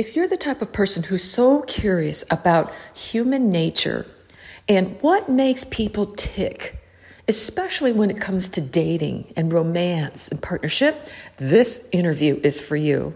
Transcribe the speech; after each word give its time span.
If 0.00 0.16
you're 0.16 0.28
the 0.28 0.38
type 0.38 0.62
of 0.62 0.72
person 0.72 1.02
who's 1.02 1.22
so 1.22 1.60
curious 1.60 2.24
about 2.30 2.72
human 2.94 3.50
nature 3.50 4.06
and 4.66 4.96
what 5.02 5.28
makes 5.28 5.62
people 5.64 6.06
tick, 6.06 6.82
especially 7.28 7.92
when 7.92 8.08
it 8.08 8.18
comes 8.18 8.48
to 8.48 8.62
dating 8.62 9.30
and 9.36 9.52
romance 9.52 10.30
and 10.30 10.40
partnership, 10.40 11.10
this 11.36 11.86
interview 11.92 12.40
is 12.42 12.62
for 12.62 12.76
you. 12.76 13.12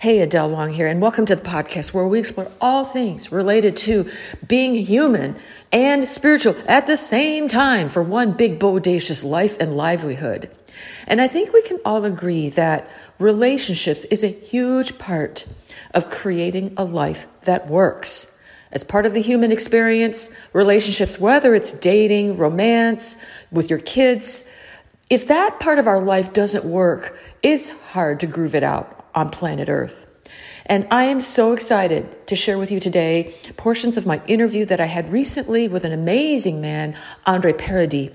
Hey, 0.00 0.18
Adele 0.18 0.50
Wong 0.50 0.72
here, 0.72 0.88
and 0.88 1.00
welcome 1.00 1.24
to 1.26 1.36
the 1.36 1.42
podcast 1.42 1.94
where 1.94 2.08
we 2.08 2.18
explore 2.18 2.50
all 2.60 2.84
things 2.84 3.30
related 3.30 3.76
to 3.76 4.10
being 4.44 4.74
human 4.74 5.36
and 5.70 6.08
spiritual 6.08 6.56
at 6.66 6.88
the 6.88 6.96
same 6.96 7.46
time 7.46 7.88
for 7.88 8.02
one 8.02 8.32
big, 8.32 8.58
bodacious 8.58 9.22
life 9.22 9.56
and 9.60 9.76
livelihood. 9.76 10.50
And 11.06 11.20
I 11.20 11.28
think 11.28 11.52
we 11.52 11.62
can 11.62 11.78
all 11.84 12.04
agree 12.04 12.48
that 12.50 12.90
relationships 13.20 14.04
is 14.06 14.24
a 14.24 14.28
huge 14.28 14.98
part 14.98 15.46
of 15.98 16.08
creating 16.08 16.72
a 16.76 16.84
life 16.84 17.26
that 17.42 17.66
works. 17.66 18.32
As 18.70 18.84
part 18.84 19.04
of 19.04 19.14
the 19.14 19.20
human 19.20 19.50
experience, 19.50 20.30
relationships, 20.52 21.18
whether 21.18 21.56
it's 21.56 21.72
dating, 21.72 22.36
romance, 22.36 23.20
with 23.50 23.68
your 23.68 23.80
kids, 23.80 24.48
if 25.10 25.26
that 25.26 25.58
part 25.58 25.80
of 25.80 25.88
our 25.88 26.00
life 26.00 26.32
doesn't 26.32 26.64
work, 26.64 27.18
it's 27.42 27.70
hard 27.70 28.20
to 28.20 28.28
groove 28.28 28.54
it 28.54 28.62
out 28.62 29.06
on 29.12 29.30
planet 29.30 29.68
Earth. 29.68 30.06
And 30.66 30.86
I 30.88 31.04
am 31.04 31.20
so 31.20 31.52
excited 31.52 32.28
to 32.28 32.36
share 32.36 32.58
with 32.58 32.70
you 32.70 32.78
today 32.78 33.34
portions 33.56 33.96
of 33.96 34.06
my 34.06 34.22
interview 34.28 34.66
that 34.66 34.80
I 34.80 34.86
had 34.86 35.10
recently 35.10 35.66
with 35.66 35.82
an 35.82 35.92
amazing 35.92 36.60
man, 36.60 36.94
Andre 37.26 37.54
Paradis. 37.54 38.12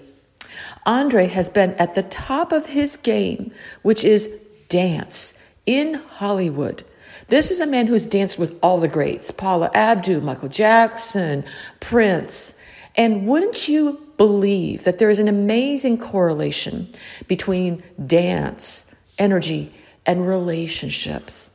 Andre 0.85 1.27
has 1.27 1.49
been 1.49 1.73
at 1.73 1.95
the 1.95 2.03
top 2.03 2.53
of 2.53 2.67
his 2.67 2.95
game, 2.95 3.51
which 3.81 4.05
is 4.05 4.27
dance 4.69 5.37
in 5.65 5.95
Hollywood. 5.95 6.85
This 7.33 7.49
is 7.49 7.59
a 7.59 7.65
man 7.65 7.87
who's 7.87 8.05
danced 8.05 8.37
with 8.37 8.59
all 8.61 8.79
the 8.79 8.87
greats 8.87 9.31
Paula 9.31 9.71
Abdul, 9.73 10.21
Michael 10.21 10.49
Jackson, 10.49 11.43
Prince. 11.79 12.55
And 12.93 13.25
wouldn't 13.25 13.67
you 13.67 13.99
believe 14.17 14.83
that 14.83 14.99
there 14.99 15.09
is 15.09 15.17
an 15.17 15.27
amazing 15.27 15.97
correlation 15.97 16.89
between 17.27 17.81
dance, 18.05 18.93
energy, 19.17 19.73
and 20.05 20.27
relationships? 20.27 21.49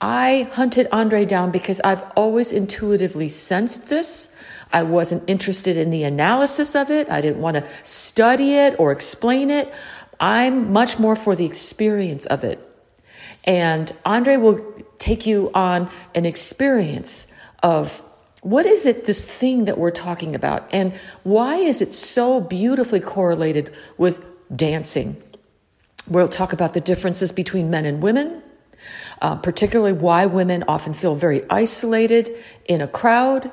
I 0.00 0.48
hunted 0.52 0.86
Andre 0.92 1.24
down 1.24 1.50
because 1.50 1.80
I've 1.80 2.04
always 2.14 2.52
intuitively 2.52 3.28
sensed 3.28 3.90
this. 3.90 4.32
I 4.72 4.84
wasn't 4.84 5.28
interested 5.28 5.76
in 5.76 5.90
the 5.90 6.04
analysis 6.04 6.76
of 6.76 6.92
it. 6.92 7.10
I 7.10 7.20
didn't 7.20 7.42
want 7.42 7.56
to 7.56 7.64
study 7.82 8.54
it 8.54 8.78
or 8.78 8.92
explain 8.92 9.50
it. 9.50 9.74
I'm 10.20 10.72
much 10.72 10.96
more 11.00 11.16
for 11.16 11.34
the 11.34 11.44
experience 11.44 12.26
of 12.26 12.44
it. 12.44 12.62
And 13.46 13.92
Andre 14.04 14.36
will 14.36 14.75
take 14.98 15.26
you 15.26 15.50
on 15.54 15.90
an 16.14 16.24
experience 16.26 17.32
of 17.62 18.02
what 18.42 18.64
is 18.66 18.86
it, 18.86 19.06
this 19.06 19.24
thing 19.24 19.64
that 19.64 19.76
we're 19.76 19.90
talking 19.90 20.34
about, 20.34 20.68
and 20.72 20.92
why 21.24 21.56
is 21.56 21.82
it 21.82 21.92
so 21.92 22.40
beautifully 22.40 23.00
correlated 23.00 23.72
with 23.98 24.24
dancing? 24.54 25.16
We'll 26.08 26.28
talk 26.28 26.52
about 26.52 26.72
the 26.72 26.80
differences 26.80 27.32
between 27.32 27.70
men 27.70 27.84
and 27.84 28.00
women, 28.00 28.42
uh, 29.20 29.36
particularly 29.36 29.94
why 29.94 30.26
women 30.26 30.62
often 30.68 30.94
feel 30.94 31.16
very 31.16 31.42
isolated 31.50 32.36
in 32.66 32.80
a 32.80 32.86
crowd. 32.86 33.50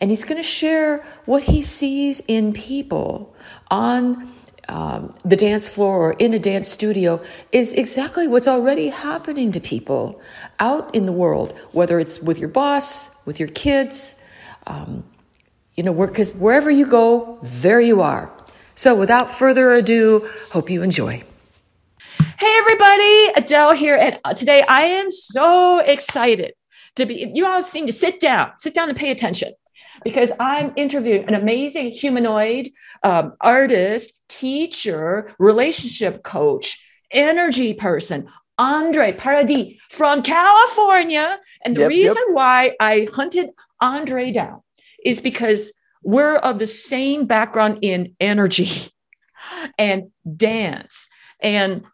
And 0.00 0.10
he's 0.10 0.24
going 0.24 0.38
to 0.38 0.48
share 0.48 1.04
what 1.26 1.42
he 1.42 1.60
sees 1.60 2.20
in 2.26 2.54
people 2.54 3.34
on 3.70 4.32
um, 4.68 5.14
the 5.24 5.36
dance 5.36 5.68
floor 5.68 6.10
or 6.10 6.12
in 6.14 6.34
a 6.34 6.38
dance 6.38 6.68
studio 6.68 7.22
is 7.52 7.74
exactly 7.74 8.26
what's 8.26 8.48
already 8.48 8.88
happening 8.88 9.52
to 9.52 9.60
people 9.60 10.20
out 10.58 10.94
in 10.94 11.06
the 11.06 11.12
world, 11.12 11.54
whether 11.72 11.98
it's 12.00 12.20
with 12.20 12.38
your 12.38 12.48
boss, 12.48 13.10
with 13.26 13.38
your 13.38 13.48
kids, 13.48 14.20
um, 14.66 15.04
you 15.74 15.82
know, 15.82 15.92
because 15.92 16.34
wherever 16.34 16.70
you 16.70 16.86
go, 16.86 17.38
there 17.42 17.80
you 17.80 18.00
are. 18.00 18.32
So 18.74 18.94
without 18.94 19.30
further 19.30 19.72
ado, 19.72 20.28
hope 20.52 20.70
you 20.70 20.82
enjoy. 20.82 21.22
Hey 22.38 22.54
everybody, 22.58 23.28
Adele 23.36 23.72
here, 23.72 23.96
and 23.96 24.20
uh, 24.24 24.34
today 24.34 24.62
I 24.68 24.82
am 24.82 25.10
so 25.10 25.78
excited 25.78 26.52
to 26.96 27.06
be. 27.06 27.30
You 27.34 27.46
all 27.46 27.62
seem 27.62 27.86
to 27.86 27.92
sit 27.92 28.20
down, 28.20 28.52
sit 28.58 28.74
down 28.74 28.88
and 28.88 28.96
pay 28.96 29.10
attention 29.10 29.52
because 30.04 30.32
I'm 30.38 30.72
interviewing 30.76 31.24
an 31.24 31.34
amazing 31.34 31.90
humanoid 31.90 32.70
um, 33.02 33.34
artist, 33.40 34.12
teacher, 34.28 35.34
relationship 35.38 36.22
coach, 36.22 36.86
energy 37.10 37.74
person, 37.74 38.28
Andre 38.58 39.12
Paradis 39.12 39.76
from 39.90 40.22
California. 40.22 41.38
And 41.64 41.76
the 41.76 41.82
yep, 41.82 41.88
reason 41.88 42.22
yep. 42.28 42.34
why 42.34 42.76
I 42.80 43.08
hunted 43.12 43.50
Andre 43.80 44.32
down 44.32 44.62
is 45.04 45.20
because 45.20 45.72
we're 46.02 46.36
of 46.36 46.58
the 46.58 46.66
same 46.66 47.26
background 47.26 47.80
in 47.82 48.14
energy 48.20 48.70
and 49.78 50.10
dance. 50.36 51.08
And, 51.40 51.84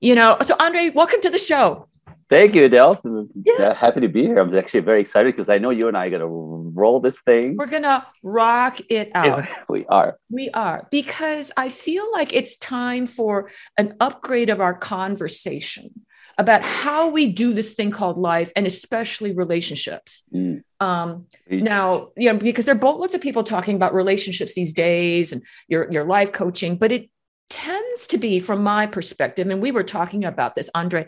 you 0.00 0.14
know, 0.14 0.36
so 0.42 0.56
Andre, 0.58 0.90
welcome 0.90 1.20
to 1.20 1.30
the 1.30 1.38
show. 1.38 1.86
Thank 2.30 2.54
you, 2.54 2.64
Adele. 2.66 3.26
Yeah. 3.44 3.74
Happy 3.74 4.00
to 4.00 4.08
be 4.08 4.22
here. 4.22 4.38
I'm 4.38 4.56
actually 4.56 4.80
very 4.80 5.00
excited 5.00 5.34
because 5.34 5.48
I 5.48 5.58
know 5.58 5.70
you 5.70 5.88
and 5.88 5.96
I 5.96 6.06
are 6.06 6.10
going 6.10 6.20
to 6.20 6.70
roll 6.74 7.00
this 7.00 7.20
thing. 7.20 7.56
We're 7.56 7.66
going 7.66 7.82
to 7.82 8.06
rock 8.22 8.78
it 8.88 9.10
out. 9.14 9.48
we 9.68 9.84
are. 9.86 10.16
We 10.30 10.48
are. 10.50 10.86
Because 10.92 11.50
I 11.56 11.68
feel 11.68 12.06
like 12.12 12.32
it's 12.32 12.56
time 12.56 13.08
for 13.08 13.50
an 13.76 13.96
upgrade 13.98 14.48
of 14.48 14.60
our 14.60 14.74
conversation 14.74 16.06
about 16.38 16.64
how 16.64 17.08
we 17.08 17.26
do 17.26 17.52
this 17.52 17.74
thing 17.74 17.90
called 17.90 18.16
life 18.16 18.52
and 18.54 18.64
especially 18.64 19.32
relationships. 19.32 20.22
Mm. 20.32 20.62
Um, 20.78 21.26
now, 21.50 22.10
you 22.16 22.32
know, 22.32 22.38
because 22.38 22.64
there 22.64 22.76
are 22.76 22.78
both 22.78 23.00
lots 23.00 23.14
of 23.14 23.20
people 23.20 23.42
talking 23.42 23.74
about 23.74 23.92
relationships 23.92 24.54
these 24.54 24.72
days 24.72 25.32
and 25.32 25.42
your, 25.66 25.90
your 25.90 26.04
life 26.04 26.32
coaching, 26.32 26.76
but 26.76 26.92
it 26.92 27.10
tends 27.50 28.06
to 28.06 28.18
be, 28.18 28.40
from 28.40 28.62
my 28.62 28.86
perspective, 28.86 29.48
and 29.48 29.60
we 29.60 29.72
were 29.72 29.82
talking 29.82 30.24
about 30.24 30.54
this, 30.54 30.70
Andre, 30.74 31.06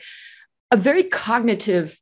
a 0.72 0.76
very 0.76 1.04
cognitive 1.04 2.00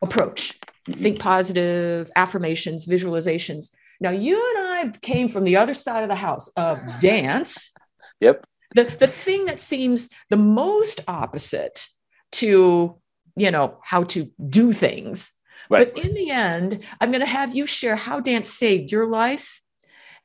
approach. 0.00 0.58
Mm-hmm. 0.88 1.00
Think 1.00 1.18
positive, 1.18 2.10
affirmations, 2.16 2.86
visualizations. 2.86 3.70
Now, 4.00 4.10
you 4.10 4.36
and 4.36 4.68
I 4.68 4.98
came 5.02 5.28
from 5.28 5.44
the 5.44 5.56
other 5.56 5.74
side 5.74 6.02
of 6.02 6.08
the 6.08 6.14
house 6.14 6.48
of 6.56 6.78
dance. 7.00 7.72
Yep. 8.20 8.46
The, 8.74 8.84
the 8.84 9.06
thing 9.06 9.44
that 9.46 9.60
seems 9.60 10.08
the 10.30 10.36
most 10.36 11.02
opposite 11.06 11.86
to, 12.32 12.96
you 13.36 13.50
know, 13.50 13.78
how 13.82 14.02
to 14.02 14.30
do 14.48 14.72
things. 14.72 15.32
Right. 15.70 15.92
But 15.92 16.04
in 16.04 16.14
the 16.14 16.30
end, 16.30 16.80
I'm 17.00 17.10
going 17.10 17.20
to 17.20 17.26
have 17.26 17.54
you 17.54 17.66
share 17.66 17.96
how 17.96 18.20
dance 18.20 18.48
saved 18.50 18.92
your 18.92 19.08
life. 19.08 19.62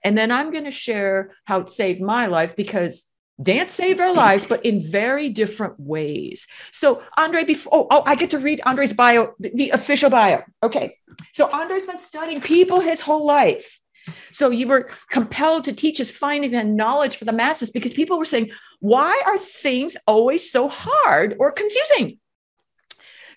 And 0.03 0.17
then 0.17 0.31
I'm 0.31 0.51
going 0.51 0.65
to 0.65 0.71
share 0.71 1.31
how 1.45 1.61
it 1.61 1.69
saved 1.69 2.01
my 2.01 2.27
life 2.27 2.55
because 2.55 3.08
Dance 3.41 3.71
saved 3.71 4.01
our 4.01 4.13
lives, 4.13 4.45
but 4.45 4.65
in 4.65 4.81
very 4.81 5.29
different 5.29 5.79
ways. 5.79 6.45
So, 6.71 7.01
Andre, 7.17 7.45
before 7.45 7.71
oh, 7.73 7.87
oh 7.89 8.03
I 8.05 8.15
get 8.15 8.31
to 8.31 8.39
read 8.39 8.61
Andre's 8.65 8.91
bio, 8.91 9.33
the, 9.39 9.69
official 9.69 10.09
bio. 10.09 10.43
Okay. 10.61 10.97
So, 11.33 11.49
Andre's 11.49 11.85
been 11.85 11.97
studying 11.97 12.41
people 12.41 12.81
his 12.81 12.99
whole 12.99 13.25
life. 13.25 13.79
So, 14.31 14.49
you 14.49 14.67
were 14.67 14.89
compelled 15.09 15.65
to 15.65 15.73
teach 15.73 16.01
us 16.01 16.11
finding 16.11 16.53
and 16.53 16.75
knowledge 16.75 17.15
for 17.15 17.25
the 17.25 17.31
masses 17.31 17.71
because 17.71 17.93
people 17.93 18.17
were 18.17 18.25
saying, 18.25 18.51
why 18.79 19.21
are 19.25 19.37
things 19.37 19.95
always 20.05 20.51
so 20.51 20.67
hard 20.67 21.35
or 21.39 21.51
confusing? 21.51 22.19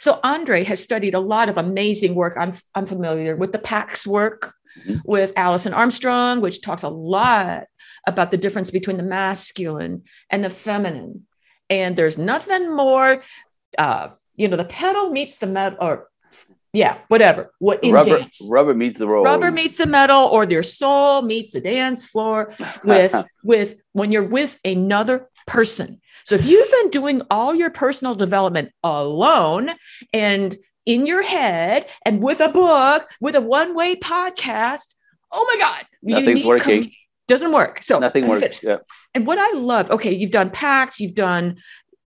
So, 0.01 0.19
Andre 0.25 0.65
has 0.65 0.83
studied 0.83 1.15
a 1.15 1.21
lot 1.21 1.49
of 1.49 1.59
amazing 1.59 2.17
work. 2.17 2.37
I'm, 2.37 2.55
I'm 2.75 2.87
familiar 2.87 3.37
with 3.37 3.53
the 3.53 3.61
PAX 3.61 4.05
work, 4.05 4.53
mm-hmm. 4.79 4.99
with 5.05 5.33
Alison 5.37 5.75
Armstrong, 5.75 6.41
which 6.41 6.61
talks 6.61 6.83
a 6.83 6.89
lot 6.89 7.67
about 8.07 8.31
the 8.31 8.37
difference 8.37 8.71
between 8.71 8.97
the 8.97 9.03
masculine 9.03 10.03
and 10.31 10.45
the 10.45 10.51
feminine. 10.51 11.27
And 11.71 11.97
there's 11.97 12.19
nothing 12.19 12.75
more, 12.75 13.23
uh, 13.79 14.09
you 14.35 14.49
know, 14.49 14.57
the 14.57 14.65
pedal 14.65 15.11
meets 15.11 15.37
the 15.37 15.47
metal, 15.47 15.79
or 15.81 16.09
yeah, 16.73 16.99
whatever. 17.09 17.53
What 17.59 17.81
rubber, 17.85 18.19
dance? 18.19 18.41
Rubber 18.49 18.75
meets 18.75 18.99
the 18.99 19.07
road. 19.07 19.25
Rubber 19.25 19.51
meets 19.51 19.77
the 19.77 19.87
metal, 19.87 20.25
or 20.25 20.47
their 20.47 20.63
soul 20.63 21.23
meets 21.23 21.53
the 21.53 21.61
dance 21.61 22.07
floor 22.07 22.55
with 22.85 23.15
with 23.45 23.77
when 23.93 24.11
you're 24.11 24.27
with 24.27 24.59
another 24.65 25.29
person. 25.47 26.01
So 26.25 26.35
if 26.35 26.47
you've 26.47 26.71
been 26.71 26.91
doing 26.91 27.23
all 27.31 27.55
your 27.55 27.71
personal 27.71 28.15
development 28.15 28.71
alone 28.83 29.71
and 30.13 30.57
in 30.87 31.07
your 31.07 31.23
head 31.23 31.87
and 32.05 32.23
with 32.23 32.41
a 32.41 32.49
book, 32.49 33.09
with 33.21 33.35
a 33.35 33.41
one-way 33.41 33.97
podcast, 33.97 34.95
oh 35.31 35.45
my 35.53 35.61
God, 35.61 35.85
nothing's 36.03 36.45
working. 36.45 36.85
Com- 36.85 36.93
doesn't 37.29 37.53
work. 37.53 37.83
So 37.83 37.99
nothing 37.99 38.27
works. 38.27 38.63
Yeah. 38.63 38.79
And 39.15 39.27
what 39.27 39.39
I 39.39 39.59
love, 39.59 39.91
okay, 39.91 40.15
you've 40.15 40.31
done 40.31 40.51
PAX, 40.51 41.01
you've 41.01 41.15
done, 41.15 41.57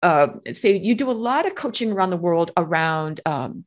uh, 0.01 0.27
say, 0.51 0.77
you 0.77 0.95
do 0.95 1.09
a 1.09 1.13
lot 1.29 1.45
of 1.47 1.56
coaching 1.56 1.91
around 1.91 2.09
the 2.09 2.17
world 2.17 2.51
around 2.57 3.21
um, 3.25 3.65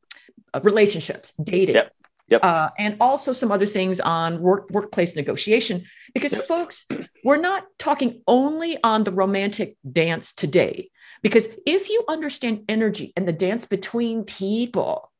uh, 0.54 0.60
relationships, 0.62 1.32
dating. 1.42 1.76
Yep. 1.76 1.92
Yep. 2.28 2.44
Uh, 2.44 2.68
and 2.78 2.96
also 3.00 3.32
some 3.32 3.50
other 3.50 3.64
things 3.64 4.00
on 4.00 4.40
work, 4.40 4.68
workplace 4.70 5.16
negotiation, 5.16 5.86
because 6.12 6.34
yep. 6.34 6.44
folks, 6.44 6.86
we're 7.24 7.40
not 7.40 7.64
talking 7.78 8.20
only 8.26 8.76
on 8.84 9.04
the 9.04 9.12
romantic 9.12 9.76
dance 9.90 10.34
today. 10.34 10.90
Because 11.22 11.48
if 11.66 11.88
you 11.88 12.04
understand 12.06 12.64
energy 12.68 13.12
and 13.16 13.26
the 13.26 13.32
dance 13.32 13.64
between 13.64 14.24
people, 14.24 15.10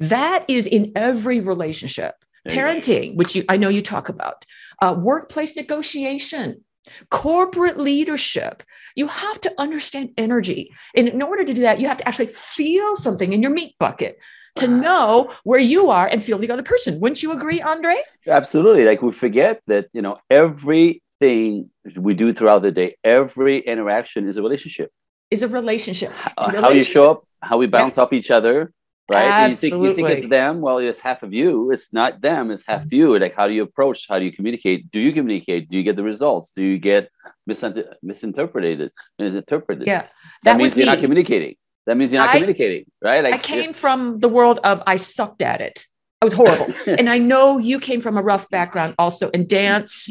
That 0.00 0.44
is 0.48 0.66
in 0.66 0.92
every 0.94 1.40
relationship. 1.40 2.14
Parenting, 2.46 3.14
which 3.14 3.36
you, 3.36 3.44
I 3.48 3.58
know 3.58 3.68
you 3.68 3.82
talk 3.82 4.08
about, 4.08 4.46
uh, 4.80 4.94
workplace 4.98 5.56
negotiation, 5.56 6.64
corporate 7.10 7.78
leadership. 7.78 8.62
You 8.96 9.08
have 9.08 9.40
to 9.42 9.52
understand 9.58 10.10
energy. 10.16 10.72
And 10.96 11.08
in 11.08 11.22
order 11.22 11.44
to 11.44 11.54
do 11.54 11.62
that, 11.62 11.80
you 11.80 11.88
have 11.88 11.98
to 11.98 12.08
actually 12.08 12.26
feel 12.26 12.96
something 12.96 13.32
in 13.32 13.42
your 13.42 13.52
meat 13.52 13.74
bucket 13.78 14.18
to 14.56 14.68
know 14.68 15.32
where 15.44 15.60
you 15.60 15.90
are 15.90 16.06
and 16.06 16.22
feel 16.22 16.38
the 16.38 16.50
other 16.50 16.62
person. 16.62 17.00
Wouldn't 17.00 17.22
you 17.22 17.32
agree, 17.32 17.60
Andre? 17.60 17.96
Absolutely. 18.26 18.84
Like 18.84 19.02
we 19.02 19.12
forget 19.12 19.62
that, 19.66 19.88
you 19.92 20.02
know, 20.02 20.18
everything 20.30 21.70
we 21.96 22.14
do 22.14 22.32
throughout 22.32 22.62
the 22.62 22.72
day, 22.72 22.96
every 23.04 23.60
interaction 23.60 24.28
is 24.28 24.36
a 24.36 24.42
relationship. 24.42 24.90
Is 25.30 25.42
a 25.42 25.48
relationship. 25.48 26.12
Uh, 26.36 26.60
how 26.60 26.70
you 26.70 26.82
show 26.82 27.10
up, 27.10 27.24
how 27.42 27.58
we 27.58 27.66
bounce 27.66 27.96
yeah. 27.96 28.02
off 28.02 28.12
each 28.12 28.30
other, 28.30 28.72
right? 29.10 29.50
Absolutely. 29.50 29.88
You 29.88 29.94
think, 29.94 29.98
you 29.98 30.06
think 30.06 30.18
it's 30.18 30.28
them. 30.28 30.60
Well, 30.60 30.78
it's 30.78 31.00
half 31.00 31.22
of 31.22 31.32
you. 31.32 31.70
It's 31.70 31.92
not 31.92 32.20
them. 32.20 32.50
It's 32.50 32.64
half 32.66 32.90
you. 32.90 33.18
Like, 33.18 33.34
how 33.34 33.46
do 33.48 33.54
you 33.54 33.62
approach? 33.62 34.06
How 34.08 34.18
do 34.18 34.24
you 34.24 34.32
communicate? 34.32 34.90
Do 34.90 34.98
you 35.00 35.12
communicate? 35.12 35.68
Do 35.68 35.76
you 35.76 35.82
get 35.82 35.96
the 35.96 36.02
results? 36.02 36.50
Do 36.50 36.62
you 36.62 36.78
get 36.78 37.10
misinterpreted? 37.46 38.92
Misinterpreted. 39.18 39.86
Yeah, 39.86 40.02
that, 40.02 40.10
that 40.44 40.56
means 40.56 40.76
you're 40.76 40.86
me. 40.86 40.92
not 40.92 41.00
communicating. 41.00 41.56
That 41.86 41.96
means 41.96 42.12
you're 42.12 42.20
not 42.20 42.30
I, 42.30 42.34
communicating, 42.34 42.84
right? 43.00 43.24
Like, 43.24 43.34
I 43.34 43.38
came 43.38 43.72
from 43.72 44.18
the 44.18 44.28
world 44.28 44.60
of 44.62 44.82
I 44.86 44.96
sucked 44.96 45.40
at 45.40 45.60
it. 45.62 45.86
I 46.20 46.26
was 46.26 46.34
horrible, 46.34 46.74
and 46.86 47.08
I 47.08 47.18
know 47.18 47.58
you 47.58 47.78
came 47.78 48.00
from 48.00 48.18
a 48.18 48.22
rough 48.22 48.50
background 48.50 48.94
also 48.98 49.30
And 49.32 49.48
dance. 49.48 50.10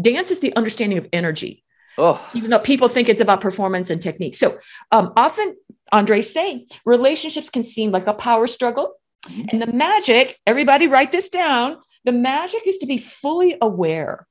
dance 0.00 0.30
is 0.30 0.40
the 0.40 0.54
understanding 0.56 0.98
of 0.98 1.06
energy. 1.12 1.64
Oh. 1.98 2.26
Even 2.32 2.50
though 2.50 2.58
people 2.58 2.88
think 2.88 3.08
it's 3.08 3.20
about 3.20 3.42
performance 3.42 3.90
and 3.90 4.00
technique. 4.00 4.36
So 4.36 4.58
um, 4.90 5.12
often 5.16 5.56
Andre's 5.92 6.32
saying 6.32 6.66
relationships 6.84 7.50
can 7.50 7.62
seem 7.62 7.90
like 7.90 8.06
a 8.06 8.14
power 8.14 8.46
struggle. 8.46 8.94
Mm-hmm. 9.26 9.48
And 9.50 9.62
the 9.62 9.72
magic, 9.72 10.38
everybody 10.46 10.88
write 10.88 11.12
this 11.12 11.28
down. 11.28 11.76
The 12.04 12.12
magic 12.12 12.66
is 12.66 12.78
to 12.78 12.86
be 12.86 12.98
fully 12.98 13.56
aware 13.60 14.26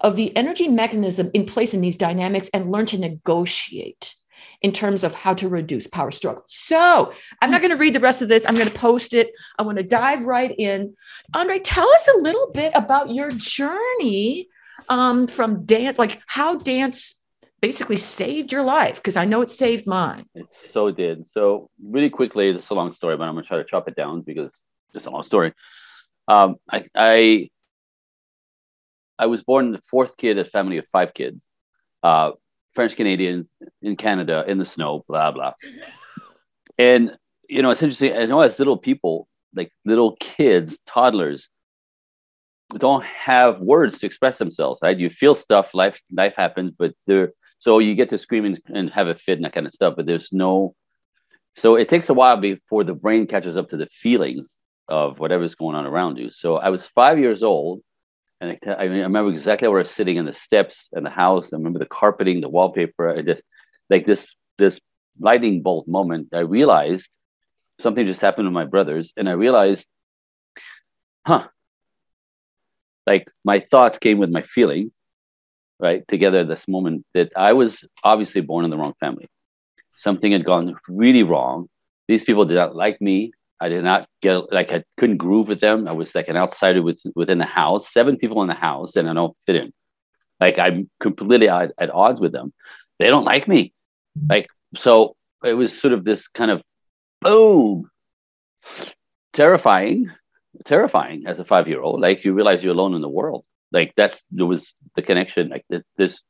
of 0.00 0.16
the 0.16 0.34
energy 0.36 0.68
mechanism 0.68 1.30
in 1.34 1.44
place 1.44 1.74
in 1.74 1.80
these 1.80 1.96
dynamics 1.96 2.50
and 2.52 2.72
learn 2.72 2.86
to 2.86 2.98
negotiate 2.98 4.14
in 4.60 4.72
terms 4.72 5.04
of 5.04 5.14
how 5.14 5.34
to 5.34 5.48
reduce 5.48 5.86
power 5.86 6.10
struggle. 6.10 6.44
So 6.46 7.12
I'm 7.40 7.50
not 7.50 7.60
going 7.60 7.72
to 7.72 7.76
read 7.76 7.94
the 7.94 8.00
rest 8.00 8.22
of 8.22 8.28
this. 8.28 8.46
I'm 8.46 8.54
going 8.54 8.68
to 8.68 8.78
post 8.78 9.12
it. 9.12 9.30
I 9.58 9.62
want 9.62 9.78
to 9.78 9.84
dive 9.84 10.24
right 10.24 10.54
in. 10.56 10.94
Andre, 11.34 11.58
tell 11.58 11.88
us 11.88 12.08
a 12.08 12.20
little 12.20 12.50
bit 12.52 12.72
about 12.74 13.10
your 13.10 13.30
journey 13.32 14.48
um, 14.88 15.26
from 15.26 15.64
dance, 15.64 15.98
like 15.98 16.20
how 16.26 16.56
dance 16.56 17.20
basically 17.62 17.96
saved 17.96 18.50
your 18.52 18.64
life 18.64 18.96
because 18.96 19.16
I 19.16 19.24
know 19.24 19.40
it 19.40 19.50
saved 19.50 19.86
mine. 19.86 20.26
It 20.34 20.52
so 20.52 20.90
did. 20.90 21.24
So 21.24 21.70
really 21.82 22.10
quickly, 22.10 22.48
it's 22.48 22.68
a 22.68 22.74
long 22.74 22.92
story, 22.92 23.16
but 23.16 23.24
I'm 23.24 23.34
gonna 23.34 23.46
try 23.46 23.56
to 23.56 23.64
chop 23.64 23.88
it 23.88 23.94
down 23.94 24.20
because 24.20 24.62
it's 24.92 25.06
a 25.06 25.10
long 25.10 25.22
story. 25.22 25.54
Um, 26.28 26.56
I, 26.70 26.84
I 26.94 27.50
I 29.18 29.26
was 29.26 29.44
born 29.44 29.70
the 29.70 29.80
fourth 29.88 30.16
kid 30.16 30.36
of 30.38 30.48
a 30.48 30.50
family 30.50 30.78
of 30.78 30.86
five 30.90 31.14
kids, 31.14 31.48
uh, 32.02 32.32
French 32.74 32.96
Canadians 32.96 33.46
in 33.80 33.96
Canada 33.96 34.44
in 34.46 34.58
the 34.58 34.66
snow, 34.66 35.04
blah 35.08 35.30
blah. 35.30 35.54
And 36.78 37.16
you 37.48 37.60
know, 37.60 37.70
it's 37.70 37.82
interesting. 37.82 38.16
I 38.16 38.24
know 38.24 38.40
as 38.40 38.58
little 38.58 38.78
people, 38.78 39.28
like 39.54 39.70
little 39.84 40.16
kids, 40.18 40.80
toddlers, 40.86 41.48
don't 42.78 43.04
have 43.04 43.60
words 43.60 43.98
to 44.00 44.06
express 44.06 44.38
themselves, 44.38 44.80
right? 44.82 44.98
You 44.98 45.10
feel 45.10 45.34
stuff, 45.34 45.74
life 45.74 46.00
life 46.10 46.34
happens, 46.34 46.72
but 46.76 46.94
they're 47.06 47.32
so 47.62 47.78
you 47.78 47.94
get 47.94 48.08
to 48.08 48.18
scream 48.18 48.44
and, 48.44 48.60
and 48.74 48.90
have 48.90 49.06
a 49.06 49.14
fit 49.14 49.38
and 49.38 49.44
that 49.44 49.52
kind 49.52 49.68
of 49.68 49.72
stuff, 49.72 49.94
but 49.96 50.04
there's 50.04 50.32
no. 50.32 50.74
So 51.54 51.76
it 51.76 51.88
takes 51.88 52.08
a 52.08 52.14
while 52.14 52.36
before 52.36 52.82
the 52.82 52.92
brain 52.92 53.28
catches 53.28 53.56
up 53.56 53.68
to 53.68 53.76
the 53.76 53.86
feelings 53.86 54.58
of 54.88 55.20
whatever's 55.20 55.54
going 55.54 55.76
on 55.76 55.86
around 55.86 56.18
you. 56.18 56.32
So 56.32 56.56
I 56.56 56.70
was 56.70 56.84
five 56.84 57.20
years 57.20 57.44
old, 57.44 57.80
and 58.40 58.58
I, 58.66 58.70
I, 58.72 58.82
remember 58.86 59.30
exactly 59.30 59.68
where 59.68 59.78
I 59.78 59.82
was 59.84 59.92
sitting 59.92 60.16
in 60.16 60.24
the 60.24 60.34
steps 60.34 60.88
in 60.92 61.04
the 61.04 61.10
house. 61.10 61.52
I 61.52 61.56
remember 61.56 61.78
the 61.78 61.86
carpeting, 61.86 62.40
the 62.40 62.48
wallpaper. 62.48 63.16
I 63.16 63.22
just 63.22 63.42
like 63.88 64.06
this 64.06 64.34
this 64.58 64.80
lightning 65.20 65.62
bolt 65.62 65.86
moment. 65.86 66.30
I 66.34 66.40
realized 66.40 67.08
something 67.78 68.08
just 68.08 68.22
happened 68.22 68.46
to 68.46 68.50
my 68.50 68.64
brothers, 68.64 69.12
and 69.16 69.28
I 69.28 69.32
realized, 69.34 69.86
huh, 71.24 71.46
like 73.06 73.28
my 73.44 73.60
thoughts 73.60 74.00
came 74.00 74.18
with 74.18 74.30
my 74.30 74.42
feelings 74.42 74.90
right 75.82 76.06
together 76.08 76.44
this 76.44 76.66
moment 76.68 77.04
that 77.12 77.32
i 77.36 77.52
was 77.52 77.84
obviously 78.04 78.40
born 78.40 78.64
in 78.64 78.70
the 78.70 78.78
wrong 78.78 78.94
family. 79.00 79.28
Something 79.94 80.32
had 80.32 80.44
gone 80.44 80.76
really 80.88 81.22
wrong. 81.22 81.68
These 82.08 82.24
people 82.24 82.46
did 82.46 82.54
not 82.54 82.74
like 82.74 83.00
me. 83.00 83.32
I 83.60 83.68
did 83.68 83.84
not 83.84 84.08
get 84.22 84.52
like 84.52 84.72
i 84.72 84.82
couldn't 84.96 85.18
groove 85.18 85.48
with 85.48 85.60
them. 85.60 85.86
I 85.86 85.92
was 85.92 86.14
like 86.14 86.28
an 86.28 86.36
outsider 86.36 86.82
with, 86.82 87.00
within 87.14 87.38
the 87.38 87.44
house 87.44 87.92
seven 87.92 88.16
people 88.16 88.42
in 88.42 88.48
the 88.48 88.54
house 88.54 88.96
and 88.96 89.08
i 89.08 89.12
don't 89.12 89.36
fit 89.46 89.56
in. 89.56 89.72
Like 90.40 90.58
i'm 90.58 90.88
completely 91.00 91.48
at, 91.48 91.72
at 91.78 91.90
odds 91.90 92.20
with 92.20 92.32
them. 92.32 92.52
They 92.98 93.08
don't 93.08 93.24
like 93.24 93.46
me. 93.46 93.74
Like 94.28 94.48
so 94.76 95.16
it 95.44 95.54
was 95.54 95.78
sort 95.78 95.92
of 95.92 96.04
this 96.04 96.28
kind 96.28 96.50
of 96.50 96.62
boom 97.20 97.90
terrifying 99.32 100.10
terrifying 100.64 101.24
as 101.26 101.38
a 101.38 101.44
five 101.44 101.68
year 101.68 101.80
old. 101.80 102.00
Like 102.00 102.24
you 102.24 102.32
realize 102.32 102.62
you're 102.62 102.74
alone 102.74 102.94
in 102.94 103.02
the 103.02 103.08
world. 103.08 103.44
Like 103.72 103.92
that's 103.96 104.26
there 104.30 104.46
was 104.46 104.74
the 104.96 105.02
connection. 105.02 105.48
Like 105.48 105.64
this, 105.68 105.82
this 105.96 106.24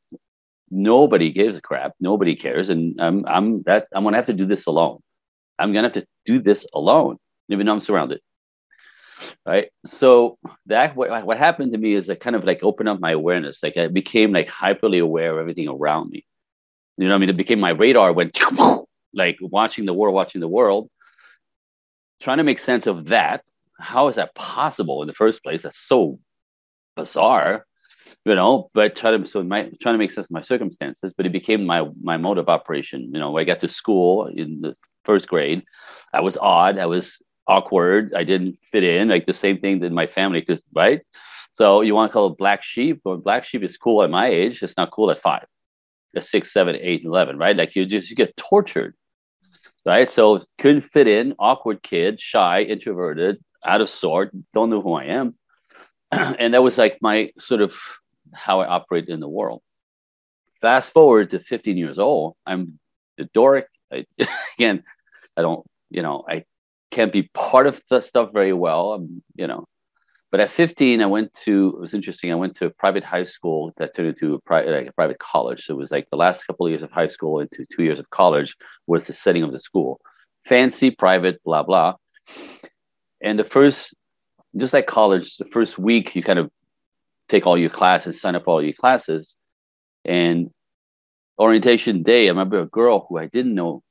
nobody 0.71 1.31
gives 1.31 1.57
a 1.57 1.61
crap. 1.61 1.93
Nobody 1.99 2.35
cares, 2.35 2.69
and 2.69 2.99
I'm 2.99 3.25
I'm 3.27 3.63
that 3.63 3.87
I'm 3.93 4.03
gonna 4.03 4.17
have 4.17 4.27
to 4.27 4.33
do 4.33 4.45
this 4.45 4.65
alone. 4.65 4.99
I'm 5.59 5.73
gonna 5.73 5.87
have 5.87 6.03
to 6.03 6.07
do 6.25 6.41
this 6.41 6.65
alone, 6.73 7.17
even 7.49 7.65
though 7.65 7.73
I'm 7.73 7.81
surrounded. 7.81 8.21
Right. 9.45 9.69
So 9.85 10.37
that 10.65 10.95
what, 10.95 11.25
what 11.25 11.37
happened 11.37 11.71
to 11.73 11.77
me 11.77 11.93
is 11.93 12.09
I 12.09 12.15
kind 12.15 12.35
of 12.35 12.43
like 12.43 12.63
opened 12.63 12.89
up 12.89 12.99
my 12.99 13.11
awareness. 13.11 13.61
Like 13.63 13.77
I 13.77 13.87
became 13.87 14.33
like 14.33 14.49
hyperly 14.49 15.01
aware 15.01 15.33
of 15.33 15.39
everything 15.39 15.67
around 15.67 16.09
me. 16.09 16.25
You 16.97 17.05
know, 17.05 17.11
what 17.11 17.15
I 17.15 17.19
mean, 17.19 17.29
it 17.29 17.37
became 17.37 17.59
my 17.59 17.69
radar 17.69 18.11
went 18.11 18.37
like 19.13 19.37
watching 19.39 19.85
the 19.85 19.93
world, 19.93 20.15
watching 20.15 20.41
the 20.41 20.47
world, 20.47 20.89
trying 22.21 22.37
to 22.37 22.43
make 22.43 22.59
sense 22.59 22.87
of 22.87 23.05
that 23.05 23.43
how 23.83 24.07
is 24.07 24.15
that 24.15 24.33
possible 24.35 25.01
in 25.01 25.07
the 25.07 25.13
first 25.13 25.43
place? 25.43 25.61
That's 25.61 25.79
so 25.79 26.19
bizarre, 26.95 27.65
you 28.25 28.35
know. 28.35 28.69
But 28.73 28.95
try 28.95 29.11
to 29.15 29.25
so 29.27 29.43
my 29.43 29.63
trying 29.81 29.95
to 29.95 29.97
make 29.97 30.11
sense 30.11 30.27
of 30.27 30.31
my 30.31 30.41
circumstances. 30.41 31.13
But 31.15 31.25
it 31.25 31.31
became 31.31 31.65
my 31.65 31.87
my 32.01 32.17
mode 32.17 32.37
of 32.37 32.49
operation. 32.49 33.11
You 33.13 33.19
know, 33.19 33.37
I 33.37 33.43
got 33.43 33.59
to 33.61 33.67
school 33.69 34.27
in 34.27 34.61
the 34.61 34.75
first 35.05 35.27
grade. 35.27 35.63
I 36.13 36.21
was 36.21 36.37
odd. 36.37 36.77
I 36.77 36.85
was 36.85 37.21
awkward. 37.47 38.13
I 38.13 38.23
didn't 38.23 38.57
fit 38.71 38.83
in. 38.83 39.09
Like 39.09 39.25
the 39.25 39.33
same 39.33 39.59
thing 39.59 39.83
in 39.83 39.93
my 39.93 40.07
family, 40.07 40.39
because 40.39 40.63
right. 40.73 41.01
So 41.53 41.81
you 41.81 41.93
want 41.93 42.11
to 42.11 42.13
call 42.13 42.27
it 42.27 42.37
black 42.37 42.63
sheep? 42.63 43.01
But 43.03 43.23
black 43.23 43.45
sheep 43.45 43.63
is 43.63 43.77
cool 43.77 44.03
at 44.03 44.09
my 44.09 44.27
age. 44.27 44.63
It's 44.63 44.77
not 44.77 44.91
cool 44.91 45.11
at 45.11 45.21
five, 45.21 45.45
at 46.15 46.25
six, 46.25 46.51
seven, 46.51 46.75
eight, 46.79 47.03
eleven. 47.05 47.37
Right? 47.37 47.55
Like 47.55 47.75
you 47.75 47.85
just 47.85 48.09
you 48.09 48.15
get 48.15 48.35
tortured 48.37 48.95
right? 49.85 50.09
So 50.09 50.43
couldn't 50.57 50.81
fit 50.81 51.07
in, 51.07 51.35
awkward 51.39 51.83
kid, 51.83 52.21
shy, 52.21 52.63
introverted, 52.63 53.43
out 53.65 53.81
of 53.81 53.89
sort, 53.89 54.31
don't 54.53 54.69
know 54.69 54.81
who 54.81 54.93
I 54.93 55.05
am. 55.05 55.35
and 56.39 56.53
that 56.53 56.63
was 56.63 56.77
like 56.77 56.97
my 57.01 57.31
sort 57.39 57.61
of 57.61 57.75
how 58.33 58.61
I 58.61 58.67
operate 58.67 59.09
in 59.09 59.19
the 59.19 59.27
world. 59.27 59.61
Fast 60.61 60.93
forward 60.93 61.31
to 61.31 61.39
15 61.39 61.77
years 61.77 61.99
old, 61.99 62.35
I'm 62.45 62.79
the 63.17 63.25
dork. 63.33 63.67
I, 63.91 64.05
again, 64.57 64.83
I 65.35 65.41
don't, 65.41 65.65
you 65.89 66.01
know, 66.01 66.23
I 66.27 66.45
can't 66.91 67.11
be 67.11 67.29
part 67.33 67.67
of 67.67 67.81
the 67.89 68.01
stuff 68.01 68.31
very 68.33 68.53
well. 68.53 68.93
I'm, 68.93 69.23
you 69.35 69.47
know, 69.47 69.65
but 70.31 70.39
at 70.39 70.51
15, 70.51 71.01
I 71.01 71.05
went 71.05 71.31
to, 71.45 71.73
it 71.75 71.79
was 71.79 71.93
interesting. 71.93 72.31
I 72.31 72.35
went 72.35 72.55
to 72.55 72.65
a 72.65 72.69
private 72.71 73.03
high 73.03 73.23
school 73.23 73.71
that 73.77 73.95
turned 73.95 74.09
into 74.09 74.33
a, 74.33 74.39
pri- 74.39 74.65
like 74.65 74.87
a 74.87 74.93
private 74.93 75.19
college. 75.19 75.65
So 75.65 75.75
it 75.75 75.77
was 75.77 75.91
like 75.91 76.07
the 76.09 76.17
last 76.17 76.45
couple 76.45 76.65
of 76.65 76.71
years 76.71 76.81
of 76.81 76.91
high 76.91 77.07
school 77.07 77.39
into 77.39 77.65
two 77.71 77.83
years 77.83 77.99
of 77.99 78.09
college 78.09 78.55
was 78.87 79.05
the 79.05 79.13
setting 79.13 79.43
of 79.43 79.51
the 79.51 79.59
school. 79.59 80.01
Fancy, 80.45 80.89
private, 80.89 81.43
blah, 81.43 81.61
blah. 81.61 81.95
And 83.21 83.37
the 83.37 83.43
first, 83.43 83.93
just 84.57 84.73
like 84.73 84.87
college, 84.87 85.37
the 85.37 85.45
first 85.45 85.77
week 85.77 86.15
you 86.15 86.23
kind 86.23 86.39
of 86.39 86.51
take 87.29 87.45
all 87.45 87.57
your 87.57 87.69
classes, 87.69 88.21
sign 88.21 88.35
up 88.35 88.47
all 88.47 88.63
your 88.63 88.73
classes. 88.73 89.35
And 90.05 90.51
orientation 91.39 92.03
day, 92.03 92.25
I 92.25 92.29
remember 92.29 92.59
a 92.59 92.65
girl 92.65 93.05
who 93.07 93.17
I 93.17 93.27
didn't 93.27 93.55
know 93.55 93.83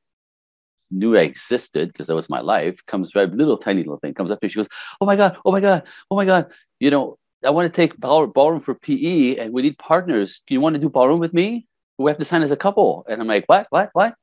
knew 0.90 1.16
I 1.16 1.22
existed 1.22 1.88
because 1.88 2.06
that 2.06 2.14
was 2.14 2.28
my 2.28 2.40
life, 2.40 2.84
comes 2.86 3.14
right, 3.14 3.30
little 3.32 3.56
tiny 3.56 3.80
little 3.80 3.98
thing, 3.98 4.14
comes 4.14 4.30
up 4.30 4.38
and 4.42 4.52
she 4.52 4.56
goes, 4.56 4.68
Oh 5.00 5.06
my 5.06 5.16
God, 5.16 5.36
oh 5.44 5.50
my 5.50 5.60
God, 5.60 5.84
oh 6.10 6.16
my 6.16 6.24
God, 6.24 6.50
you 6.80 6.90
know, 6.90 7.18
I 7.44 7.50
want 7.50 7.72
to 7.72 7.76
take 7.76 7.98
ball, 7.98 8.26
ballroom 8.26 8.60
for 8.60 8.74
PE 8.74 9.36
and 9.36 9.52
we 9.52 9.62
need 9.62 9.78
partners. 9.78 10.42
Do 10.46 10.54
you 10.54 10.60
want 10.60 10.74
to 10.74 10.80
do 10.80 10.88
ballroom 10.88 11.18
with 11.18 11.32
me? 11.32 11.66
We 11.98 12.10
have 12.10 12.18
to 12.18 12.24
sign 12.24 12.42
as 12.42 12.50
a 12.50 12.56
couple. 12.56 13.04
And 13.08 13.20
I'm 13.20 13.26
like, 13.26 13.44
What, 13.46 13.66
what, 13.70 13.90
what? 13.94 14.14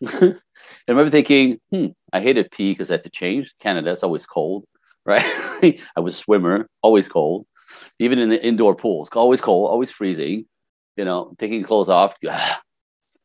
and 0.00 0.12
I 0.88 0.92
remember 0.92 1.10
thinking, 1.10 1.60
hmm, 1.70 1.86
I 2.12 2.20
hated 2.20 2.50
PE 2.50 2.72
because 2.72 2.90
I 2.90 2.94
had 2.94 3.04
to 3.04 3.10
change. 3.10 3.52
Canada, 3.60 3.92
it's 3.92 4.02
always 4.02 4.26
cold, 4.26 4.64
right? 5.04 5.80
I 5.96 6.00
was 6.00 6.16
swimmer, 6.16 6.68
always 6.82 7.08
cold. 7.08 7.46
Even 7.98 8.18
in 8.18 8.28
the 8.28 8.44
indoor 8.44 8.74
pools, 8.74 9.08
always 9.12 9.40
cold, 9.40 9.70
always 9.70 9.90
freezing. 9.90 10.46
You 10.96 11.04
know, 11.04 11.34
taking 11.38 11.62
clothes 11.62 11.88
off. 11.88 12.14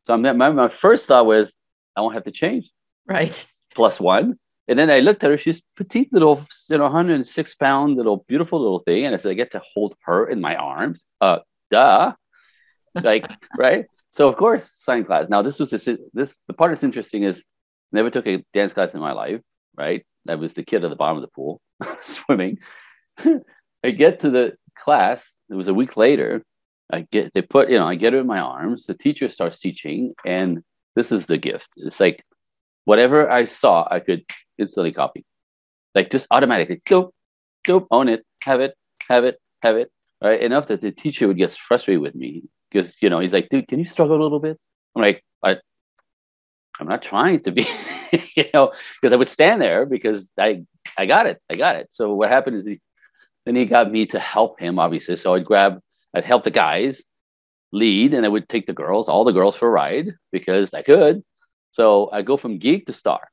So 0.04 0.14
I'm, 0.14 0.22
my, 0.24 0.50
my 0.50 0.70
first 0.70 1.06
thought 1.06 1.28
was, 1.28 1.54
I 1.96 2.02
won't 2.02 2.16
have 2.16 2.24
to 2.24 2.32
change. 2.32 2.72
Right. 3.06 3.46
Plus 3.76 4.00
one. 4.00 4.40
And 4.68 4.80
then 4.80 4.90
I 4.90 5.02
looked 5.02 5.24
at 5.24 5.30
her. 5.30 5.38
She's 5.38 5.62
petite 5.76 6.12
little, 6.12 6.44
you 6.68 6.78
know, 6.78 6.86
106 6.86 7.56
pound 7.56 7.96
little 7.96 8.26
beautiful 8.28 8.60
little 8.60 8.80
thing. 8.80 9.06
And 9.06 9.14
I 9.14 9.20
said, 9.20 9.30
I 9.32 9.34
get 9.36 9.52
to 9.52 9.62
hold 9.74 9.94
her 10.06 10.28
in 10.28 10.42
my 10.42 10.56
arms. 10.56 11.04
Uh, 11.22 11.40
duh. 11.70 12.14
Like, 12.96 13.30
right? 13.58 13.86
So 14.12 14.28
of 14.28 14.36
course, 14.36 14.72
sign 14.72 15.06
class. 15.06 15.30
Now 15.30 15.42
this 15.42 15.60
was 15.60 15.70
this, 15.72 15.88
this 16.14 16.40
the 16.48 16.54
part 16.54 16.72
that's 16.72 16.84
interesting 16.84 17.24
is 17.24 17.44
never 17.92 18.10
took 18.10 18.28
a 18.28 18.44
dance 18.54 18.74
class 18.74 18.94
in 18.94 19.00
my 19.00 19.12
life, 19.12 19.42
right? 19.76 20.06
I 20.28 20.36
was 20.36 20.54
the 20.54 20.64
kid 20.64 20.84
at 20.84 20.90
the 20.90 20.96
bottom 20.96 21.18
of 21.18 21.22
the 21.22 21.30
pool 21.30 21.62
swimming. 22.02 22.60
I 23.84 23.92
get 23.92 24.22
to 24.22 24.30
the 24.30 24.54
class. 24.78 25.34
It 25.50 25.56
was 25.56 25.68
a 25.68 25.74
week 25.74 25.98
later. 25.98 26.44
I 26.92 27.06
get 27.12 27.34
they 27.34 27.42
put 27.42 27.70
you 27.70 27.78
know 27.78 27.88
I 27.88 27.96
get 27.96 28.14
her 28.14 28.20
in 28.20 28.28
my 28.28 28.40
arms. 28.40 28.86
The 28.86 28.94
teacher 28.94 29.30
starts 29.30 29.60
teaching, 29.60 30.14
and 30.26 30.64
this 30.96 31.12
is 31.12 31.28
the 31.28 31.38
gift. 31.38 31.70
It's 31.78 32.00
like 32.00 32.24
whatever 32.86 33.30
I 33.30 33.46
saw, 33.46 33.88
I 33.90 34.00
could 34.00 34.24
instantly 34.58 34.92
copy, 34.92 35.26
like 35.94 36.10
just 36.10 36.28
automatically. 36.32 36.82
Dope, 36.86 37.14
dope, 37.64 37.88
own 37.92 38.10
it, 38.10 38.26
have 38.44 38.60
it, 38.60 38.76
have 39.08 39.24
it, 39.24 39.40
have 39.62 39.76
it. 39.76 39.92
Right 40.22 40.42
enough 40.42 40.68
that 40.68 40.82
the 40.82 40.92
teacher 40.92 41.28
would 41.28 41.38
get 41.38 41.52
frustrated 41.52 42.02
with 42.02 42.16
me 42.16 42.44
because 42.70 42.96
you 43.02 43.10
know 43.10 43.20
he's 43.20 43.34
like, 43.34 43.50
dude, 43.50 43.68
can 43.68 43.80
you 43.80 43.86
struggle 43.86 44.20
a 44.20 44.24
little 44.24 44.40
bit? 44.40 44.58
I'm 44.96 45.02
like, 45.02 45.24
I, 45.44 45.58
I'm 46.80 46.88
not 46.88 47.02
trying 47.02 47.44
to 47.44 47.52
be, 47.52 47.64
you 48.36 48.46
know, 48.54 48.72
because 49.01 49.13
I 49.13 49.18
would 49.18 49.28
stand 49.28 49.62
there 49.62 49.86
because 49.86 50.30
I, 50.38 50.63
I 50.98 51.06
got 51.06 51.25
it, 51.25 51.42
I 51.50 51.56
got 51.56 51.75
it. 51.75 51.89
So 51.92 52.13
what 52.13 52.30
happened 52.30 52.58
is 52.58 52.66
he, 52.66 52.82
then 53.46 53.56
he 53.56 53.66
got 53.66 53.92
me 53.92 54.06
to 54.08 54.20
help 54.20 54.60
him, 54.60 54.80
obviously. 54.80 55.16
So 55.16 55.34
I'd 55.34 55.46
grab, 55.46 55.80
I'd 56.13 56.25
help 56.25 56.44
the 56.44 56.51
guys 56.51 57.04
lead, 57.72 58.13
and 58.13 58.25
I 58.25 58.30
would 58.30 58.50
take 58.50 58.68
the 58.68 58.74
girls, 58.74 59.08
all 59.08 59.24
the 59.24 59.32
girls 59.32 59.56
for 59.56 59.68
a 59.68 59.72
ride 59.72 60.16
because 60.32 60.74
I 60.74 60.82
could. 60.82 61.24
So 61.72 62.10
I 62.12 62.22
go 62.22 62.38
from 62.38 62.58
geek 62.58 62.88
to 62.88 62.94
star. 62.94 63.30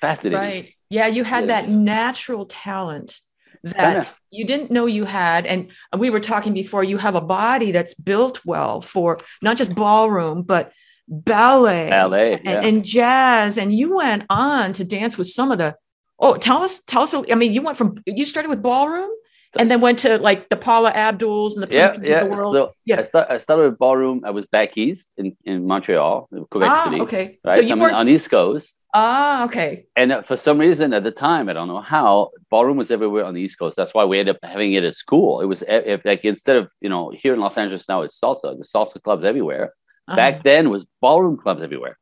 Fascinating. 0.00 0.38
Right. 0.38 0.74
Yeah, 0.90 1.06
you 1.06 1.24
had 1.24 1.44
yeah. 1.44 1.62
that 1.62 1.68
natural 1.68 2.46
talent 2.46 3.20
that 3.64 3.76
Kinda. 3.76 4.06
you 4.30 4.44
didn't 4.44 4.70
know 4.70 4.86
you 4.86 5.04
had. 5.04 5.46
And 5.46 5.70
we 5.96 6.10
were 6.10 6.20
talking 6.20 6.52
before, 6.52 6.84
you 6.84 6.98
have 6.98 7.14
a 7.14 7.20
body 7.20 7.72
that's 7.72 7.94
built 7.94 8.44
well 8.44 8.80
for 8.80 9.18
not 9.40 9.56
just 9.56 9.74
ballroom, 9.74 10.42
but 10.42 10.72
ballet, 11.08 11.90
ballet 11.90 12.34
and, 12.34 12.44
yeah. 12.44 12.60
and 12.62 12.84
jazz. 12.84 13.58
And 13.58 13.72
you 13.72 13.96
went 13.96 14.24
on 14.30 14.72
to 14.74 14.84
dance 14.84 15.18
with 15.18 15.28
some 15.28 15.50
of 15.50 15.58
the, 15.58 15.76
oh, 16.18 16.36
tell 16.36 16.62
us, 16.62 16.80
tell 16.80 17.02
us, 17.02 17.14
I 17.14 17.34
mean, 17.34 17.52
you 17.52 17.62
went 17.62 17.78
from, 17.78 17.96
you 18.06 18.24
started 18.24 18.48
with 18.48 18.62
ballroom 18.62 19.10
and 19.56 19.70
then 19.70 19.80
went 19.80 20.00
to 20.00 20.18
like 20.18 20.48
the 20.48 20.56
Paula 20.56 20.92
Abduls 20.92 21.54
and 21.54 21.62
the 21.62 21.66
Princes 21.66 22.04
yeah, 22.04 22.10
yeah. 22.10 22.20
of 22.22 22.30
the 22.30 22.34
World. 22.34 22.54
So 22.54 22.72
yeah, 22.84 22.98
I, 22.98 23.02
start, 23.02 23.30
I 23.30 23.38
started 23.38 23.70
with 23.70 23.78
ballroom. 23.78 24.22
I 24.24 24.30
was 24.30 24.46
back 24.46 24.76
east 24.76 25.08
in, 25.16 25.36
in 25.44 25.66
Montreal, 25.66 26.28
Quebec 26.50 26.70
ah, 26.70 26.84
City. 26.84 27.00
Okay, 27.02 27.38
right? 27.44 27.62
So, 27.62 27.68
so 27.68 27.72
I'm 27.72 27.82
on 27.82 28.08
East 28.08 28.30
Coast. 28.30 28.78
Ah, 28.92 29.44
okay. 29.44 29.86
And 29.96 30.12
uh, 30.12 30.22
for 30.22 30.36
some 30.36 30.58
reason 30.58 30.92
at 30.92 31.02
the 31.02 31.10
time, 31.10 31.48
I 31.48 31.52
don't 31.52 31.66
know 31.68 31.80
how, 31.80 32.30
ballroom 32.50 32.76
was 32.76 32.90
everywhere 32.90 33.24
on 33.24 33.34
the 33.34 33.40
East 33.40 33.58
Coast. 33.58 33.76
That's 33.76 33.92
why 33.92 34.04
we 34.04 34.20
ended 34.20 34.36
up 34.36 34.48
having 34.48 34.72
it 34.72 34.84
at 34.84 34.94
school. 34.94 35.40
It 35.40 35.46
was 35.46 35.64
if, 35.66 36.04
like 36.04 36.24
instead 36.24 36.56
of 36.56 36.70
you 36.80 36.88
know 36.88 37.10
here 37.14 37.34
in 37.34 37.40
Los 37.40 37.56
Angeles 37.56 37.88
now 37.88 38.02
it's 38.02 38.18
salsa. 38.18 38.56
The 38.56 38.64
salsa 38.64 39.02
clubs 39.02 39.24
everywhere. 39.24 39.72
Uh-huh. 40.06 40.16
Back 40.16 40.42
then 40.42 40.70
was 40.70 40.86
ballroom 41.00 41.36
clubs 41.36 41.62
everywhere. 41.62 41.98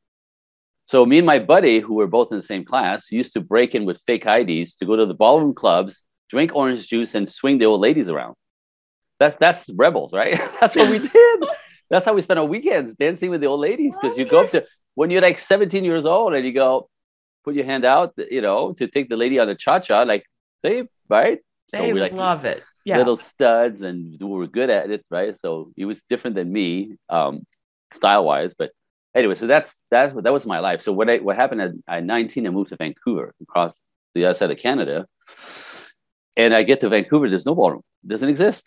So 0.86 1.06
me 1.06 1.18
and 1.18 1.26
my 1.26 1.38
buddy, 1.38 1.80
who 1.80 1.94
were 1.94 2.06
both 2.06 2.32
in 2.32 2.36
the 2.36 2.42
same 2.42 2.64
class, 2.64 3.10
used 3.10 3.32
to 3.34 3.40
break 3.40 3.74
in 3.74 3.84
with 3.84 4.00
fake 4.06 4.26
IDs 4.26 4.76
to 4.76 4.84
go 4.84 4.96
to 4.96 5.06
the 5.06 5.14
ballroom 5.14 5.54
clubs 5.54 6.02
drink 6.28 6.50
orange 6.54 6.88
juice 6.88 7.14
and 7.14 7.30
swing 7.30 7.58
the 7.58 7.66
old 7.66 7.80
ladies 7.80 8.08
around. 8.08 8.34
That's 9.20 9.36
that's 9.38 9.70
rebels, 9.70 10.12
right? 10.12 10.40
that's 10.60 10.74
what 10.74 10.90
we 10.90 10.98
did. 11.08 11.44
that's 11.90 12.04
how 12.06 12.14
we 12.14 12.22
spent 12.22 12.40
our 12.40 12.46
weekends 12.46 12.96
dancing 12.96 13.30
with 13.30 13.40
the 13.42 13.46
old 13.46 13.60
ladies 13.60 13.94
because 14.00 14.16
you 14.16 14.24
go 14.24 14.40
up 14.40 14.50
to 14.50 14.66
when 14.94 15.10
you're 15.10 15.22
like 15.22 15.38
17 15.38 15.84
years 15.84 16.06
old 16.06 16.34
and 16.34 16.44
you 16.44 16.52
go 16.52 16.88
put 17.44 17.54
your 17.54 17.64
hand 17.64 17.84
out, 17.84 18.14
you 18.30 18.40
know, 18.40 18.72
to 18.74 18.86
take 18.88 19.08
the 19.08 19.16
lady 19.16 19.38
on 19.38 19.46
the 19.46 19.54
cha 19.54 19.78
cha, 19.78 20.02
like 20.02 20.24
they 20.62 20.84
right. 21.08 21.38
They 21.70 21.78
so 21.78 21.94
we 21.94 22.00
like 22.00 22.12
love 22.12 22.44
it. 22.44 22.62
Yeah. 22.84 22.98
Little 22.98 23.16
studs 23.16 23.80
and 23.82 24.18
we 24.20 24.26
were 24.26 24.48
good 24.48 24.70
at 24.70 24.90
it, 24.90 25.04
right? 25.10 25.38
So 25.38 25.72
he 25.76 25.84
was 25.84 26.02
different 26.02 26.34
than 26.34 26.52
me, 26.52 26.96
um, 27.08 27.44
style 27.94 28.24
wise. 28.24 28.52
But 28.56 28.70
anyway, 29.14 29.34
so 29.34 29.46
that's 29.46 29.80
that's 29.90 30.12
that 30.12 30.32
was 30.32 30.46
my 30.46 30.58
life. 30.58 30.82
So 30.82 30.92
what 30.92 31.08
I, 31.10 31.18
what 31.18 31.36
happened 31.36 31.60
at, 31.60 31.72
at 31.88 32.04
19, 32.04 32.46
I 32.46 32.50
moved 32.50 32.70
to 32.70 32.76
Vancouver 32.76 33.34
across 33.42 33.74
the 34.14 34.26
other 34.26 34.34
side 34.34 34.50
of 34.50 34.58
Canada 34.58 35.06
and 36.36 36.54
I 36.54 36.62
get 36.62 36.80
to 36.80 36.88
Vancouver, 36.88 37.28
there's 37.28 37.46
no 37.46 37.54
ballroom. 37.54 37.82
It 38.04 38.08
doesn't 38.08 38.28
exist. 38.28 38.64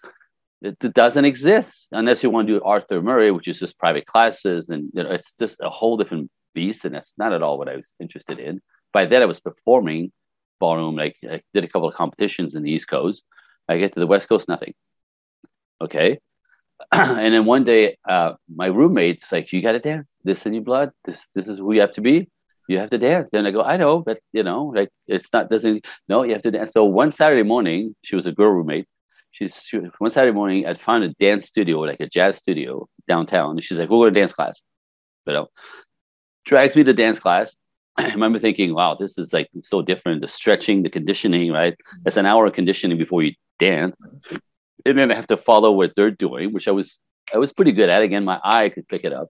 It, 0.62 0.78
it, 0.82 0.94
doesn't 0.94 1.26
exist 1.26 1.88
unless 1.92 2.24
you 2.24 2.30
want 2.30 2.48
to 2.48 2.60
do 2.60 2.64
Arthur 2.64 3.02
Murray, 3.02 3.32
which 3.32 3.48
is 3.48 3.60
just 3.60 3.78
private 3.78 4.06
classes, 4.06 4.70
and 4.70 4.90
you 4.94 5.04
know 5.04 5.12
it's 5.12 5.34
just 5.34 5.60
a 5.62 5.70
whole 5.70 5.98
different 5.98 6.32
beast, 6.54 6.86
and 6.86 6.96
that's 6.96 7.14
not 7.18 7.34
at 7.34 7.42
all 7.42 7.58
what 7.58 7.70
I 7.70 7.76
was 7.76 7.94
interested 8.00 8.40
in. 8.40 8.62
By 8.94 9.06
then, 9.06 9.22
I 9.22 9.26
was 9.26 9.40
performing 9.40 10.12
ballroom. 10.60 10.96
Like 10.96 11.18
I 11.30 11.42
did 11.54 11.64
a 11.64 11.68
couple 11.68 11.90
of 11.90 11.96
competitions 11.96 12.56
in 12.56 12.64
the 12.64 12.72
East 12.72 12.88
Coast. 12.88 13.26
I 13.68 13.78
get 13.78 13.94
to 13.94 14.00
the 14.00 14.08
West 14.08 14.30
Coast, 14.30 14.48
nothing. 14.48 14.74
Okay, 15.82 16.20
and 16.92 17.34
then 17.34 17.46
one 17.46 17.64
day, 17.64 17.98
uh, 18.08 18.34
my 18.54 18.68
roommate's 18.68 19.32
like, 19.32 19.52
"You 19.52 19.62
got 19.62 19.74
to 19.74 19.80
dance. 19.80 20.08
This 20.24 20.46
in 20.46 20.54
your 20.54 20.64
blood. 20.64 20.92
This 21.04 21.28
this 21.34 21.48
is 21.48 21.58
who 21.60 21.74
you 21.74 21.82
have 21.82 21.94
to 21.94 22.02
be." 22.02 22.30
you 22.68 22.80
have 22.80 22.90
to 22.90 22.98
dance. 22.98 23.30
And 23.34 23.48
I 23.48 23.52
go, 23.52 23.62
I 23.62 23.78
know, 23.78 24.00
but 24.00 24.20
you 24.34 24.44
know, 24.44 24.66
like 24.76 24.90
it's 25.08 25.32
not 25.32 25.50
doesn't 25.50 25.86
no, 26.08 26.24
you 26.24 26.34
have 26.34 26.42
to 26.44 26.52
dance. 26.52 26.72
So 26.74 26.84
one 26.84 27.12
Saturday 27.12 27.44
morning, 27.44 27.96
she 28.04 28.16
was 28.16 28.26
a 28.26 28.32
girl 28.32 28.52
roommate. 28.52 28.88
She's 29.32 29.64
she, 29.64 29.78
one 29.98 30.12
Saturday 30.12 30.34
morning, 30.34 30.66
I 30.66 30.74
found 30.76 31.04
a 31.04 31.10
dance 31.20 31.46
studio, 31.46 31.80
like 31.80 32.00
a 32.00 32.08
jazz 32.08 32.38
studio 32.38 32.88
downtown. 33.08 33.52
And 33.52 33.64
she's 33.64 33.78
like, 33.78 33.90
we'll 33.90 34.00
go 34.00 34.06
to 34.06 34.12
dance 34.12 34.34
class. 34.34 34.62
You 35.26 35.34
know, 35.34 35.48
drags 36.46 36.76
me 36.76 36.84
to 36.84 36.94
dance 36.94 37.20
class. 37.20 37.56
I 37.98 38.12
remember 38.12 38.40
thinking, 38.40 38.74
wow, 38.74 38.96
this 39.00 39.18
is 39.18 39.34
like 39.34 39.50
so 39.62 39.82
different. 39.82 40.22
The 40.22 40.28
stretching, 40.28 40.84
the 40.84 40.90
conditioning, 40.90 41.52
right? 41.52 41.76
That's 42.04 42.18
an 42.18 42.26
hour 42.26 42.46
of 42.46 42.54
conditioning 42.54 42.98
before 42.98 43.24
you 43.24 43.34
dance. 43.60 43.96
And 44.86 44.98
then 44.98 45.12
I 45.12 45.16
have 45.16 45.28
to 45.28 45.38
follow 45.38 45.72
what 45.72 45.94
they're 45.96 46.12
doing, 46.12 46.54
which 46.54 46.68
I 46.68 46.72
was 46.72 47.00
I 47.34 47.38
was 47.38 47.54
pretty 47.54 47.72
good 47.72 47.90
at. 47.90 48.02
Again, 48.02 48.24
my 48.24 48.40
eye 48.44 48.70
could 48.70 48.88
pick 48.88 49.04
it 49.04 49.14
up. 49.14 49.30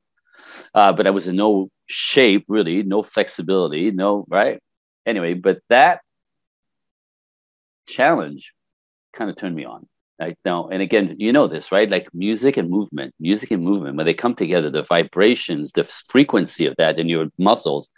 Uh, 0.73 0.93
but 0.93 1.07
I 1.07 1.11
was 1.11 1.27
in 1.27 1.35
no 1.35 1.69
shape 1.87 2.45
really, 2.47 2.83
no 2.83 3.03
flexibility, 3.03 3.91
no 3.91 4.25
right. 4.29 4.59
Anyway, 5.05 5.33
but 5.33 5.59
that 5.69 6.01
challenge 7.87 8.53
kind 9.13 9.29
of 9.29 9.37
turned 9.37 9.55
me 9.55 9.65
on. 9.65 9.87
Like 10.19 10.37
now, 10.45 10.69
and 10.69 10.81
again, 10.81 11.15
you 11.19 11.33
know 11.33 11.47
this, 11.47 11.71
right? 11.73 11.89
Like 11.89 12.07
music 12.13 12.55
and 12.55 12.69
movement, 12.69 13.13
music 13.19 13.51
and 13.51 13.63
movement, 13.63 13.97
when 13.97 14.05
they 14.05 14.13
come 14.13 14.33
together, 14.33 14.69
the 14.69 14.83
vibrations, 14.83 15.73
the 15.73 15.85
frequency 16.07 16.65
of 16.65 16.75
that 16.77 16.99
in 16.99 17.09
your 17.09 17.27
muscles, 17.37 17.89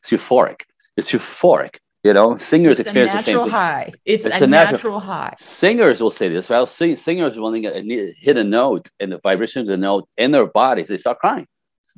it's 0.00 0.10
euphoric. 0.10 0.62
It's 0.98 1.12
euphoric. 1.12 1.76
You 2.06 2.14
know, 2.14 2.36
singers 2.36 2.78
it's 2.78 2.86
experience 2.88 3.12
a 3.12 3.16
natural 3.16 3.44
the 3.44 3.50
same 3.50 3.50
high. 3.50 3.92
It's, 4.04 4.26
it's 4.26 4.40
a, 4.40 4.44
a 4.44 4.46
natural, 4.46 4.72
natural, 4.72 5.00
high. 5.00 5.34
Singers 5.40 6.00
will 6.00 6.10
say 6.10 6.28
this, 6.28 6.48
right? 6.48 6.68
Singers 6.68 7.38
will 7.38 7.52
hit 7.52 8.36
a 8.36 8.44
note 8.44 8.88
and 9.00 9.12
the 9.12 9.18
vibration 9.18 9.62
of 9.62 9.66
the 9.66 9.76
note 9.76 10.08
in 10.16 10.30
their 10.30 10.46
bodies, 10.46 10.88
they 10.88 10.98
start 10.98 11.18
crying 11.18 11.46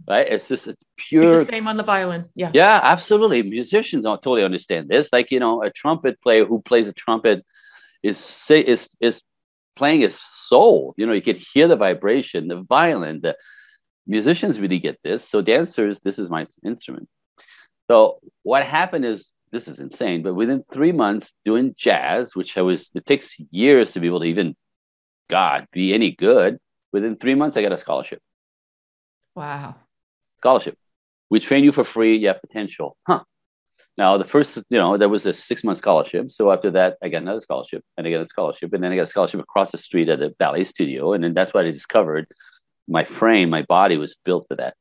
right? 0.06 0.26
It's 0.28 0.48
just 0.48 0.66
it's 0.66 0.82
pure. 0.96 1.40
It's 1.40 1.48
the 1.48 1.56
same 1.56 1.68
on 1.68 1.76
the 1.76 1.82
violin. 1.82 2.26
Yeah. 2.34 2.50
Yeah, 2.54 2.80
absolutely. 2.82 3.42
Musicians 3.42 4.04
don't 4.04 4.22
totally 4.22 4.44
understand 4.44 4.88
this. 4.88 5.12
Like 5.12 5.30
you 5.30 5.40
know, 5.40 5.62
a 5.62 5.70
trumpet 5.70 6.20
player 6.22 6.44
who 6.44 6.60
plays 6.60 6.88
a 6.88 6.92
trumpet 6.92 7.44
is 8.02 8.50
is 8.50 8.88
is 9.00 9.22
playing 9.76 10.02
his 10.02 10.20
soul. 10.20 10.94
You 10.96 11.06
know, 11.06 11.12
you 11.12 11.22
can 11.22 11.36
hear 11.52 11.68
the 11.68 11.76
vibration, 11.76 12.48
the 12.48 12.62
violin. 12.62 13.20
The 13.22 13.36
musicians 14.06 14.60
really 14.60 14.78
get 14.78 14.98
this. 15.02 15.28
So 15.28 15.42
dancers, 15.42 16.00
this 16.00 16.18
is 16.18 16.30
my 16.30 16.46
instrument. 16.64 17.08
So 17.90 18.20
what 18.42 18.64
happened 18.64 19.04
is 19.04 19.32
this 19.50 19.68
is 19.68 19.80
insane. 19.80 20.22
But 20.22 20.34
within 20.34 20.64
three 20.72 20.92
months 20.92 21.34
doing 21.44 21.74
jazz, 21.76 22.34
which 22.34 22.56
I 22.56 22.62
was, 22.62 22.90
it 22.94 23.06
takes 23.06 23.36
years 23.50 23.92
to 23.92 24.00
be 24.00 24.06
able 24.06 24.20
to 24.20 24.26
even, 24.26 24.56
God, 25.30 25.66
be 25.72 25.94
any 25.94 26.12
good. 26.12 26.58
Within 26.92 27.16
three 27.16 27.34
months, 27.34 27.56
I 27.56 27.62
got 27.62 27.72
a 27.72 27.78
scholarship. 27.78 28.20
Wow 29.34 29.76
scholarship. 30.38 30.78
We 31.30 31.40
train 31.40 31.64
you 31.64 31.72
for 31.72 31.84
free. 31.84 32.16
You 32.16 32.28
have 32.28 32.40
potential. 32.40 32.96
Huh. 33.06 33.22
Now, 33.98 34.16
the 34.16 34.24
first, 34.24 34.56
you 34.56 34.78
know, 34.78 34.96
there 34.96 35.08
was 35.08 35.26
a 35.26 35.34
six 35.34 35.64
month 35.64 35.78
scholarship. 35.78 36.30
So 36.30 36.50
after 36.52 36.70
that, 36.70 36.96
I 37.02 37.08
got 37.08 37.22
another 37.22 37.40
scholarship 37.40 37.82
and 37.96 38.06
I 38.06 38.10
got 38.10 38.22
a 38.22 38.26
scholarship. 38.26 38.72
And 38.72 38.82
then 38.82 38.92
I 38.92 38.96
got 38.96 39.02
a 39.02 39.06
scholarship 39.08 39.40
across 39.40 39.72
the 39.72 39.78
street 39.78 40.08
at 40.08 40.22
a 40.22 40.30
ballet 40.38 40.64
studio. 40.64 41.12
And 41.12 41.22
then 41.22 41.34
that's 41.34 41.52
what 41.52 41.66
I 41.66 41.72
discovered 41.72 42.26
my 42.90 43.04
frame, 43.04 43.50
my 43.50 43.62
body 43.62 43.98
was 43.98 44.16
built 44.24 44.46
for 44.48 44.56
that. 44.56 44.74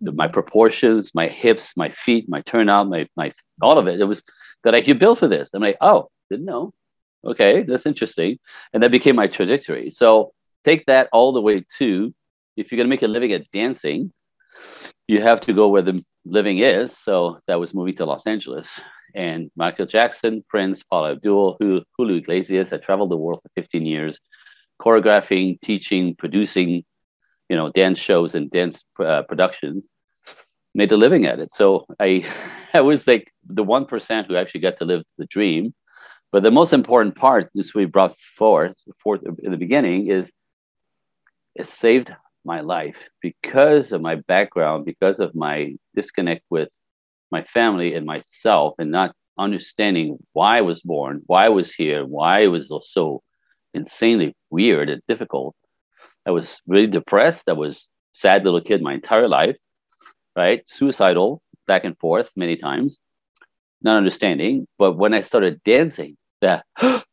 My 0.00 0.28
proportions, 0.28 1.14
my 1.14 1.28
hips, 1.28 1.72
my 1.76 1.90
feet, 1.90 2.28
my 2.28 2.42
turnout, 2.42 2.88
my, 2.88 3.06
my, 3.16 3.32
all 3.62 3.78
of 3.78 3.86
it. 3.86 4.00
It 4.00 4.04
was 4.04 4.22
that 4.64 4.74
I 4.74 4.78
you 4.78 4.94
built 4.94 5.18
for 5.18 5.28
this. 5.28 5.50
I'm 5.54 5.62
like, 5.62 5.78
oh, 5.80 6.08
didn't 6.30 6.46
know. 6.46 6.72
Okay, 7.24 7.62
that's 7.62 7.86
interesting. 7.86 8.38
And 8.72 8.82
that 8.82 8.90
became 8.90 9.16
my 9.16 9.28
trajectory. 9.28 9.90
So 9.90 10.32
take 10.64 10.86
that 10.86 11.08
all 11.12 11.32
the 11.32 11.40
way 11.40 11.64
to 11.78 12.14
if 12.56 12.70
you're 12.70 12.76
going 12.76 12.86
to 12.86 12.90
make 12.90 13.02
a 13.02 13.08
living 13.08 13.32
at 13.32 13.50
dancing, 13.50 14.12
you 15.08 15.20
have 15.20 15.40
to 15.42 15.52
go 15.52 15.68
where 15.68 15.82
the 15.82 16.02
living 16.24 16.58
is. 16.58 16.96
So 16.96 17.40
that 17.46 17.60
was 17.60 17.74
moving 17.74 17.96
to 17.96 18.04
Los 18.04 18.26
Angeles. 18.26 18.68
And 19.14 19.50
Michael 19.56 19.86
Jackson, 19.86 20.44
Prince, 20.48 20.82
Paula 20.82 21.12
Abdul, 21.12 21.56
Julio 21.60 22.16
Iglesias. 22.16 22.72
I 22.72 22.78
traveled 22.78 23.10
the 23.10 23.16
world 23.16 23.40
for 23.42 23.50
15 23.60 23.86
years, 23.86 24.18
choreographing, 24.80 25.60
teaching, 25.60 26.14
producing, 26.16 26.84
you 27.54 27.60
know, 27.60 27.70
dance 27.70 28.00
shows 28.00 28.34
and 28.34 28.50
dance 28.50 28.84
uh, 28.98 29.22
productions. 29.22 29.88
made 30.74 30.90
a 30.90 30.96
living 30.96 31.24
at 31.24 31.38
it. 31.38 31.52
So 31.52 31.86
I, 32.00 32.26
I 32.74 32.80
was 32.80 33.06
like 33.06 33.32
the 33.58 33.62
one 33.62 33.86
percent 33.86 34.26
who 34.26 34.34
actually 34.34 34.62
got 34.62 34.76
to 34.78 34.84
live 34.84 35.04
the 35.18 35.26
dream. 35.26 35.72
But 36.32 36.42
the 36.42 36.50
most 36.50 36.72
important 36.72 37.14
part, 37.14 37.48
this 37.54 37.72
we 37.72 37.84
brought 37.84 38.18
forth, 38.18 38.74
forth 39.04 39.20
in 39.44 39.52
the 39.52 39.56
beginning, 39.56 40.08
is 40.08 40.32
it 41.54 41.68
saved 41.68 42.12
my 42.44 42.60
life 42.60 43.00
because 43.22 43.92
of 43.92 44.00
my 44.02 44.16
background, 44.16 44.84
because 44.84 45.20
of 45.20 45.32
my 45.36 45.76
disconnect 45.94 46.42
with 46.50 46.70
my 47.30 47.44
family 47.44 47.94
and 47.94 48.04
myself, 48.04 48.74
and 48.80 48.90
not 48.90 49.14
understanding 49.38 50.18
why 50.32 50.58
I 50.58 50.62
was 50.62 50.80
born, 50.82 51.22
why 51.26 51.44
I 51.44 51.50
was 51.50 51.72
here, 51.72 52.04
why 52.04 52.40
it 52.40 52.48
was 52.48 52.66
so 52.82 53.22
insanely 53.74 54.34
weird 54.50 54.90
and 54.90 55.02
difficult. 55.06 55.54
I 56.26 56.30
was 56.30 56.62
really 56.66 56.86
depressed. 56.86 57.48
I 57.48 57.52
was 57.52 57.88
sad 58.12 58.44
little 58.44 58.60
kid 58.60 58.82
my 58.82 58.94
entire 58.94 59.28
life, 59.28 59.56
right? 60.36 60.62
Suicidal 60.66 61.42
back 61.66 61.84
and 61.84 61.98
forth 61.98 62.30
many 62.36 62.56
times, 62.56 63.00
not 63.82 63.96
understanding. 63.96 64.66
But 64.78 64.92
when 64.92 65.14
I 65.14 65.22
started 65.22 65.62
dancing, 65.64 66.16
that 66.40 66.64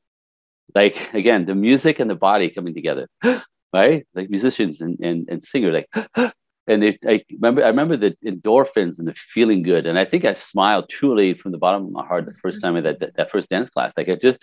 like 0.75 1.13
again, 1.13 1.46
the 1.46 1.56
music 1.56 2.00
and 2.00 2.10
the 2.10 2.15
body 2.15 2.50
coming 2.50 2.74
together, 2.74 3.08
right? 3.74 4.06
Like 4.13 4.30
musicians 4.30 4.82
and 4.82 4.98
and, 5.00 5.27
and 5.30 5.44
singers, 5.44 5.74
like 5.74 5.89
and 6.68 6.84
it, 6.84 7.00
I 7.06 7.24
remember 7.32 7.63
I 7.63 7.68
remember 7.68 7.98
the 7.98 8.15
endorphins 8.25 8.98
and 9.00 9.08
the 9.08 9.15
feeling 9.15 9.63
good, 9.63 9.86
and 9.86 9.98
I 10.00 10.06
think 10.06 10.25
I 10.25 10.34
smiled 10.34 10.89
truly 10.89 11.34
from 11.34 11.51
the 11.51 11.58
bottom 11.58 11.86
of 11.86 11.91
my 11.91 12.06
heart 12.06 12.25
the 12.25 12.34
first 12.34 12.62
time 12.62 12.75
I 12.75 12.82
that, 12.82 13.00
that, 13.00 13.15
that 13.15 13.32
first 13.32 13.50
dance 13.50 13.70
class. 13.70 13.91
Like 13.98 14.08
it 14.08 14.22
just 14.22 14.39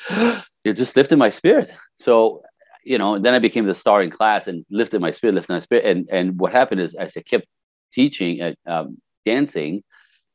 it 0.65 0.75
just 0.75 0.97
lifted 0.97 1.17
my 1.17 1.31
spirit. 1.31 1.73
So 1.97 2.43
you 2.85 2.99
know, 2.99 3.18
then 3.18 3.35
I 3.35 3.38
became 3.38 3.66
the 3.66 3.75
star 3.75 4.02
in 4.02 4.11
class 4.11 4.47
and 4.47 4.64
lifted 4.70 5.00
my 5.00 5.12
spirit, 5.12 5.35
lifted 5.35 5.52
my 5.52 5.61
spirit. 5.61 5.85
And 5.85 6.08
and 6.11 6.38
what 6.38 6.52
happened 6.52 6.80
is 6.80 6.94
as 6.94 7.16
I 7.16 7.20
kept 7.20 7.47
teaching 7.92 8.40
at 8.40 8.56
um, 8.66 8.99
dancing, 9.26 9.82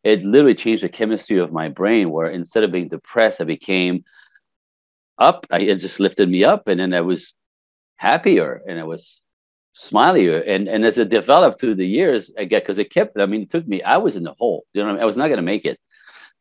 it 0.04 0.24
literally 0.24 0.56
changed 0.56 0.84
the 0.84 0.90
chemistry 0.90 1.40
of 1.40 1.52
my 1.52 1.70
brain. 1.70 2.12
Where 2.12 2.28
instead 2.28 2.64
of 2.64 2.72
being 2.72 2.90
depressed, 2.90 3.42
I 3.42 3.46
became 3.46 4.04
up. 5.18 5.46
I, 5.52 5.60
it 5.60 5.78
just 5.78 6.00
lifted 6.00 6.30
me 6.30 6.44
up, 6.44 6.68
and 6.68 6.80
then 6.80 6.94
I 6.94 7.02
was 7.02 7.34
happier, 7.98 8.62
and 8.68 8.80
I 8.80 8.84
was 8.84 9.22
smilier. 9.76 10.48
And 10.48 10.68
and 10.68 10.86
as 10.86 10.98
it 10.98 11.10
developed 11.10 11.60
through 11.60 11.76
the 11.76 11.88
years, 11.88 12.32
I 12.38 12.46
get 12.46 12.64
because 12.64 12.78
it 12.78 12.92
kept. 12.92 13.20
I 13.20 13.26
mean, 13.26 13.44
it 13.44 13.50
took 13.50 13.68
me. 13.68 13.82
I 13.82 13.98
was 13.98 14.16
in 14.16 14.24
the 14.24 14.34
hole. 14.34 14.66
You 14.74 14.84
know, 14.84 14.90
I, 14.90 14.94
mean? 14.94 15.02
I 15.02 15.06
was 15.06 15.18
not 15.18 15.28
going 15.28 15.38
to 15.38 15.44
make 15.44 15.66
it. 15.66 15.80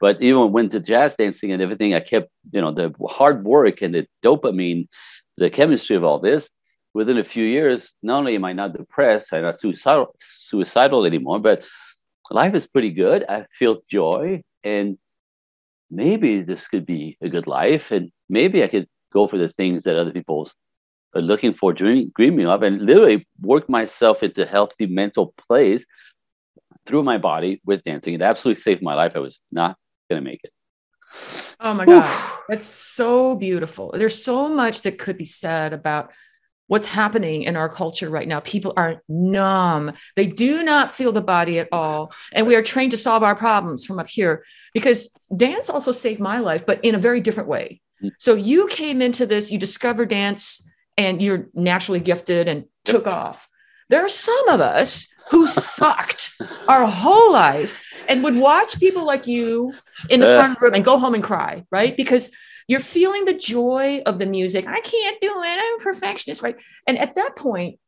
But 0.03 0.21
even 0.21 0.51
when 0.51 0.69
to 0.71 0.81
jazz 0.81 1.15
dancing 1.15 1.53
and 1.53 1.63
everything, 1.63 1.95
I 1.95 2.01
kept, 2.01 2.29
you 2.51 2.61
know, 2.61 2.73
the 2.73 2.93
hard 3.09 3.45
work 3.45 3.83
and 3.83 3.95
the 3.95 4.05
dopamine, 4.21 4.89
the 5.37 5.51
chemistry 5.51 5.97
of 5.97 6.05
all 6.05 6.19
this. 6.19 6.49
Within 6.95 7.17
a 7.17 7.25
few 7.25 7.45
years, 7.45 7.93
not 8.03 8.19
only 8.19 8.35
am 8.35 8.45
I 8.45 8.53
not 8.53 8.77
depressed, 8.77 9.33
I'm 9.33 9.43
not 9.43 9.59
suicidal, 9.59 10.15
suicidal 10.21 11.07
anymore, 11.07 11.39
but 11.39 11.63
life 12.31 12.55
is 12.55 12.67
pretty 12.67 12.91
good. 12.91 13.25
I 13.29 13.47
feel 13.59 13.81
joy, 13.91 14.43
and 14.63 14.99
maybe 15.91 16.43
this 16.43 16.69
could 16.69 16.85
be 16.85 17.17
a 17.23 17.31
good 17.31 17.47
life, 17.47 17.91
and 17.91 18.13
maybe 18.29 18.63
I 18.63 18.69
could 18.69 18.89
go 19.13 19.27
for 19.27 19.39
the 19.39 19.49
things 19.49 19.85
that 19.85 19.97
other 19.97 20.13
people 20.13 20.51
are 21.15 21.23
looking 21.23 21.55
for, 21.55 21.73
dreaming, 21.73 22.13
dreaming 22.15 22.47
of, 22.47 22.63
and 22.63 22.83
literally 22.83 23.27
work 23.41 23.69
myself 23.71 24.23
into 24.23 24.45
healthy 24.45 24.87
mental 24.87 25.35
place 25.49 25.87
through 26.87 27.03
my 27.03 27.19
body 27.19 27.61
with 27.65 27.85
dancing. 27.85 28.15
It 28.15 28.23
absolutely 28.23 28.61
saved 28.61 28.83
my 28.83 28.95
life. 28.95 29.13
I 29.15 29.21
was 29.21 29.41
not 29.51 29.77
going 30.11 30.23
to 30.23 30.31
make 30.31 30.41
it. 30.45 30.53
Oh 31.61 31.75
my 31.75 31.87
God. 31.87 32.33
That's 32.49 32.67
so 32.67 33.35
beautiful. 33.35 33.95
There's 33.97 34.23
so 34.23 34.49
much 34.49 34.83
that 34.83 34.99
could 34.99 35.17
be 35.17 35.25
said 35.25 35.73
about 35.73 36.13
what's 36.67 36.87
happening 36.87 37.43
in 37.43 37.57
our 37.57 37.69
culture 37.69 38.09
right 38.09 38.27
now. 38.27 38.41
People 38.41 38.73
are 38.77 39.03
numb. 39.09 39.93
They 40.17 40.27
do 40.27 40.63
not 40.63 40.91
feel 40.91 41.13
the 41.13 41.21
body 41.21 41.59
at 41.59 41.69
all. 41.71 42.13
And 42.33 42.47
we 42.47 42.57
are 42.57 42.63
trained 42.63 42.93
to 42.93 42.97
solve 42.97 43.23
our 43.23 43.37
problems 43.37 43.85
from 43.85 43.99
up 43.99 44.09
here 44.09 44.45
because 44.73 45.15
dance 45.37 45.69
also 45.69 45.93
saved 45.93 46.21
my 46.21 46.39
life, 46.39 46.65
but 46.65 46.83
in 46.85 46.95
a 46.95 46.99
very 46.99 47.21
different 47.21 47.49
way. 47.49 47.83
Mm. 48.03 48.13
So 48.19 48.35
you 48.35 48.67
came 48.69 49.03
into 49.03 49.27
this, 49.27 49.53
you 49.53 49.59
discovered 49.59 50.09
dance, 50.09 50.67
and 50.97 51.21
you're 51.21 51.49
naturally 51.55 52.01
gifted 52.01 52.49
and 52.49 52.65
took 52.85 53.07
off. 53.07 53.49
There 53.89 54.05
are 54.05 54.09
some 54.09 54.49
of 54.49 54.61
us 54.61 55.09
who 55.31 55.47
sucked 55.47 56.31
our 56.69 56.87
whole 56.87 57.33
life 57.33 57.83
and 58.09 58.25
would 58.25 58.37
watch 58.37 58.79
people 58.79 59.05
like 59.05 59.27
you 59.27 59.75
in 60.09 60.21
the 60.21 60.29
uh, 60.29 60.37
front 60.37 60.61
room 60.61 60.75
and 60.75 60.85
go 60.85 60.99
home 60.99 61.15
and 61.15 61.23
cry, 61.23 61.65
right? 61.71 61.97
Because 61.97 62.31
you're 62.69 62.81
feeling 62.81 63.25
the 63.25 63.35
joy 63.35 64.03
of 64.07 64.19
the 64.19 64.27
music. 64.27 64.67
I 64.67 64.81
can't 64.81 65.21
do 65.21 65.43
it. 65.43 65.59
I'm 65.61 65.81
a 65.81 65.83
perfectionist, 65.83 66.43
right? 66.43 66.57
And 66.87 66.99
at 66.99 67.17
that 67.17 67.37
point, 67.37 67.79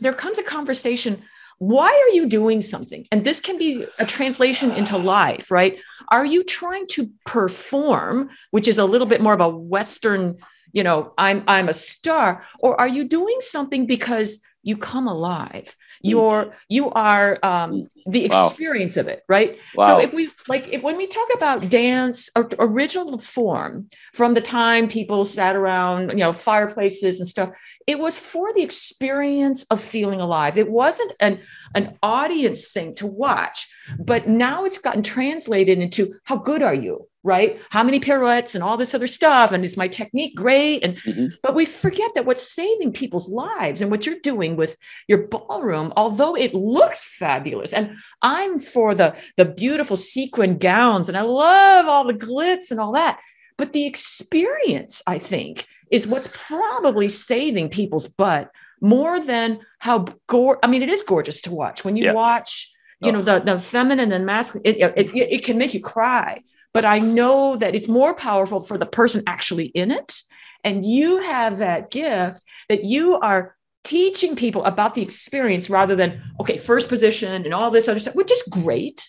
there 0.00 0.12
comes 0.12 0.38
a 0.38 0.42
conversation. 0.42 1.22
Why 1.58 1.88
are 1.88 2.14
you 2.14 2.26
doing 2.26 2.62
something? 2.62 3.06
And 3.12 3.24
this 3.24 3.40
can 3.40 3.58
be 3.58 3.86
a 3.98 4.06
translation 4.06 4.70
into 4.70 4.96
life, 4.96 5.50
right? 5.50 5.78
Are 6.08 6.24
you 6.24 6.42
trying 6.42 6.86
to 6.92 7.10
perform, 7.26 8.30
which 8.50 8.66
is 8.66 8.78
a 8.78 8.84
little 8.84 9.06
bit 9.06 9.20
more 9.20 9.34
of 9.34 9.40
a 9.40 9.48
Western, 9.48 10.38
you 10.72 10.82
know, 10.82 11.12
I'm 11.18 11.44
I'm 11.46 11.68
a 11.68 11.72
star, 11.72 12.44
or 12.60 12.80
are 12.80 12.88
you 12.88 13.04
doing 13.04 13.36
something 13.40 13.86
because 13.86 14.40
you 14.62 14.76
come 14.76 15.08
alive? 15.08 15.76
You're 16.02 16.54
you 16.68 16.90
are 16.90 17.38
um, 17.42 17.88
the 18.06 18.24
experience 18.24 18.96
wow. 18.96 19.00
of 19.00 19.08
it 19.08 19.24
right 19.28 19.58
wow. 19.74 19.86
so 19.86 20.00
if 20.00 20.14
we 20.14 20.28
like 20.48 20.68
if 20.68 20.82
when 20.82 20.96
we 20.96 21.06
talk 21.06 21.28
about 21.34 21.68
dance 21.68 22.30
or 22.34 22.48
original 22.58 23.18
form 23.18 23.86
from 24.12 24.34
the 24.34 24.40
time 24.40 24.88
people 24.88 25.24
sat 25.24 25.54
around 25.54 26.10
you 26.10 26.16
know 26.16 26.32
fireplaces 26.32 27.20
and 27.20 27.28
stuff 27.28 27.50
it 27.86 27.98
was 27.98 28.18
for 28.18 28.52
the 28.54 28.62
experience 28.62 29.64
of 29.64 29.80
feeling 29.80 30.20
alive 30.20 30.56
it 30.56 30.70
wasn't 30.70 31.12
an 31.20 31.38
an 31.74 31.96
audience 32.02 32.68
thing 32.68 32.94
to 32.94 33.06
watch 33.06 33.68
but 33.98 34.28
now 34.28 34.64
it's 34.64 34.78
gotten 34.78 35.02
translated 35.02 35.78
into 35.78 36.14
how 36.24 36.36
good 36.36 36.62
are 36.62 36.74
you 36.74 37.06
right? 37.22 37.60
How 37.70 37.82
many 37.82 38.00
pirouettes 38.00 38.54
and 38.54 38.64
all 38.64 38.76
this 38.76 38.94
other 38.94 39.06
stuff. 39.06 39.52
And 39.52 39.64
is 39.64 39.76
my 39.76 39.88
technique 39.88 40.34
great? 40.34 40.82
And 40.82 40.96
mm-hmm. 40.96 41.26
but 41.42 41.54
we 41.54 41.66
forget 41.66 42.12
that 42.14 42.24
what's 42.24 42.52
saving 42.52 42.92
people's 42.92 43.28
lives 43.28 43.80
and 43.80 43.90
what 43.90 44.06
you're 44.06 44.20
doing 44.20 44.56
with 44.56 44.76
your 45.06 45.26
ballroom, 45.26 45.92
although 45.96 46.34
it 46.34 46.54
looks 46.54 47.04
fabulous. 47.04 47.72
And 47.72 47.96
I'm 48.22 48.58
for 48.58 48.94
the 48.94 49.16
the 49.36 49.44
beautiful 49.44 49.96
sequin 49.96 50.58
gowns 50.58 51.08
and 51.08 51.18
I 51.18 51.22
love 51.22 51.86
all 51.86 52.04
the 52.04 52.14
glitz 52.14 52.70
and 52.70 52.80
all 52.80 52.92
that. 52.92 53.20
But 53.58 53.72
the 53.74 53.86
experience, 53.86 55.02
I 55.06 55.18
think, 55.18 55.66
is 55.90 56.06
what's 56.06 56.30
probably 56.32 57.10
saving 57.10 57.68
people's 57.68 58.06
butt 58.06 58.50
more 58.80 59.20
than 59.20 59.60
how 59.78 60.06
gore. 60.26 60.58
I 60.62 60.66
mean, 60.66 60.82
it 60.82 60.88
is 60.88 61.02
gorgeous 61.02 61.42
to 61.42 61.50
watch 61.50 61.84
when 61.84 61.96
you 61.96 62.04
yeah. 62.04 62.12
watch 62.12 62.72
you 63.02 63.12
know 63.12 63.22
the, 63.22 63.40
the 63.40 63.58
feminine 63.58 64.12
and 64.12 64.26
masculine 64.26 64.62
it, 64.64 64.76
it, 64.96 65.14
it, 65.14 65.44
can 65.44 65.56
make 65.56 65.72
you 65.72 65.80
cry 65.80 66.42
but 66.72 66.84
I 66.84 66.98
know 66.98 67.56
that 67.56 67.74
it's 67.74 67.88
more 67.88 68.14
powerful 68.14 68.60
for 68.60 68.78
the 68.78 68.86
person 68.86 69.22
actually 69.26 69.66
in 69.66 69.90
it. 69.90 70.22
And 70.62 70.84
you 70.84 71.18
have 71.18 71.58
that 71.58 71.90
gift 71.90 72.42
that 72.68 72.84
you 72.84 73.14
are 73.14 73.56
teaching 73.82 74.36
people 74.36 74.64
about 74.64 74.94
the 74.94 75.02
experience 75.02 75.70
rather 75.70 75.96
than, 75.96 76.22
okay, 76.38 76.58
first 76.58 76.88
position 76.88 77.44
and 77.44 77.54
all 77.54 77.70
this 77.70 77.88
other 77.88 78.00
stuff, 78.00 78.14
which 78.14 78.30
is 78.30 78.42
great. 78.50 79.08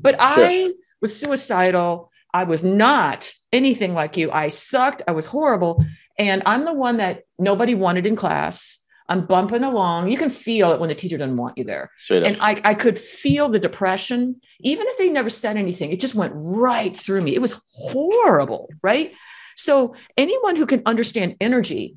But. 0.00 0.16
I 0.18 0.72
was 1.00 1.18
suicidal. 1.18 2.12
I 2.32 2.44
was 2.44 2.62
not 2.62 3.32
anything 3.52 3.94
like 3.94 4.16
you. 4.16 4.30
I 4.30 4.48
sucked. 4.48 5.02
I 5.08 5.12
was 5.12 5.26
horrible. 5.26 5.84
And 6.18 6.42
I'm 6.46 6.64
the 6.64 6.74
one 6.74 6.98
that 6.98 7.22
nobody 7.38 7.74
wanted 7.74 8.06
in 8.06 8.16
class. 8.16 8.79
I'm 9.10 9.26
bumping 9.26 9.64
along. 9.64 10.10
You 10.10 10.16
can 10.16 10.30
feel 10.30 10.70
it 10.70 10.78
when 10.78 10.88
the 10.88 10.94
teacher 10.94 11.18
doesn't 11.18 11.36
want 11.36 11.58
you 11.58 11.64
there. 11.64 11.90
Straight 11.98 12.24
and 12.24 12.38
I, 12.40 12.60
I 12.64 12.74
could 12.74 12.96
feel 12.96 13.48
the 13.48 13.58
depression, 13.58 14.40
even 14.60 14.86
if 14.86 14.96
they 14.98 15.10
never 15.10 15.28
said 15.28 15.56
anything. 15.56 15.90
It 15.90 15.98
just 15.98 16.14
went 16.14 16.32
right 16.34 16.96
through 16.96 17.20
me. 17.22 17.34
It 17.34 17.42
was 17.42 17.60
horrible, 17.72 18.70
right? 18.82 19.12
So 19.56 19.96
anyone 20.16 20.54
who 20.54 20.64
can 20.64 20.82
understand 20.86 21.36
energy 21.40 21.96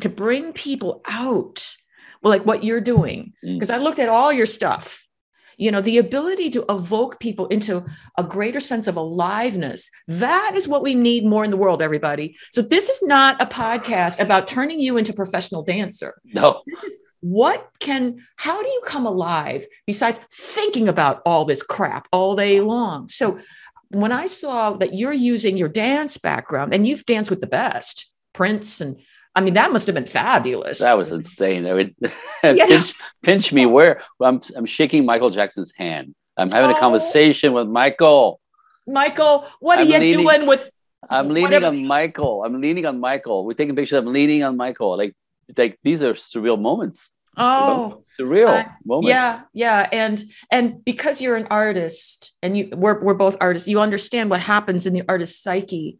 to 0.00 0.08
bring 0.08 0.52
people 0.52 1.02
out, 1.06 1.76
well, 2.22 2.30
like 2.30 2.46
what 2.46 2.62
you're 2.62 2.80
doing, 2.80 3.32
because 3.42 3.68
mm. 3.68 3.74
I 3.74 3.78
looked 3.78 3.98
at 3.98 4.08
all 4.08 4.32
your 4.32 4.46
stuff 4.46 5.03
you 5.56 5.70
know 5.70 5.80
the 5.80 5.98
ability 5.98 6.50
to 6.50 6.64
evoke 6.68 7.20
people 7.20 7.46
into 7.48 7.84
a 8.18 8.24
greater 8.24 8.60
sense 8.60 8.86
of 8.86 8.96
aliveness 8.96 9.90
that 10.08 10.52
is 10.54 10.68
what 10.68 10.82
we 10.82 10.94
need 10.94 11.24
more 11.24 11.44
in 11.44 11.50
the 11.50 11.56
world 11.56 11.82
everybody. 11.82 12.36
So 12.50 12.62
this 12.62 12.88
is 12.88 13.02
not 13.02 13.40
a 13.40 13.46
podcast 13.46 14.20
about 14.20 14.48
turning 14.48 14.80
you 14.80 14.96
into 14.96 15.12
a 15.12 15.16
professional 15.16 15.62
dancer. 15.62 16.20
No. 16.24 16.62
What 17.20 17.70
can 17.80 18.18
how 18.36 18.62
do 18.62 18.68
you 18.68 18.82
come 18.84 19.06
alive 19.06 19.66
besides 19.86 20.20
thinking 20.32 20.88
about 20.88 21.22
all 21.24 21.44
this 21.44 21.62
crap 21.62 22.06
all 22.12 22.36
day 22.36 22.60
long? 22.60 23.08
So 23.08 23.38
when 23.90 24.12
i 24.12 24.26
saw 24.26 24.72
that 24.72 24.94
you're 24.94 25.12
using 25.12 25.56
your 25.56 25.68
dance 25.68 26.16
background 26.18 26.74
and 26.74 26.86
you've 26.86 27.06
danced 27.06 27.30
with 27.30 27.40
the 27.40 27.46
best 27.46 28.06
prince 28.32 28.80
and 28.80 28.98
I 29.34 29.40
mean, 29.40 29.54
that 29.54 29.72
must 29.72 29.86
have 29.86 29.94
been 29.94 30.06
fabulous. 30.06 30.78
That 30.78 30.96
was 30.96 31.10
insane. 31.10 31.66
I 31.66 31.72
would 31.72 31.94
yeah. 32.44 32.66
pinch, 32.66 32.94
pinch 33.22 33.52
me 33.52 33.66
where 33.66 34.02
I'm, 34.20 34.40
I'm 34.54 34.66
shaking 34.66 35.04
Michael 35.04 35.30
Jackson's 35.30 35.72
hand. 35.76 36.14
I'm 36.36 36.50
having 36.50 36.70
oh. 36.70 36.76
a 36.76 36.80
conversation 36.80 37.52
with 37.52 37.66
Michael. 37.66 38.40
Michael, 38.86 39.46
what 39.60 39.78
I'm 39.78 39.86
are 39.86 39.90
you 39.90 39.98
leaning, 39.98 40.24
doing 40.24 40.46
with? 40.46 40.70
I'm 41.10 41.28
leaning 41.28 41.42
whatever. 41.42 41.66
on 41.66 41.86
Michael. 41.86 42.44
I'm 42.44 42.60
leaning 42.60 42.86
on 42.86 43.00
Michael. 43.00 43.44
We're 43.44 43.54
taking 43.54 43.74
pictures. 43.74 43.98
I'm 43.98 44.06
leaning 44.06 44.42
on 44.42 44.56
Michael. 44.56 44.96
Like, 44.96 45.14
like 45.56 45.78
these 45.82 46.02
are 46.02 46.14
surreal 46.14 46.60
moments. 46.60 47.10
Oh, 47.36 48.02
surreal 48.18 48.48
uh, 48.48 48.68
moment. 48.84 49.08
Yeah, 49.08 49.42
yeah, 49.52 49.88
and 49.92 50.22
and 50.50 50.84
because 50.84 51.20
you're 51.20 51.36
an 51.36 51.46
artist, 51.50 52.32
and 52.42 52.56
you 52.56 52.68
we're 52.72 53.02
we're 53.02 53.14
both 53.14 53.36
artists, 53.40 53.68
you 53.68 53.80
understand 53.80 54.30
what 54.30 54.40
happens 54.40 54.86
in 54.86 54.92
the 54.92 55.02
artist's 55.08 55.42
psyche. 55.42 55.98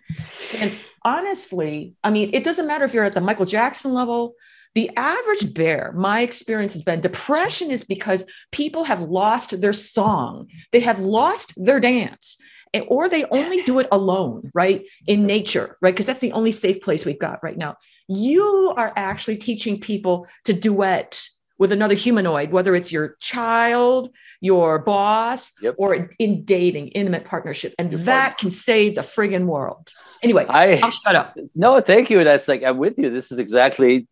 And 0.55 0.73
honestly, 1.05 1.95
I 2.05 2.11
mean, 2.11 2.31
it 2.33 2.45
doesn't 2.45 2.67
matter 2.67 2.85
if 2.85 2.95
you're 2.95 3.05
at 3.05 3.15
the 3.15 3.21
Michael 3.21 3.47
Jackson 3.47 3.93
level. 3.93 4.35
The 4.75 4.91
average 4.97 5.55
bear, 5.55 5.93
my 5.97 6.23
experience 6.23 6.73
has 6.73 6.83
been 6.83 7.01
depression 7.01 7.71
is 7.71 7.85
because 7.85 8.25
people 8.51 8.85
have 8.85 9.03
lost 9.03 9.61
their 9.61 9.73
song, 9.73 10.49
they 10.73 10.81
have 10.81 10.99
lost 10.99 11.53
their 11.57 11.79
dance, 11.79 12.41
or 12.89 13.09
they 13.09 13.25
only 13.27 13.63
do 13.63 13.79
it 13.79 13.87
alone, 13.93 14.51
right? 14.53 14.85
In 15.07 15.27
nature, 15.27 15.77
right? 15.81 15.95
Because 15.95 16.07
that's 16.07 16.19
the 16.19 16.33
only 16.33 16.51
safe 16.51 16.83
place 16.83 17.05
we've 17.05 17.21
got 17.21 17.39
right 17.43 17.57
now 17.57 17.77
you 18.09 18.73
are 18.77 18.93
actually 18.97 19.37
teaching 19.37 19.81
people 19.81 20.27
to 20.45 20.53
duet 20.53 21.23
with 21.59 21.71
another 21.71 21.95
humanoid, 21.95 22.51
whether 22.51 22.75
it's 22.75 22.91
your 22.91 23.17
child, 23.21 24.11
your 24.41 24.79
boss, 24.81 25.53
yep. 25.63 25.75
or 25.79 26.11
in 26.19 26.45
dating, 26.45 26.89
intimate 26.89 27.25
partnership. 27.25 27.73
And 27.79 27.93
your 27.93 28.01
that 28.01 28.31
partner. 28.31 28.37
can 28.39 28.51
save 28.51 28.97
the 28.97 29.03
friggin' 29.03 29.47
world. 29.47 29.93
Anyway, 30.23 30.47
I, 30.47 30.81
will 30.83 30.91
shut 30.91 31.15
up. 31.15 31.37
No, 31.55 31.81
thank 31.81 32.11
you. 32.11 32.23
That's 32.25 32.49
like, 32.49 32.65
I'm 32.65 32.79
with 32.79 32.99
you. 32.99 33.11
This 33.11 33.31
is 33.31 33.39
exactly 33.39 34.09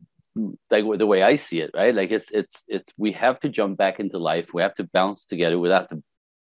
like 0.70 0.84
the 0.98 1.06
way 1.06 1.22
I 1.22 1.36
see 1.36 1.60
it, 1.60 1.72
right? 1.74 1.94
Like 1.94 2.10
it's, 2.10 2.30
it's, 2.30 2.64
it's, 2.68 2.92
we 2.96 3.12
have 3.12 3.40
to 3.40 3.48
jump 3.48 3.76
back 3.76 3.98
into 3.98 4.18
life. 4.18 4.54
We 4.54 4.62
have 4.62 4.74
to 4.76 4.84
bounce 4.84 5.26
together. 5.26 5.58
We 5.58 5.68
have 5.70 5.88
to 5.88 6.02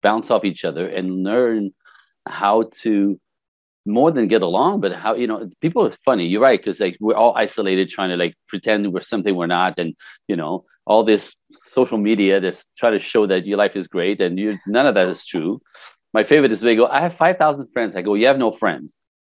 bounce 0.03 0.31
off 0.31 0.45
each 0.45 0.65
other 0.65 0.87
and 0.87 1.23
learn 1.23 1.73
how 2.27 2.71
to 2.81 3.21
more 3.91 4.11
than 4.11 4.29
get 4.29 4.43
along, 4.43 4.81
but 4.81 4.93
how 4.93 5.15
you 5.15 5.27
know 5.27 5.49
people 5.61 5.87
are 5.87 5.91
funny. 6.05 6.27
You're 6.27 6.41
right 6.41 6.61
because 6.61 6.81
like 6.81 6.97
we're 7.01 7.15
all 7.15 7.35
isolated, 7.37 7.91
trying 7.91 8.11
to 8.11 8.17
like 8.17 8.35
pretend 8.49 8.93
we're 8.93 9.03
something 9.03 9.35
we're 9.35 9.47
not, 9.47 9.79
and 9.79 9.95
you 10.29 10.37
know 10.37 10.65
all 10.87 11.05
this 11.05 11.37
social 11.53 11.99
media 11.99 12.41
that's 12.41 12.67
trying 12.79 12.93
to 12.93 12.99
show 12.99 13.27
that 13.27 13.47
your 13.47 13.59
life 13.59 13.77
is 13.77 13.87
great, 13.87 14.21
and 14.21 14.39
you 14.39 14.59
none 14.67 14.87
of 14.87 14.95
that 14.95 15.09
is 15.09 15.25
true. 15.25 15.61
My 16.13 16.25
favorite 16.25 16.53
is 16.53 16.61
they 16.61 16.77
go, 16.77 16.87
I 16.87 17.01
have 17.01 17.15
five 17.15 17.39
thousand 17.39 17.69
friends. 17.73 17.95
I 17.95 18.03
go, 18.03 18.15
you 18.15 18.27
have 18.27 18.39
no 18.39 18.53
friends. 18.53 18.95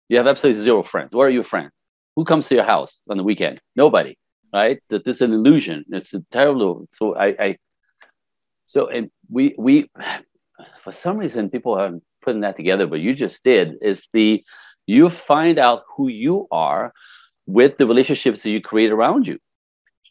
You 0.10 0.18
have 0.18 0.28
absolutely 0.28 0.62
zero 0.62 0.84
friends. 0.84 1.14
Where 1.14 1.28
are 1.28 1.32
your 1.32 1.44
friends? 1.44 1.72
Who 2.16 2.26
comes 2.26 2.48
to 2.48 2.56
your 2.56 2.64
house 2.64 3.02
on 3.10 3.18
the 3.18 3.24
weekend? 3.24 3.62
Nobody, 3.76 4.18
right? 4.54 4.80
That 4.90 5.06
this 5.06 5.18
is 5.18 5.22
an 5.22 5.34
illusion. 5.34 5.86
It's 5.90 6.14
a 6.14 6.22
terrible. 6.32 6.88
So 6.92 7.16
I, 7.16 7.28
I 7.40 7.58
so 8.66 8.88
and 8.88 9.10
we 9.30 9.56
we 9.58 9.90
for 10.84 10.92
some 10.92 11.18
reason 11.18 11.50
people 11.50 11.74
are 11.74 11.92
putting 12.26 12.42
that 12.42 12.58
together, 12.58 12.88
but 12.88 13.00
you 13.00 13.14
just 13.14 13.44
did, 13.44 13.76
is 13.82 14.08
the 14.12 14.44
you 14.88 15.10
find 15.10 15.58
out 15.58 15.84
who 15.96 16.08
you 16.08 16.48
are 16.52 16.94
with 17.46 17.78
the 17.78 17.88
relationships 17.88 18.42
that 18.44 18.50
you 18.50 18.62
create 18.62 18.92
around 18.92 19.28
you. 19.28 19.40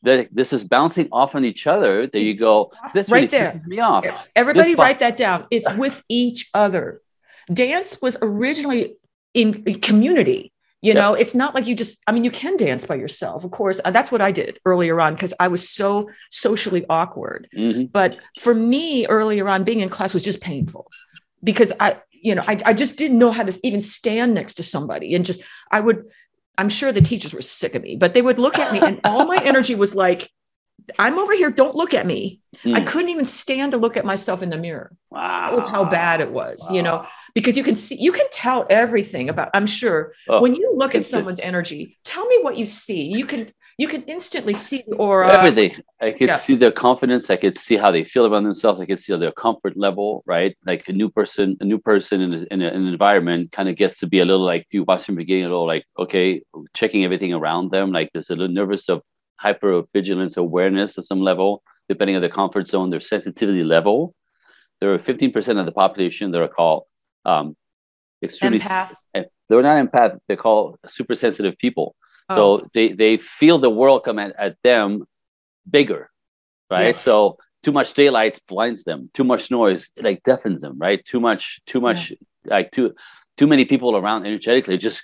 That 0.02 0.28
this 0.32 0.52
is 0.52 0.64
bouncing 0.64 1.08
off 1.12 1.34
on 1.34 1.44
each 1.44 1.66
other. 1.66 2.06
That 2.06 2.20
you 2.20 2.34
go, 2.34 2.72
this 2.92 3.08
right 3.08 3.18
really 3.18 3.26
there. 3.28 3.52
pisses 3.52 3.66
me 3.66 3.80
off. 3.80 4.04
Everybody 4.36 4.74
write 4.74 4.98
that 4.98 5.16
down. 5.16 5.46
It's 5.50 5.70
with 5.74 6.02
each 6.08 6.50
other. 6.52 7.00
Dance 7.52 7.98
was 8.02 8.16
originally 8.20 8.96
in 9.32 9.64
community. 9.80 10.52
You 10.82 10.92
yep. 10.92 10.96
know, 11.00 11.14
it's 11.14 11.34
not 11.34 11.54
like 11.54 11.66
you 11.66 11.74
just, 11.74 12.02
I 12.06 12.12
mean, 12.12 12.24
you 12.24 12.30
can 12.30 12.58
dance 12.58 12.84
by 12.84 12.96
yourself, 12.96 13.42
of 13.42 13.50
course. 13.50 13.80
Uh, 13.82 13.90
that's 13.90 14.12
what 14.12 14.20
I 14.20 14.30
did 14.30 14.58
earlier 14.66 15.00
on 15.00 15.14
because 15.14 15.32
I 15.40 15.48
was 15.48 15.66
so 15.66 16.10
socially 16.30 16.84
awkward. 16.90 17.48
Mm-hmm. 17.56 17.84
But 17.84 18.18
for 18.38 18.54
me, 18.54 19.06
earlier 19.06 19.48
on, 19.48 19.64
being 19.64 19.80
in 19.80 19.88
class 19.88 20.12
was 20.12 20.22
just 20.22 20.42
painful 20.42 20.90
because 21.44 21.72
I, 21.78 22.00
you 22.10 22.34
know, 22.34 22.42
I, 22.46 22.58
I 22.64 22.72
just 22.72 22.96
didn't 22.96 23.18
know 23.18 23.30
how 23.30 23.42
to 23.42 23.58
even 23.62 23.80
stand 23.80 24.34
next 24.34 24.54
to 24.54 24.62
somebody. 24.62 25.14
And 25.14 25.24
just, 25.24 25.42
I 25.70 25.80
would, 25.80 26.04
I'm 26.56 26.70
sure 26.70 26.90
the 26.90 27.02
teachers 27.02 27.34
were 27.34 27.42
sick 27.42 27.74
of 27.74 27.82
me, 27.82 27.96
but 27.96 28.14
they 28.14 28.22
would 28.22 28.38
look 28.38 28.58
at 28.58 28.72
me 28.72 28.80
and 28.80 29.00
all 29.04 29.26
my 29.26 29.36
energy 29.44 29.74
was 29.74 29.94
like, 29.94 30.30
I'm 30.98 31.18
over 31.18 31.34
here. 31.34 31.50
Don't 31.50 31.76
look 31.76 31.94
at 31.94 32.06
me. 32.06 32.40
Mm. 32.64 32.76
I 32.76 32.80
hmm. 32.80 32.86
couldn't 32.86 33.10
even 33.10 33.24
stand 33.24 33.72
to 33.72 33.78
look 33.78 33.96
at 33.96 34.04
myself 34.04 34.42
in 34.42 34.50
the 34.50 34.56
mirror. 34.56 34.92
Wow. 35.10 35.46
That 35.46 35.54
was 35.54 35.66
how 35.66 35.84
bad 35.84 36.20
it 36.20 36.30
was, 36.30 36.66
wow. 36.68 36.76
you 36.76 36.82
know, 36.82 37.06
because 37.34 37.56
you 37.56 37.64
can 37.64 37.74
see, 37.74 37.96
you 37.96 38.12
can 38.12 38.26
tell 38.32 38.66
everything 38.68 39.28
about, 39.28 39.50
I'm 39.54 39.66
sure 39.66 40.12
oh, 40.28 40.40
when 40.40 40.54
you 40.54 40.72
look 40.74 40.94
at 40.94 41.04
someone's 41.04 41.40
energy, 41.40 41.98
tell 42.04 42.26
me 42.26 42.38
what 42.42 42.56
you 42.56 42.66
see. 42.66 43.12
You 43.14 43.26
can, 43.26 43.52
you 43.76 43.88
can 43.88 44.02
instantly 44.02 44.54
see 44.54 44.84
or 44.96 45.24
everything. 45.24 45.82
I 46.00 46.12
could 46.12 46.28
yeah. 46.28 46.36
see 46.36 46.54
their 46.54 46.70
confidence. 46.70 47.28
I 47.28 47.36
could 47.36 47.56
see 47.56 47.76
how 47.76 47.90
they 47.90 48.04
feel 48.04 48.24
about 48.24 48.44
themselves. 48.44 48.80
I 48.80 48.86
could 48.86 49.00
see 49.00 49.16
their 49.16 49.32
comfort 49.32 49.76
level, 49.76 50.22
right? 50.26 50.56
Like 50.64 50.88
a 50.88 50.92
new 50.92 51.10
person, 51.10 51.56
a 51.60 51.64
new 51.64 51.78
person 51.78 52.20
in, 52.20 52.34
a, 52.34 52.46
in, 52.52 52.62
a, 52.62 52.68
in 52.68 52.82
an 52.82 52.86
environment 52.86 53.50
kind 53.50 53.68
of 53.68 53.76
gets 53.76 53.98
to 54.00 54.06
be 54.06 54.20
a 54.20 54.24
little 54.24 54.44
like 54.44 54.66
you 54.70 54.84
watch 54.84 55.06
them 55.06 55.16
beginning, 55.16 55.44
a 55.44 55.48
little 55.48 55.66
like 55.66 55.84
okay, 55.98 56.42
checking 56.74 57.04
everything 57.04 57.32
around 57.32 57.72
them. 57.72 57.90
Like 57.90 58.10
there's 58.12 58.30
a 58.30 58.36
little 58.36 58.54
nervous 58.54 58.88
of 58.88 59.02
hyper 59.36 59.82
vigilance 59.92 60.36
awareness 60.36 60.96
at 60.96 61.04
some 61.04 61.20
level, 61.20 61.62
depending 61.88 62.14
on 62.14 62.22
their 62.22 62.30
comfort 62.30 62.68
zone, 62.68 62.90
their 62.90 63.00
sensitivity 63.00 63.64
level. 63.64 64.14
There 64.80 64.92
are 64.92 64.98
15% 64.98 65.58
of 65.58 65.66
the 65.66 65.72
population 65.72 66.30
that 66.30 66.42
are 66.42 66.48
called 66.48 66.84
um, 67.24 67.56
extremely. 68.22 68.60
Empath. 68.60 68.94
They're 69.48 69.62
not 69.62 69.92
empath. 69.92 70.18
They're 70.26 70.36
called 70.36 70.78
super 70.86 71.14
sensitive 71.14 71.58
people 71.58 71.94
Oh. 72.28 72.58
So 72.58 72.68
they, 72.74 72.92
they 72.92 73.16
feel 73.18 73.58
the 73.58 73.70
world 73.70 74.04
come 74.04 74.18
at, 74.18 74.34
at 74.38 74.56
them 74.62 75.04
bigger, 75.68 76.10
right? 76.70 76.86
Yes. 76.86 77.00
So 77.00 77.38
too 77.62 77.72
much 77.72 77.94
daylight 77.94 78.40
blinds 78.48 78.84
them. 78.84 79.10
Too 79.14 79.24
much 79.24 79.50
noise 79.50 79.90
like 80.00 80.22
deafens 80.22 80.60
them, 80.60 80.78
right? 80.78 81.04
Too 81.04 81.20
much, 81.20 81.60
too 81.66 81.80
much, 81.80 82.10
yeah. 82.10 82.16
like 82.44 82.70
too 82.72 82.94
too 83.36 83.46
many 83.46 83.64
people 83.64 83.96
around 83.96 84.26
energetically 84.26 84.78
just 84.78 85.02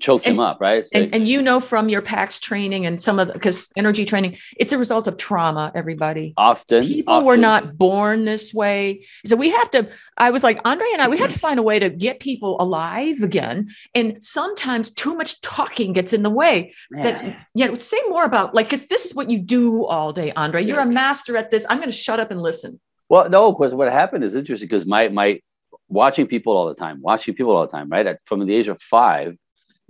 chokes 0.00 0.26
and, 0.26 0.34
him 0.34 0.40
up, 0.40 0.60
right? 0.60 0.84
So 0.84 0.90
and, 0.94 1.14
and 1.14 1.28
you 1.28 1.42
know 1.42 1.60
from 1.60 1.88
your 1.88 2.02
PAX 2.02 2.40
training 2.40 2.86
and 2.86 3.00
some 3.00 3.18
of 3.18 3.28
the 3.28 3.32
because 3.34 3.68
energy 3.76 4.04
training, 4.04 4.36
it's 4.58 4.72
a 4.72 4.78
result 4.78 5.06
of 5.06 5.16
trauma, 5.16 5.70
everybody. 5.74 6.34
Often 6.36 6.86
people 6.86 7.14
often. 7.14 7.26
were 7.26 7.36
not 7.36 7.76
born 7.78 8.24
this 8.24 8.52
way. 8.52 9.06
So 9.26 9.36
we 9.36 9.50
have 9.50 9.70
to, 9.72 9.88
I 10.16 10.30
was 10.30 10.42
like, 10.42 10.60
Andre 10.64 10.86
and 10.92 11.02
I, 11.02 11.08
we 11.08 11.18
had 11.18 11.30
to 11.30 11.36
mm-hmm. 11.36 11.40
find 11.40 11.60
a 11.60 11.62
way 11.62 11.78
to 11.78 11.90
get 11.90 12.20
people 12.20 12.56
alive 12.60 13.22
again. 13.22 13.70
And 13.94 14.22
sometimes 14.22 14.90
too 14.90 15.14
much 15.14 15.40
talking 15.40 15.92
gets 15.92 16.12
in 16.12 16.22
the 16.22 16.30
way. 16.30 16.74
Man. 16.90 17.04
That 17.04 17.46
yeah, 17.54 17.74
say 17.78 17.98
more 18.08 18.24
about 18.24 18.54
like 18.54 18.66
because 18.66 18.86
this 18.86 19.06
is 19.06 19.14
what 19.14 19.30
you 19.30 19.38
do 19.38 19.84
all 19.86 20.12
day, 20.12 20.32
Andre. 20.32 20.64
You're 20.64 20.80
a 20.80 20.86
master 20.86 21.36
at 21.36 21.50
this. 21.50 21.66
I'm 21.68 21.78
going 21.78 21.90
to 21.90 21.96
shut 21.96 22.20
up 22.20 22.30
and 22.30 22.40
listen. 22.40 22.80
Well, 23.08 23.28
no, 23.28 23.52
because 23.52 23.74
what 23.74 23.92
happened 23.92 24.24
is 24.24 24.34
interesting 24.34 24.68
because 24.68 24.86
my 24.86 25.08
my 25.08 25.40
watching 25.88 26.26
people 26.26 26.56
all 26.56 26.68
the 26.68 26.74
time, 26.74 27.00
watching 27.02 27.34
people 27.34 27.54
all 27.54 27.66
the 27.66 27.72
time, 27.72 27.88
right? 27.88 28.06
At, 28.06 28.20
from 28.24 28.46
the 28.46 28.54
age 28.54 28.68
of 28.68 28.80
five, 28.80 29.36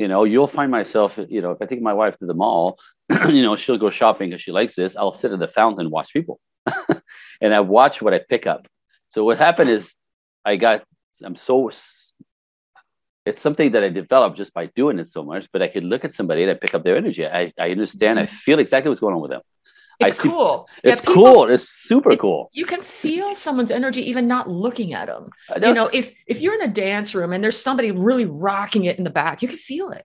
you 0.01 0.09
know, 0.09 0.25
you'll 0.25 0.49
find 0.49 0.71
myself, 0.71 1.19
you 1.29 1.43
know, 1.43 1.51
if 1.51 1.61
I 1.61 1.67
take 1.67 1.83
my 1.83 1.93
wife 1.93 2.17
to 2.19 2.27
the 2.27 2.33
mall, 2.33 2.79
you 3.29 3.43
know, 3.43 3.55
she'll 3.55 3.77
go 3.77 3.91
shopping 3.91 4.31
because 4.31 4.41
she 4.41 4.51
likes 4.51 4.75
this. 4.75 4.97
I'll 4.97 5.13
sit 5.13 5.31
at 5.31 5.39
the 5.39 5.47
fountain 5.47 5.81
and 5.81 5.91
watch 5.91 6.11
people. 6.11 6.41
and 7.43 7.53
I 7.53 7.61
watch 7.61 8.01
what 8.01 8.15
I 8.15 8.21
pick 8.27 8.47
up. 8.47 8.67
So 9.09 9.25
what 9.25 9.37
happened 9.37 9.69
is 9.69 9.95
I 10.43 10.57
got, 10.57 10.85
I'm 11.23 11.37
so, 11.37 11.69
it's 11.69 13.41
something 13.41 13.73
that 13.73 13.85
I 13.85 13.91
developed 13.91 14.39
just 14.39 14.55
by 14.55 14.71
doing 14.75 14.99
it 14.99 15.09
so 15.09 15.23
much, 15.23 15.49
but 15.53 15.61
I 15.61 15.69
could 15.69 15.85
look 15.85 16.07
at 16.07 16.15
somebody 16.15 16.45
and 16.45 16.51
I 16.51 16.55
pick 16.55 16.75
up 16.75 16.83
their 16.83 16.97
energy. 16.97 17.27
I, 17.27 17.53
I 17.59 17.71
understand, 17.71 18.19
I 18.19 18.25
mm-hmm. 18.25 18.37
feel 18.37 18.59
exactly 18.59 18.89
what's 18.89 19.01
going 19.01 19.15
on 19.15 19.21
with 19.21 19.33
them. 19.33 19.43
It's 20.01 20.21
cool. 20.21 20.69
It's 20.83 21.01
yeah, 21.01 21.07
people, 21.07 21.15
cool. 21.15 21.51
It's 21.51 21.69
super 21.69 22.13
it's, 22.13 22.21
cool. 22.21 22.51
You 22.53 22.65
can 22.65 22.81
feel 22.81 23.35
someone's 23.35 23.71
energy 23.71 24.09
even 24.09 24.27
not 24.27 24.51
looking 24.51 24.95
at 24.95 25.07
them. 25.07 25.31
You 25.61 25.75
know, 25.75 25.91
if 25.93 26.13
if 26.27 26.41
you're 26.41 26.55
in 26.55 26.63
a 26.63 26.73
dance 26.73 27.15
room 27.15 27.33
and 27.33 27.45
there's 27.45 27.61
somebody 27.61 27.91
really 27.91 28.25
rocking 28.25 28.85
it 28.85 28.99
in 28.99 29.05
the 29.05 29.11
back, 29.11 29.43
you 29.43 29.49
can 29.49 29.59
feel 29.59 29.91
it. 29.91 30.05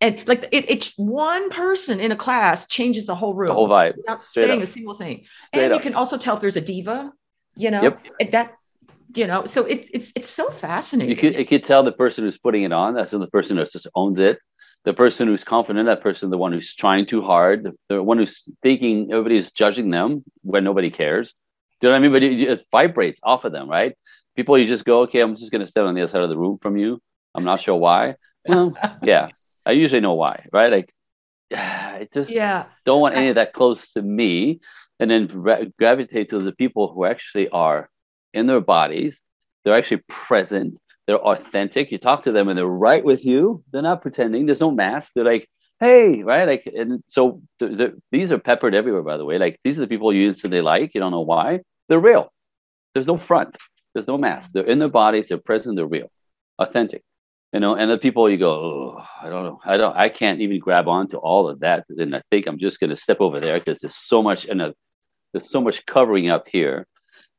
And 0.00 0.26
like 0.28 0.44
it, 0.52 0.70
it's 0.70 0.92
one 0.96 1.50
person 1.50 1.98
in 1.98 2.12
a 2.12 2.16
class 2.16 2.66
changes 2.68 3.06
the 3.06 3.16
whole 3.16 3.34
room. 3.34 3.48
The 3.48 3.54
whole 3.54 3.68
vibe. 3.68 3.96
Without 3.96 4.22
saying 4.22 4.58
up. 4.58 4.62
a 4.62 4.66
single 4.66 4.94
thing. 4.94 5.24
Straight 5.46 5.64
and 5.64 5.72
up. 5.72 5.78
you 5.78 5.82
can 5.82 5.94
also 5.94 6.16
tell 6.16 6.36
if 6.36 6.40
there's 6.40 6.56
a 6.56 6.60
diva, 6.60 7.12
you 7.56 7.72
know, 7.72 7.82
yep. 7.82 8.30
that 8.30 8.54
you 9.16 9.26
know, 9.26 9.44
so 9.44 9.64
it's 9.64 9.88
it's 9.92 10.12
it's 10.14 10.28
so 10.28 10.50
fascinating. 10.50 11.16
You 11.16 11.20
could 11.20 11.38
you 11.38 11.46
could 11.46 11.64
tell 11.64 11.82
the 11.82 11.92
person 11.92 12.24
who's 12.24 12.38
putting 12.38 12.62
it 12.62 12.72
on, 12.72 12.94
that's 12.94 13.10
the 13.10 13.26
person 13.26 13.56
who 13.56 13.64
just 13.64 13.88
owns 13.94 14.18
it 14.18 14.38
the 14.88 14.94
person 14.94 15.28
who's 15.28 15.44
confident, 15.44 15.84
that 15.84 16.00
person, 16.00 16.30
the 16.30 16.38
one 16.38 16.50
who's 16.50 16.74
trying 16.74 17.04
too 17.04 17.20
hard, 17.20 17.62
the, 17.62 17.74
the 17.90 18.02
one 18.02 18.16
who's 18.16 18.48
thinking 18.62 19.12
everybody's 19.12 19.52
judging 19.52 19.90
them 19.90 20.24
when 20.40 20.64
nobody 20.64 20.90
cares. 20.90 21.34
Do 21.78 21.88
you 21.88 21.90
know 21.90 21.92
what 21.92 21.98
I 21.98 22.00
mean? 22.00 22.12
But 22.12 22.22
it, 22.22 22.40
it 22.40 22.66
vibrates 22.72 23.20
off 23.22 23.44
of 23.44 23.52
them, 23.52 23.68
right? 23.68 23.94
People, 24.34 24.56
you 24.56 24.66
just 24.66 24.86
go, 24.86 25.02
okay, 25.02 25.20
I'm 25.20 25.36
just 25.36 25.52
going 25.52 25.60
to 25.60 25.66
stand 25.66 25.88
on 25.88 25.94
the 25.94 26.00
other 26.00 26.10
side 26.10 26.22
of 26.22 26.30
the 26.30 26.38
room 26.38 26.56
from 26.62 26.78
you. 26.78 27.02
I'm 27.34 27.44
not 27.44 27.60
sure 27.60 27.76
why. 27.76 28.14
Well, 28.46 28.78
yeah, 29.02 29.28
I 29.66 29.72
usually 29.72 30.00
know 30.00 30.14
why, 30.14 30.46
right? 30.54 30.72
Like, 30.72 30.94
I 31.54 32.08
just 32.10 32.30
yeah. 32.30 32.64
don't 32.86 33.02
want 33.02 33.14
any 33.14 33.28
of 33.28 33.34
that 33.34 33.52
close 33.52 33.90
to 33.92 34.00
me. 34.00 34.60
And 34.98 35.10
then 35.10 35.26
gravitate 35.78 36.30
to 36.30 36.38
the 36.38 36.52
people 36.52 36.94
who 36.94 37.04
actually 37.04 37.50
are 37.50 37.90
in 38.32 38.46
their 38.46 38.62
bodies. 38.62 39.20
They're 39.64 39.76
actually 39.76 40.02
present 40.08 40.78
they're 41.08 41.16
authentic. 41.16 41.90
You 41.90 41.96
talk 41.96 42.24
to 42.24 42.32
them 42.32 42.48
and 42.48 42.58
they're 42.58 42.66
right 42.66 43.02
with 43.02 43.24
you. 43.24 43.64
They're 43.72 43.80
not 43.80 44.02
pretending. 44.02 44.44
There's 44.44 44.60
no 44.60 44.70
mask. 44.70 45.12
They're 45.14 45.24
like, 45.24 45.48
hey, 45.80 46.22
right? 46.22 46.46
Like, 46.46 46.66
and 46.66 47.02
so 47.06 47.40
the, 47.58 47.68
the, 47.68 48.02
these 48.12 48.30
are 48.30 48.38
peppered 48.38 48.74
everywhere, 48.74 49.02
by 49.02 49.16
the 49.16 49.24
way. 49.24 49.38
Like, 49.38 49.58
these 49.64 49.78
are 49.78 49.80
the 49.80 49.86
people 49.86 50.12
you 50.12 50.28
instantly 50.28 50.60
like. 50.60 50.94
You 50.94 51.00
don't 51.00 51.10
know 51.10 51.22
why. 51.22 51.60
They're 51.88 51.98
real. 51.98 52.30
There's 52.92 53.06
no 53.06 53.16
front. 53.16 53.56
There's 53.94 54.06
no 54.06 54.18
mask. 54.18 54.50
They're 54.52 54.64
in 54.64 54.80
their 54.80 54.90
bodies. 54.90 55.28
They're 55.28 55.38
present. 55.38 55.76
They're 55.76 55.86
real, 55.86 56.10
authentic. 56.58 57.02
You 57.54 57.60
know, 57.60 57.74
and 57.74 57.90
the 57.90 57.96
people 57.96 58.28
you 58.28 58.36
go, 58.36 58.50
oh, 58.98 59.04
I 59.22 59.30
don't 59.30 59.44
know, 59.44 59.60
I 59.64 59.78
don't, 59.78 59.96
I 59.96 60.10
can't 60.10 60.42
even 60.42 60.58
grab 60.58 60.88
onto 60.88 61.16
all 61.16 61.48
of 61.48 61.60
that. 61.60 61.86
And 61.88 62.14
I 62.14 62.20
think 62.30 62.46
I'm 62.46 62.58
just 62.58 62.80
going 62.80 62.90
to 62.90 62.96
step 62.98 63.22
over 63.22 63.40
there 63.40 63.58
because 63.58 63.80
there's 63.80 63.96
so 63.96 64.22
much 64.22 64.44
and 64.44 64.60
there's 65.32 65.50
so 65.50 65.62
much 65.62 65.86
covering 65.86 66.28
up 66.28 66.48
here 66.48 66.86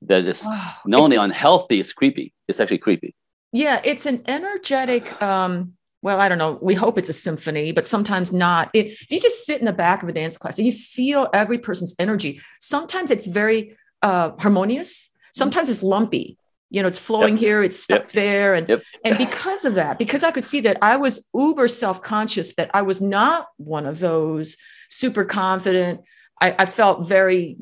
that 0.01 0.27
is 0.27 0.43
not 0.87 1.01
only 1.01 1.17
unhealthy, 1.17 1.79
it's 1.79 1.93
creepy. 1.93 2.33
It's 2.47 2.59
actually 2.59 2.79
creepy. 2.79 3.13
Yeah, 3.51 3.81
it's 3.83 4.05
an 4.05 4.23
energetic. 4.27 5.21
Um, 5.21 5.73
well, 6.01 6.19
I 6.19 6.29
don't 6.29 6.37
know. 6.37 6.57
We 6.61 6.75
hope 6.75 6.97
it's 6.97 7.09
a 7.09 7.13
symphony, 7.13 7.71
but 7.71 7.87
sometimes 7.87 8.31
not. 8.31 8.69
It, 8.73 8.87
if 8.87 9.11
you 9.11 9.19
just 9.19 9.45
sit 9.45 9.59
in 9.59 9.65
the 9.65 9.73
back 9.73 10.01
of 10.01 10.09
a 10.09 10.13
dance 10.13 10.37
class 10.37 10.57
and 10.57 10.65
you 10.65 10.71
feel 10.71 11.27
every 11.33 11.57
person's 11.57 11.95
energy, 11.99 12.41
sometimes 12.59 13.11
it's 13.11 13.25
very 13.25 13.75
uh, 14.01 14.31
harmonious. 14.39 15.11
Sometimes 15.33 15.69
it's 15.69 15.83
lumpy. 15.83 16.37
You 16.69 16.83
know, 16.83 16.87
it's 16.87 16.99
flowing 16.99 17.33
yep. 17.33 17.39
here, 17.39 17.63
it's 17.63 17.79
stuck 17.79 18.01
yep. 18.01 18.11
there, 18.11 18.53
and 18.53 18.69
yep. 18.69 18.83
and 19.03 19.17
because 19.17 19.65
of 19.65 19.73
that, 19.73 19.97
because 19.97 20.23
I 20.23 20.29
could 20.29 20.43
see 20.43 20.61
that 20.61 20.77
I 20.83 20.97
was 20.97 21.27
uber 21.33 21.67
self 21.67 22.03
conscious, 22.03 22.53
that 22.55 22.69
I 22.75 22.83
was 22.83 23.01
not 23.01 23.47
one 23.57 23.87
of 23.87 23.97
those 23.97 24.55
super 24.87 25.25
confident. 25.25 26.01
I, 26.39 26.55
I 26.59 26.65
felt 26.67 27.07
very 27.07 27.57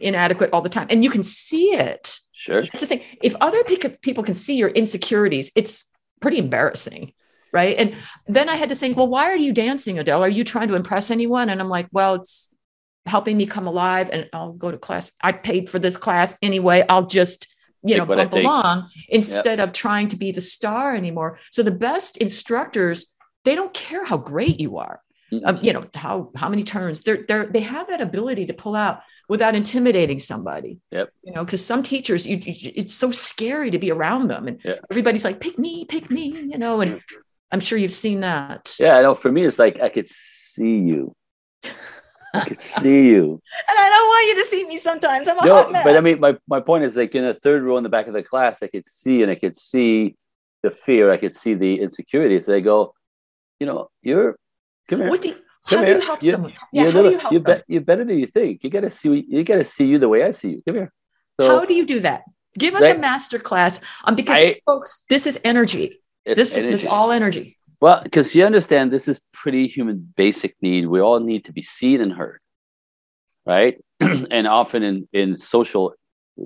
inadequate 0.00 0.50
all 0.52 0.60
the 0.62 0.68
time, 0.68 0.86
and 0.90 1.02
you 1.02 1.10
can 1.10 1.24
see 1.24 1.72
it. 1.72 2.20
Sure, 2.42 2.62
that's 2.62 2.80
the 2.80 2.86
thing. 2.86 3.02
If 3.22 3.36
other 3.40 3.62
people 4.02 4.24
can 4.24 4.34
see 4.34 4.56
your 4.56 4.70
insecurities, 4.70 5.52
it's 5.54 5.84
pretty 6.20 6.38
embarrassing 6.38 7.12
right? 7.52 7.76
And 7.78 7.94
then 8.26 8.48
i 8.48 8.56
had 8.56 8.70
to 8.70 8.74
think 8.74 8.96
well 8.96 9.06
why 9.08 9.24
are 9.24 9.36
you 9.36 9.52
dancing 9.52 9.98
adele? 9.98 10.24
Are 10.24 10.28
you 10.28 10.42
trying 10.42 10.68
to 10.68 10.74
impress 10.74 11.10
anyone? 11.10 11.50
And 11.50 11.60
i'm 11.60 11.68
like 11.68 11.88
well 11.92 12.14
it's 12.14 12.54
helping 13.04 13.36
me 13.36 13.46
come 13.46 13.66
alive 13.66 14.08
and 14.12 14.28
i'll 14.32 14.52
go 14.52 14.70
to 14.70 14.78
class. 14.78 15.12
I 15.20 15.32
paid 15.32 15.68
for 15.68 15.78
this 15.78 15.96
class 15.96 16.36
anyway. 16.42 16.84
I'll 16.88 17.06
just 17.06 17.46
you 17.84 17.96
know 17.96 18.06
bump 18.06 18.32
along 18.32 18.88
instead 19.08 19.58
yep. 19.58 19.68
of 19.68 19.72
trying 19.74 20.08
to 20.08 20.16
be 20.16 20.32
the 20.32 20.40
star 20.40 20.96
anymore. 20.96 21.38
So 21.50 21.62
the 21.62 21.70
best 21.70 22.16
instructors 22.16 23.14
they 23.44 23.54
don't 23.54 23.74
care 23.74 24.04
how 24.04 24.16
great 24.16 24.58
you 24.58 24.78
are 24.78 25.00
um, 25.44 25.58
you 25.62 25.72
know 25.72 25.86
how 25.94 26.30
how 26.36 26.48
many 26.48 26.62
turns 26.62 27.02
they're 27.02 27.24
they're 27.26 27.46
they 27.46 27.60
have 27.60 27.88
that 27.88 28.00
ability 28.00 28.46
to 28.46 28.52
pull 28.52 28.74
out 28.74 29.00
without 29.28 29.54
intimidating 29.54 30.20
somebody 30.20 30.78
yep 30.90 31.10
you 31.22 31.32
know 31.32 31.44
because 31.44 31.64
some 31.64 31.82
teachers 31.82 32.26
you, 32.26 32.36
you, 32.36 32.72
it's 32.74 32.94
so 32.94 33.10
scary 33.10 33.70
to 33.70 33.78
be 33.78 33.90
around 33.90 34.28
them 34.28 34.48
and 34.48 34.60
yep. 34.64 34.84
everybody's 34.90 35.24
like 35.24 35.40
pick 35.40 35.58
me 35.58 35.84
pick 35.84 36.10
me 36.10 36.26
you 36.26 36.58
know 36.58 36.80
and 36.80 37.00
i'm 37.50 37.60
sure 37.60 37.78
you've 37.78 37.92
seen 37.92 38.20
that 38.20 38.76
yeah 38.78 38.96
i 38.96 39.02
know 39.02 39.14
for 39.14 39.30
me 39.32 39.44
it's 39.44 39.58
like 39.58 39.80
i 39.80 39.88
could 39.88 40.08
see 40.08 40.78
you 40.78 41.14
I 42.34 42.44
could 42.46 42.60
see 42.60 43.08
you. 43.08 43.24
and 43.68 43.78
I 43.78 43.88
don't 43.88 44.08
want 44.08 44.28
you 44.28 44.42
to 44.42 44.48
see 44.48 44.66
me 44.66 44.76
sometimes. 44.78 45.28
I'm 45.28 45.38
a 45.38 45.44
no, 45.44 45.54
hot 45.54 45.72
mess. 45.72 45.84
But 45.84 45.96
I 45.96 46.00
mean, 46.00 46.18
my, 46.20 46.36
my 46.48 46.60
point 46.60 46.84
is 46.84 46.96
like 46.96 47.14
in 47.14 47.24
the 47.24 47.34
third 47.34 47.62
row 47.62 47.76
in 47.76 47.82
the 47.82 47.90
back 47.90 48.06
of 48.06 48.14
the 48.14 48.22
class, 48.22 48.62
I 48.62 48.68
could 48.68 48.86
see 48.86 49.22
and 49.22 49.30
I 49.30 49.34
could 49.34 49.56
see 49.56 50.16
the 50.62 50.70
fear. 50.70 51.12
I 51.12 51.18
could 51.18 51.36
see 51.36 51.54
the 51.54 51.80
insecurities. 51.80 52.46
They 52.46 52.62
go, 52.62 52.94
you 53.60 53.66
know, 53.66 53.90
you're, 54.02 54.36
come 54.92 55.00
here. 55.00 55.10
What 55.10 55.22
do 55.22 55.28
you, 55.28 55.36
how 55.64 55.84
do 55.84 55.90
you 55.90 56.00
help 56.00 56.22
you, 56.22 56.32
someone? 56.32 56.52
Yeah, 56.72 56.90
how 56.90 57.02
do 57.02 57.10
you 57.10 57.18
help 57.18 57.32
you 57.32 57.38
them? 57.40 57.62
Be, 57.66 57.74
you're 57.74 57.82
better 57.82 58.04
than 58.04 58.18
you 58.18 58.26
think. 58.26 58.62
You 58.62 58.70
got 58.70 58.80
to 58.80 58.90
see, 58.90 59.24
you 59.28 59.44
got 59.44 59.56
to 59.56 59.64
see 59.64 59.86
you 59.86 59.98
the 59.98 60.08
way 60.08 60.22
I 60.22 60.32
see 60.32 60.50
you. 60.50 60.62
Come 60.66 60.74
here. 60.76 60.92
So, 61.40 61.48
how 61.48 61.64
do 61.64 61.74
you 61.74 61.86
do 61.86 62.00
that? 62.00 62.22
Give 62.58 62.74
us 62.74 62.82
right? 62.82 62.96
a 62.96 62.98
master 62.98 63.38
class 63.38 63.80
um, 64.04 64.14
because 64.14 64.36
I, 64.36 64.58
folks, 64.66 65.04
this 65.08 65.26
is 65.26 65.40
energy. 65.44 66.00
This 66.26 66.54
energy. 66.54 66.74
is 66.74 66.86
all 66.86 67.10
energy. 67.10 67.56
Well, 67.80 68.00
because 68.02 68.34
you 68.34 68.44
understand 68.44 68.92
this 68.92 69.08
is 69.08 69.20
pretty 69.32 69.66
human 69.66 70.12
basic 70.16 70.54
need. 70.60 70.86
We 70.86 71.00
all 71.00 71.18
need 71.18 71.46
to 71.46 71.52
be 71.52 71.62
seen 71.62 72.00
and 72.00 72.12
heard, 72.12 72.40
right? 73.46 73.78
and 74.00 74.46
often 74.46 74.82
in 74.82 75.08
in 75.12 75.36
social 75.36 75.94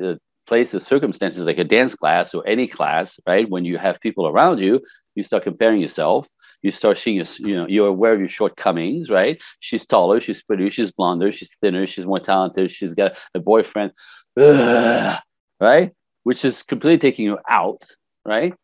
uh, 0.02 0.14
places, 0.46 0.86
circumstances 0.86 1.46
like 1.46 1.58
a 1.58 1.64
dance 1.64 1.94
class 1.94 2.34
or 2.34 2.46
any 2.46 2.66
class, 2.66 3.18
right? 3.26 3.48
When 3.48 3.64
you 3.64 3.78
have 3.78 4.00
people 4.00 4.26
around 4.26 4.58
you, 4.58 4.80
you 5.14 5.24
start 5.24 5.42
comparing 5.42 5.80
yourself. 5.80 6.28
You 6.62 6.72
start 6.72 6.98
seeing, 6.98 7.16
your, 7.16 7.26
you 7.38 7.54
know, 7.54 7.66
you're 7.68 7.88
aware 7.88 8.14
of 8.14 8.20
your 8.20 8.28
shortcomings, 8.28 9.08
right? 9.08 9.40
She's 9.60 9.86
taller, 9.86 10.20
she's 10.20 10.42
prettier, 10.42 10.70
she's 10.70 10.90
blonder, 10.90 11.30
she's 11.32 11.56
thinner, 11.60 11.86
she's 11.86 12.06
more 12.06 12.20
talented, 12.20 12.70
she's 12.70 12.94
got 12.94 13.16
a 13.34 13.40
boyfriend, 13.40 13.92
Ugh, 14.38 15.20
right? 15.60 15.92
Which 16.24 16.44
is 16.44 16.62
completely 16.62 16.98
taking 16.98 17.24
you 17.24 17.38
out, 17.48 17.84
right? 18.24 18.54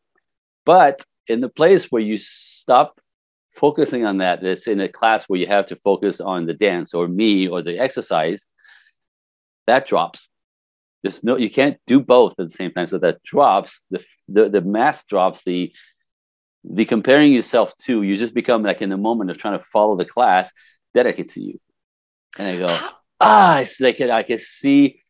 But 0.64 1.02
in 1.28 1.40
the 1.40 1.48
place 1.48 1.86
where 1.86 2.02
you 2.02 2.18
stop 2.18 3.00
focusing 3.54 4.04
on 4.04 4.18
that, 4.18 4.42
it's 4.42 4.66
in 4.66 4.80
a 4.80 4.88
class 4.88 5.24
where 5.26 5.38
you 5.38 5.46
have 5.46 5.66
to 5.66 5.76
focus 5.76 6.20
on 6.20 6.46
the 6.46 6.54
dance 6.54 6.94
or 6.94 7.06
me 7.08 7.48
or 7.48 7.62
the 7.62 7.78
exercise, 7.78 8.46
that 9.66 9.86
drops. 9.86 10.30
There's 11.02 11.24
no, 11.24 11.36
you 11.36 11.50
can't 11.50 11.78
do 11.86 12.00
both 12.00 12.34
at 12.38 12.48
the 12.48 12.54
same 12.54 12.72
time. 12.72 12.88
So 12.88 12.98
that 12.98 13.22
drops, 13.22 13.80
the, 13.90 14.04
the, 14.28 14.48
the 14.48 14.60
mass 14.60 15.04
drops, 15.04 15.42
the, 15.44 15.72
the 16.64 16.84
comparing 16.84 17.32
yourself 17.32 17.74
to, 17.84 18.02
you 18.02 18.16
just 18.16 18.34
become 18.34 18.62
like 18.62 18.82
in 18.82 18.90
the 18.90 18.96
moment 18.96 19.30
of 19.30 19.38
trying 19.38 19.58
to 19.58 19.64
follow 19.64 19.96
the 19.96 20.04
class, 20.04 20.50
can 20.94 21.28
see 21.28 21.40
you. 21.42 21.60
And 22.38 22.48
I 22.48 22.56
go, 22.56 22.88
ah, 23.20 23.58
it's 23.58 23.80
like 23.80 24.00
I 24.00 24.22
can 24.22 24.38
see 24.38 25.00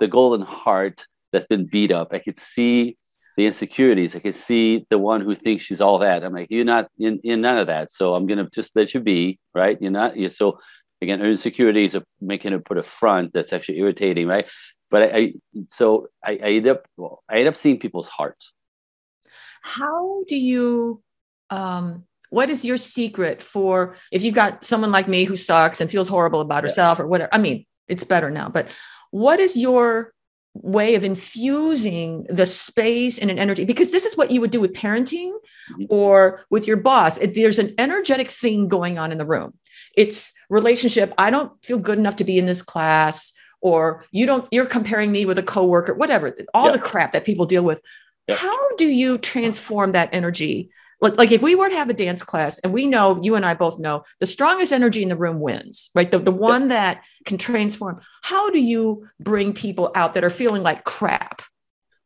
the 0.00 0.08
golden 0.08 0.46
heart 0.46 1.06
that's 1.32 1.46
been 1.46 1.66
beat 1.66 1.92
up. 1.92 2.08
I 2.12 2.18
could 2.18 2.38
see 2.38 2.96
the 3.36 3.46
insecurities. 3.46 4.14
I 4.14 4.20
can 4.20 4.32
see 4.32 4.86
the 4.90 4.98
one 4.98 5.20
who 5.20 5.34
thinks 5.34 5.64
she's 5.64 5.80
all 5.80 5.98
that. 5.98 6.22
I'm 6.24 6.32
like, 6.32 6.48
you're 6.50 6.64
not 6.64 6.88
in, 6.98 7.20
in 7.24 7.40
none 7.40 7.58
of 7.58 7.66
that. 7.66 7.90
So 7.90 8.14
I'm 8.14 8.26
gonna 8.26 8.48
just 8.54 8.76
let 8.76 8.94
you 8.94 9.00
be, 9.00 9.38
right? 9.54 9.80
You're 9.80 9.90
not. 9.90 10.16
You're 10.16 10.30
so 10.30 10.58
again, 11.02 11.20
her 11.20 11.30
insecurities 11.30 11.94
are 11.94 12.04
making 12.20 12.52
her 12.52 12.58
put 12.58 12.78
a 12.78 12.82
front 12.82 13.32
that's 13.32 13.52
actually 13.52 13.78
irritating, 13.78 14.26
right? 14.26 14.46
But 14.90 15.02
I, 15.02 15.06
I 15.06 15.32
so 15.68 16.08
I, 16.24 16.32
I 16.32 16.50
end 16.52 16.68
up 16.68 16.86
well, 16.96 17.22
I 17.28 17.38
end 17.38 17.48
up 17.48 17.56
seeing 17.56 17.78
people's 17.78 18.08
hearts. 18.08 18.52
How 19.64 20.24
do 20.28 20.36
you? 20.36 21.02
um 21.50 22.04
what 22.30 22.50
is 22.50 22.64
your 22.64 22.76
secret 22.76 23.40
for 23.40 23.94
if 24.10 24.24
you've 24.24 24.34
got 24.34 24.64
someone 24.64 24.90
like 24.90 25.06
me 25.06 25.22
who 25.22 25.36
sucks 25.36 25.80
and 25.80 25.88
feels 25.88 26.08
horrible 26.08 26.40
about 26.40 26.64
herself 26.64 26.98
or 26.98 27.06
whatever? 27.06 27.32
I 27.32 27.38
mean, 27.38 27.64
it's 27.86 28.02
better 28.02 28.28
now, 28.28 28.48
but 28.48 28.70
what 29.12 29.38
is 29.38 29.56
your 29.56 30.12
way 30.54 30.96
of 30.96 31.04
infusing 31.04 32.26
the 32.28 32.46
space 32.46 33.18
and 33.18 33.30
an 33.30 33.38
energy 33.38 33.64
because 33.64 33.90
this 33.90 34.04
is 34.04 34.16
what 34.16 34.30
you 34.30 34.40
would 34.40 34.50
do 34.50 34.60
with 34.60 34.72
parenting 34.72 35.32
mm-hmm. 35.32 35.84
or 35.88 36.44
with 36.48 36.66
your 36.66 36.76
boss 36.76 37.18
it, 37.18 37.34
there's 37.34 37.58
an 37.58 37.74
energetic 37.76 38.28
thing 38.28 38.68
going 38.68 38.96
on 38.96 39.10
in 39.10 39.18
the 39.18 39.26
room 39.26 39.52
it's 39.96 40.32
relationship 40.48 41.12
i 41.18 41.28
don't 41.28 41.52
feel 41.64 41.78
good 41.78 41.98
enough 41.98 42.16
to 42.16 42.24
be 42.24 42.38
in 42.38 42.46
this 42.46 42.62
class 42.62 43.32
or 43.60 44.04
you 44.12 44.26
don't 44.26 44.46
you're 44.52 44.64
comparing 44.64 45.10
me 45.10 45.26
with 45.26 45.38
a 45.38 45.42
coworker 45.42 45.92
whatever 45.92 46.36
all 46.54 46.66
yep. 46.66 46.74
the 46.74 46.80
crap 46.80 47.12
that 47.12 47.24
people 47.24 47.46
deal 47.46 47.64
with 47.64 47.80
yep. 48.28 48.38
how 48.38 48.76
do 48.76 48.86
you 48.86 49.18
transform 49.18 49.92
that 49.92 50.08
energy 50.12 50.70
like, 51.04 51.18
like 51.18 51.32
if 51.32 51.42
we 51.42 51.54
were 51.54 51.68
to 51.68 51.76
have 51.76 51.90
a 51.90 51.94
dance 51.94 52.22
class 52.22 52.58
and 52.60 52.72
we 52.72 52.86
know 52.86 53.20
you 53.22 53.34
and 53.34 53.44
I 53.44 53.52
both 53.52 53.78
know 53.78 54.04
the 54.20 54.26
strongest 54.26 54.72
energy 54.72 55.02
in 55.02 55.10
the 55.10 55.16
room 55.16 55.38
wins, 55.38 55.90
right? 55.94 56.10
The, 56.10 56.18
the 56.18 56.30
one 56.30 56.62
yep. 56.62 56.68
that 56.70 57.04
can 57.26 57.36
transform. 57.36 58.00
How 58.22 58.50
do 58.50 58.58
you 58.58 59.06
bring 59.20 59.52
people 59.52 59.92
out 59.94 60.14
that 60.14 60.24
are 60.24 60.30
feeling 60.30 60.62
like 60.62 60.84
crap? 60.84 61.42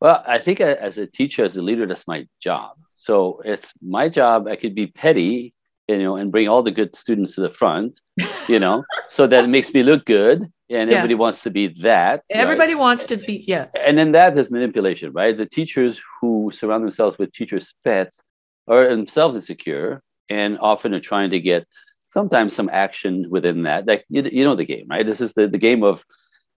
Well, 0.01 0.25
I 0.27 0.39
think 0.39 0.61
as 0.61 0.99
a 0.99 1.07
teacher, 1.07 1.45
as 1.45 1.57
a 1.57 1.63
leader, 1.63 1.87
that's 1.87 2.09
my 2.09 2.27
job. 2.41 2.77
So 2.95 3.41
it's 3.45 3.73
my 3.81 4.09
job. 4.09 4.49
I 4.49 4.57
could 4.57 4.75
be 4.75 4.89
petty, 4.89 5.55
you 5.87 5.99
know, 5.99 6.17
and 6.17 6.33
bring 6.33 6.49
all 6.49 6.65
the 6.65 6.73
good 6.73 6.97
students 6.97 7.37
to 7.37 7.41
the 7.43 7.51
front, 7.51 8.01
you 8.49 8.59
know, 8.59 8.85
so 9.09 9.29
that 9.29 9.45
it 9.45 9.49
makes 9.49 9.73
me 9.73 9.85
look 9.85 10.07
good. 10.07 10.53
And 10.71 10.91
yeah. 10.91 10.97
everybody 10.99 11.15
wants 11.15 11.43
to 11.45 11.51
be 11.51 11.69
that. 11.83 12.23
Everybody 12.31 12.75
right? 12.75 12.81
wants 12.81 13.05
to 13.05 13.17
be, 13.17 13.45
yeah. 13.47 13.69
And 13.75 13.97
then 13.97 14.13
that 14.13 14.37
is 14.37 14.51
manipulation, 14.51 15.13
right? 15.13 15.37
The 15.37 15.47
teachers 15.47 16.01
who 16.21 16.51
surround 16.53 16.85
themselves 16.85 17.17
with 17.19 17.33
teachers' 17.33 17.75
pets 17.85 18.23
are 18.67 18.89
themselves 18.89 19.35
insecure 19.35 20.03
and 20.29 20.59
often 20.59 20.93
are 20.93 21.01
trying 21.01 21.31
to 21.31 21.41
get 21.41 21.67
sometimes 22.11 22.55
some 22.55 22.69
action 22.71 23.27
within 23.31 23.63
that. 23.63 23.87
Like 23.87 24.05
you, 24.09 24.23
you 24.31 24.45
know 24.45 24.57
the 24.57 24.67
game, 24.67 24.87
right? 24.91 25.07
This 25.07 25.21
is 25.21 25.33
the, 25.33 25.49
the 25.49 25.59
game 25.59 25.83
of 25.83 26.05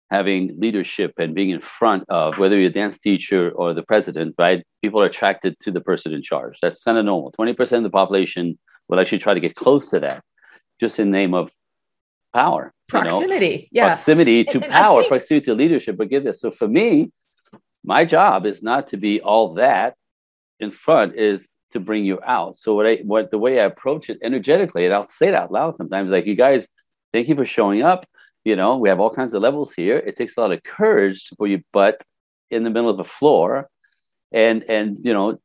having 0.10 0.60
leadership 0.60 1.14
and 1.18 1.34
being 1.34 1.50
in 1.50 1.62
front 1.62 2.04
of 2.10 2.38
whether 2.38 2.58
you're 2.58 2.70
a 2.70 2.74
dance 2.74 3.00
teacher 3.00 3.52
or 3.52 3.74
the 3.74 3.84
president, 3.84 4.36
right? 4.38 4.66
People 4.82 5.02
are 5.02 5.06
attracted 5.06 5.58
to 5.62 5.72
the 5.72 5.80
person 5.80 6.12
in 6.12 6.22
charge. 6.22 6.58
That's 6.62 6.84
kind 6.84 6.98
of 6.98 7.06
normal. 7.06 7.32
20% 7.32 7.78
of 7.78 7.84
the 7.84 7.90
population 7.90 8.60
will 8.90 9.00
actually 9.00 9.20
try 9.20 9.34
to 9.34 9.40
get 9.40 9.56
close 9.56 9.90
to 9.90 10.02
that 10.02 10.22
just 10.82 11.00
in 11.00 11.12
name 11.12 11.34
of 11.34 11.50
power. 12.34 12.74
Proximity. 12.92 13.70
You 13.72 13.82
know? 13.82 13.88
Yeah. 13.88 13.88
Proximity 13.88 14.44
to 14.46 14.56
and, 14.56 14.64
and 14.64 14.74
power, 14.74 15.02
think- 15.02 15.10
proximity 15.10 15.46
to 15.46 15.54
leadership. 15.54 15.98
But 15.98 16.10
get 16.10 16.24
this. 16.24 16.42
So 16.42 16.52
for 16.52 16.68
me, 16.68 17.12
my 17.84 18.06
job 18.06 18.46
is 18.46 18.62
not 18.62 18.90
to 18.90 18.98
be 18.98 19.22
all 19.22 19.56
that 19.56 19.96
in 20.60 20.72
front 20.72 21.16
is 21.16 21.48
to 21.72 21.80
bring 21.80 22.06
you 22.06 22.20
out. 22.26 22.56
So 22.56 22.76
what 22.76 22.86
I 22.86 22.96
what 23.04 23.32
the 23.32 23.38
way 23.38 23.60
I 23.60 23.66
approach 23.66 24.10
it 24.10 24.20
energetically, 24.22 24.86
and 24.86 24.94
I'll 24.94 25.04
say 25.04 25.30
it 25.30 25.36
out 25.36 25.52
loud 25.52 25.76
sometimes, 25.76 26.10
like 26.10 26.26
you 26.26 26.36
guys, 26.36 26.68
thank 27.14 27.28
you 27.28 27.36
for 27.36 27.46
showing 27.46 27.82
up. 27.82 28.06
You 28.44 28.56
know, 28.56 28.78
we 28.78 28.90
have 28.90 29.00
all 29.00 29.14
kinds 29.14 29.34
of 29.34 29.42
levels 29.42 29.74
here. 29.74 29.98
It 29.98 30.18
takes 30.18 30.38
a 30.38 30.42
lot 30.42 30.52
of 30.52 30.64
courage 30.64 31.28
to 31.28 31.36
put 31.36 31.50
your 31.50 31.62
butt 31.72 32.02
in 32.50 32.64
the 32.64 32.70
middle 32.70 32.90
of 32.90 32.98
the 32.98 33.06
floor 33.06 33.70
and 34.32 34.64
and 34.64 34.98
you 35.04 35.14
know, 35.14 35.40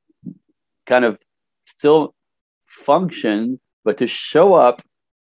kind 0.87 1.05
of 1.05 1.19
still 1.65 2.15
function, 2.67 3.61
but 3.85 3.99
to 3.99 4.07
show 4.07 4.55
up 4.55 4.83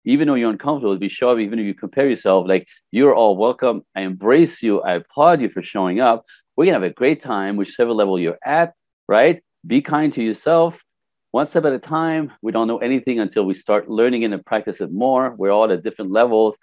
even 0.04 0.28
though 0.28 0.34
you're 0.34 0.50
uncomfortable, 0.50 0.94
to 0.94 0.98
be 0.98 1.12
up, 1.22 1.38
even 1.38 1.58
if 1.58 1.66
you 1.66 1.74
compare 1.74 2.08
yourself, 2.08 2.46
like 2.48 2.66
you're 2.90 3.14
all 3.14 3.36
welcome. 3.36 3.82
I 3.94 4.02
embrace 4.02 4.62
you. 4.62 4.80
I 4.80 4.94
applaud 4.94 5.40
you 5.40 5.48
for 5.48 5.62
showing 5.62 6.00
up. 6.00 6.24
We're 6.56 6.66
gonna 6.66 6.76
have 6.76 6.82
a 6.82 6.90
great 6.90 7.22
time, 7.22 7.56
whichever 7.56 7.92
level 7.92 8.18
you're 8.18 8.38
at, 8.44 8.74
right? 9.08 9.42
be 9.66 9.80
kind 9.80 10.12
to 10.12 10.22
yourself 10.22 10.82
one 11.30 11.46
step 11.46 11.64
at 11.64 11.72
a 11.72 11.78
time. 11.78 12.32
We 12.42 12.52
don't 12.52 12.68
know 12.68 12.78
anything 12.78 13.18
until 13.18 13.44
we 13.44 13.54
start 13.54 13.88
learning 13.88 14.24
and 14.24 14.44
practice 14.44 14.80
it 14.80 14.92
more. 14.92 15.34
We're 15.36 15.50
all 15.50 15.70
at 15.72 15.82
different 15.82 16.10
levels. 16.12 16.56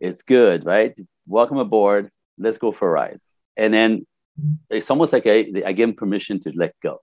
It's 0.00 0.22
good, 0.22 0.64
right? 0.64 0.94
welcome 1.26 1.58
aboard. 1.58 2.10
Let's 2.38 2.56
go 2.56 2.72
for 2.72 2.88
a 2.88 2.90
ride. 2.90 3.20
And 3.56 3.74
then 3.74 4.06
it's 4.70 4.88
almost 4.88 5.12
like 5.12 5.26
I, 5.26 5.46
I 5.66 5.72
give 5.72 5.88
them 5.88 5.96
permission 5.96 6.40
to 6.40 6.52
let 6.54 6.74
go. 6.82 7.00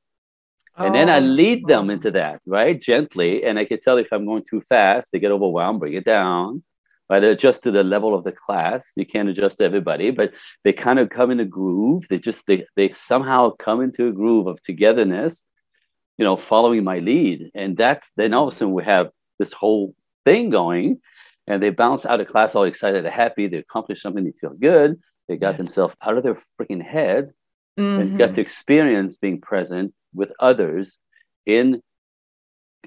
And 0.77 0.93
then 0.93 1.09
I 1.09 1.17
oh, 1.17 1.21
lead 1.21 1.67
them 1.67 1.89
into 1.89 2.11
that, 2.11 2.41
right? 2.45 2.79
Gently. 2.79 3.43
And 3.43 3.57
I 3.57 3.65
can 3.65 3.79
tell 3.79 3.97
if 3.97 4.11
I'm 4.11 4.25
going 4.25 4.43
too 4.49 4.61
fast, 4.61 5.11
they 5.11 5.19
get 5.19 5.31
overwhelmed, 5.31 5.79
bring 5.79 5.93
it 5.93 6.03
down, 6.03 6.63
right? 7.09 7.23
Adjust 7.23 7.63
to 7.63 7.71
the 7.71 7.83
level 7.83 8.13
of 8.13 8.25
the 8.25 8.33
class. 8.33 8.91
You 8.97 9.05
can't 9.05 9.29
adjust 9.29 9.61
everybody, 9.61 10.11
but 10.11 10.33
they 10.65 10.73
kind 10.73 10.99
of 10.99 11.09
come 11.09 11.31
in 11.31 11.39
a 11.39 11.45
groove. 11.45 12.07
They 12.09 12.19
just, 12.19 12.45
they, 12.45 12.65
they 12.75 12.91
somehow 12.93 13.51
come 13.51 13.81
into 13.81 14.07
a 14.07 14.11
groove 14.11 14.47
of 14.47 14.61
togetherness, 14.63 15.45
you 16.17 16.25
know, 16.25 16.35
following 16.35 16.83
my 16.83 16.99
lead. 16.99 17.51
And 17.55 17.77
that's, 17.77 18.11
then 18.17 18.33
all 18.33 18.47
of 18.47 18.53
a 18.53 18.57
sudden 18.57 18.73
we 18.73 18.83
have 18.83 19.11
this 19.39 19.53
whole 19.53 19.95
thing 20.25 20.49
going 20.49 20.99
and 21.47 21.63
they 21.63 21.69
bounce 21.69 22.05
out 22.05 22.19
of 22.19 22.27
class 22.27 22.53
all 22.53 22.63
excited 22.63 23.05
and 23.05 23.13
happy. 23.13 23.47
They 23.47 23.57
accomplished 23.57 24.01
something, 24.01 24.25
they 24.25 24.31
feel 24.31 24.53
good. 24.53 24.99
They 25.29 25.37
got 25.37 25.55
yes. 25.55 25.57
themselves 25.57 25.95
out 26.01 26.17
of 26.17 26.23
their 26.23 26.37
freaking 26.59 26.83
heads 26.83 27.35
mm-hmm. 27.79 28.01
and 28.01 28.17
got 28.17 28.35
to 28.35 28.41
experience 28.41 29.17
being 29.17 29.39
present 29.39 29.93
with 30.15 30.31
others 30.39 30.97
in 31.45 31.81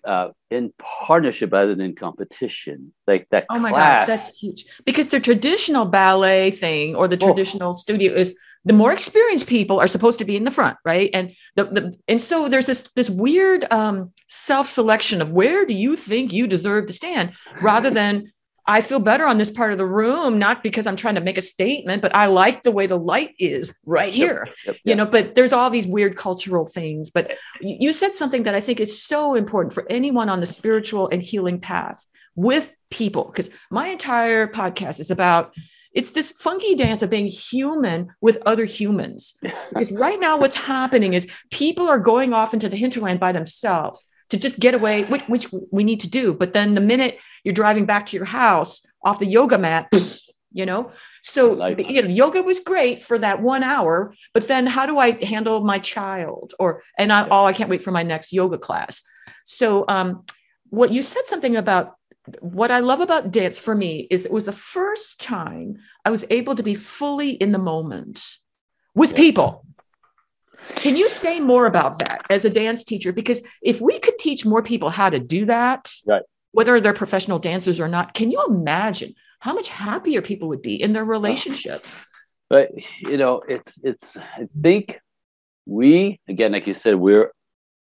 uh, 0.05 0.29
in 0.51 0.73
partnership 0.79 1.53
rather 1.53 1.75
than 1.75 1.95
competition. 1.95 2.93
Like 3.07 3.29
that. 3.31 3.47
Oh 3.51 3.59
my 3.59 3.71
class. 3.71 4.07
god, 4.07 4.12
that's 4.12 4.38
huge. 4.38 4.64
Because 4.85 5.09
the 5.09 5.21
traditional 5.21 5.85
ballet 5.85 6.51
thing 6.51 6.95
or 6.95 7.09
the 7.09 7.17
traditional 7.17 7.71
oh. 7.71 7.75
studio 7.75 8.14
is 8.14 8.37
the 8.64 8.73
more 8.73 8.93
experienced 8.93 9.47
people 9.47 9.81
are 9.81 9.88
supposed 9.88 10.19
to 10.19 10.25
be 10.25 10.37
in 10.37 10.45
the 10.45 10.51
front, 10.51 10.77
right? 10.85 11.11
And 11.14 11.33
the, 11.57 11.64
the 11.64 11.95
and 12.07 12.21
so 12.21 12.49
there's 12.49 12.67
this 12.67 12.83
this 12.95 13.09
weird 13.09 13.71
um, 13.73 14.12
self 14.29 14.67
selection 14.67 15.23
of 15.23 15.31
where 15.31 15.64
do 15.64 15.75
you 15.75 15.97
think 15.97 16.33
you 16.33 16.47
deserve 16.47 16.87
to 16.87 16.93
stand, 16.93 17.33
rather 17.62 17.91
than 17.91 18.33
I 18.68 18.83
feel 18.83 18.98
better 18.98 19.24
on 19.24 19.38
this 19.38 19.50
part 19.50 19.72
of 19.72 19.78
the 19.78 19.87
room, 19.87 20.38
not 20.38 20.62
because 20.62 20.87
I'm 20.87 20.94
trying 20.94 21.14
to 21.14 21.22
make 21.22 21.38
a 21.38 21.42
statement, 21.42 22.02
but 22.02 22.14
I 22.14 22.26
like 22.26 22.62
the 22.62 22.70
way 22.70 22.87
the 22.87 22.98
light 22.98 23.35
is 23.38 23.74
right 23.87 24.12
here. 24.12 24.46
Yep, 24.46 24.57
yep, 24.66 24.76
you 24.85 24.94
know, 24.94 25.07
but 25.07 25.35
there's 25.35 25.54
all 25.54 25.70
these 25.70 25.87
weird 25.87 26.16
cultural 26.16 26.66
things. 26.66 27.09
But 27.09 27.33
you 27.62 27.94
said 27.94 28.14
something 28.14 28.42
that 28.42 28.54
I 28.54 28.61
think 28.61 28.78
is 28.78 29.02
so 29.02 29.35
important 29.35 29.72
for 29.72 29.87
anyone 29.88 30.28
on 30.28 30.40
the 30.40 30.46
spiritual 30.46 31.09
and 31.09 31.22
healing 31.22 31.61
path 31.61 32.07
with 32.37 32.70
people, 32.90 33.24
because 33.24 33.48
my 33.70 33.88
entire 33.88 34.46
podcast 34.46 35.00
is 35.00 35.11
about 35.11 35.54
it's 35.94 36.11
this 36.11 36.31
funky 36.33 36.74
dance 36.74 37.00
of 37.00 37.09
being 37.09 37.26
human 37.26 38.11
with 38.20 38.37
other 38.44 38.66
humans. 38.66 39.35
because 39.70 39.90
right 39.90 40.20
now, 40.20 40.37
what's 40.37 40.57
happening 40.57 41.14
is 41.14 41.26
people 41.50 41.88
are 41.88 41.98
going 41.98 42.35
off 42.35 42.52
into 42.52 42.68
the 42.68 42.76
hinterland 42.76 43.18
by 43.18 43.33
themselves 43.33 44.04
to 44.31 44.38
just 44.38 44.59
get 44.59 44.75
away, 44.75 45.05
which, 45.05 45.23
which 45.23 45.49
we 45.71 45.85
need 45.85 46.01
to 46.01 46.09
do. 46.09 46.35
But 46.35 46.53
then 46.53 46.75
the 46.75 46.81
minute 46.81 47.19
you're 47.45 47.55
driving 47.55 47.87
back 47.87 48.07
to 48.07 48.17
your 48.17 48.27
house 48.27 48.85
off 49.03 49.19
the 49.19 49.27
yoga 49.27 49.59
mat, 49.59 49.93
you 50.53 50.67
know, 50.67 50.93
so 51.23 51.53
like 51.53 51.79
you 51.79 52.03
know, 52.03 52.09
yoga 52.09 52.43
was 52.43 52.61
great 52.61 53.01
for 53.01 53.19
that 53.19 53.43
one 53.43 53.62
hour. 53.62 54.14
But 54.35 54.49
then 54.49 54.67
how 54.67 54.87
do 54.87 54.99
I 54.99 55.12
handle 55.25 55.64
my 55.64 55.79
child? 55.79 56.55
Or 56.59 56.83
and 56.99 57.12
I, 57.12 57.29
oh, 57.29 57.45
I 57.45 57.53
can't 57.53 57.71
wait 57.71 57.83
for 57.83 57.91
my 57.91 58.03
next 58.03 58.33
yoga 58.33 58.59
class. 58.59 59.03
So 59.45 59.85
um, 59.88 60.25
what 60.71 60.93
you 60.93 61.03
said 61.03 61.27
something 61.27 61.57
about 61.57 61.95
what 62.41 62.71
I 62.71 62.81
love 62.81 63.01
about 63.01 63.31
dance 63.31 63.59
for 63.59 63.75
me 63.75 64.07
is 64.11 64.27
it 64.27 64.33
was 64.33 64.45
the 64.45 64.53
first 64.53 65.21
time 65.21 65.79
I 66.05 66.11
was 66.11 66.25
able 66.31 66.55
to 66.57 66.62
be 66.62 66.75
fully 66.75 67.31
in 67.31 67.53
the 67.53 67.59
moment 67.59 68.23
with 68.95 69.14
people. 69.14 69.64
Can 70.77 70.97
you 70.97 71.09
say 71.09 71.40
more 71.40 71.66
about 71.66 71.99
that 72.01 72.23
as 72.31 72.44
a 72.44 72.51
dance 72.51 72.85
teacher? 72.85 73.12
Because 73.12 73.47
if 73.62 73.81
we 73.81 73.99
could 73.99 74.18
teach 74.18 74.44
more 74.44 74.62
people 74.62 74.90
how 74.90 75.11
to 75.11 75.18
do 75.18 75.44
that, 75.47 75.92
right. 76.07 76.23
whether 76.53 76.81
they're 76.81 76.92
professional 76.92 77.38
dancers 77.38 77.81
or 77.81 77.88
not, 77.88 78.14
can 78.14 78.31
you 78.31 78.44
imagine 78.49 79.14
how 79.40 79.55
much 79.55 79.68
happier 79.68 80.21
people 80.23 80.49
would 80.49 80.62
be 80.62 80.81
in 80.81 80.92
their 80.92 81.05
relationships? 81.05 81.97
But 82.51 82.71
you 83.01 83.18
know, 83.18 83.42
it's 83.47 83.79
it's 83.85 84.16
I 84.16 84.49
think 84.59 84.99
we 85.66 86.18
again, 86.27 86.53
like 86.53 86.66
you 86.66 86.73
said, 86.73 86.94
we're 86.94 87.31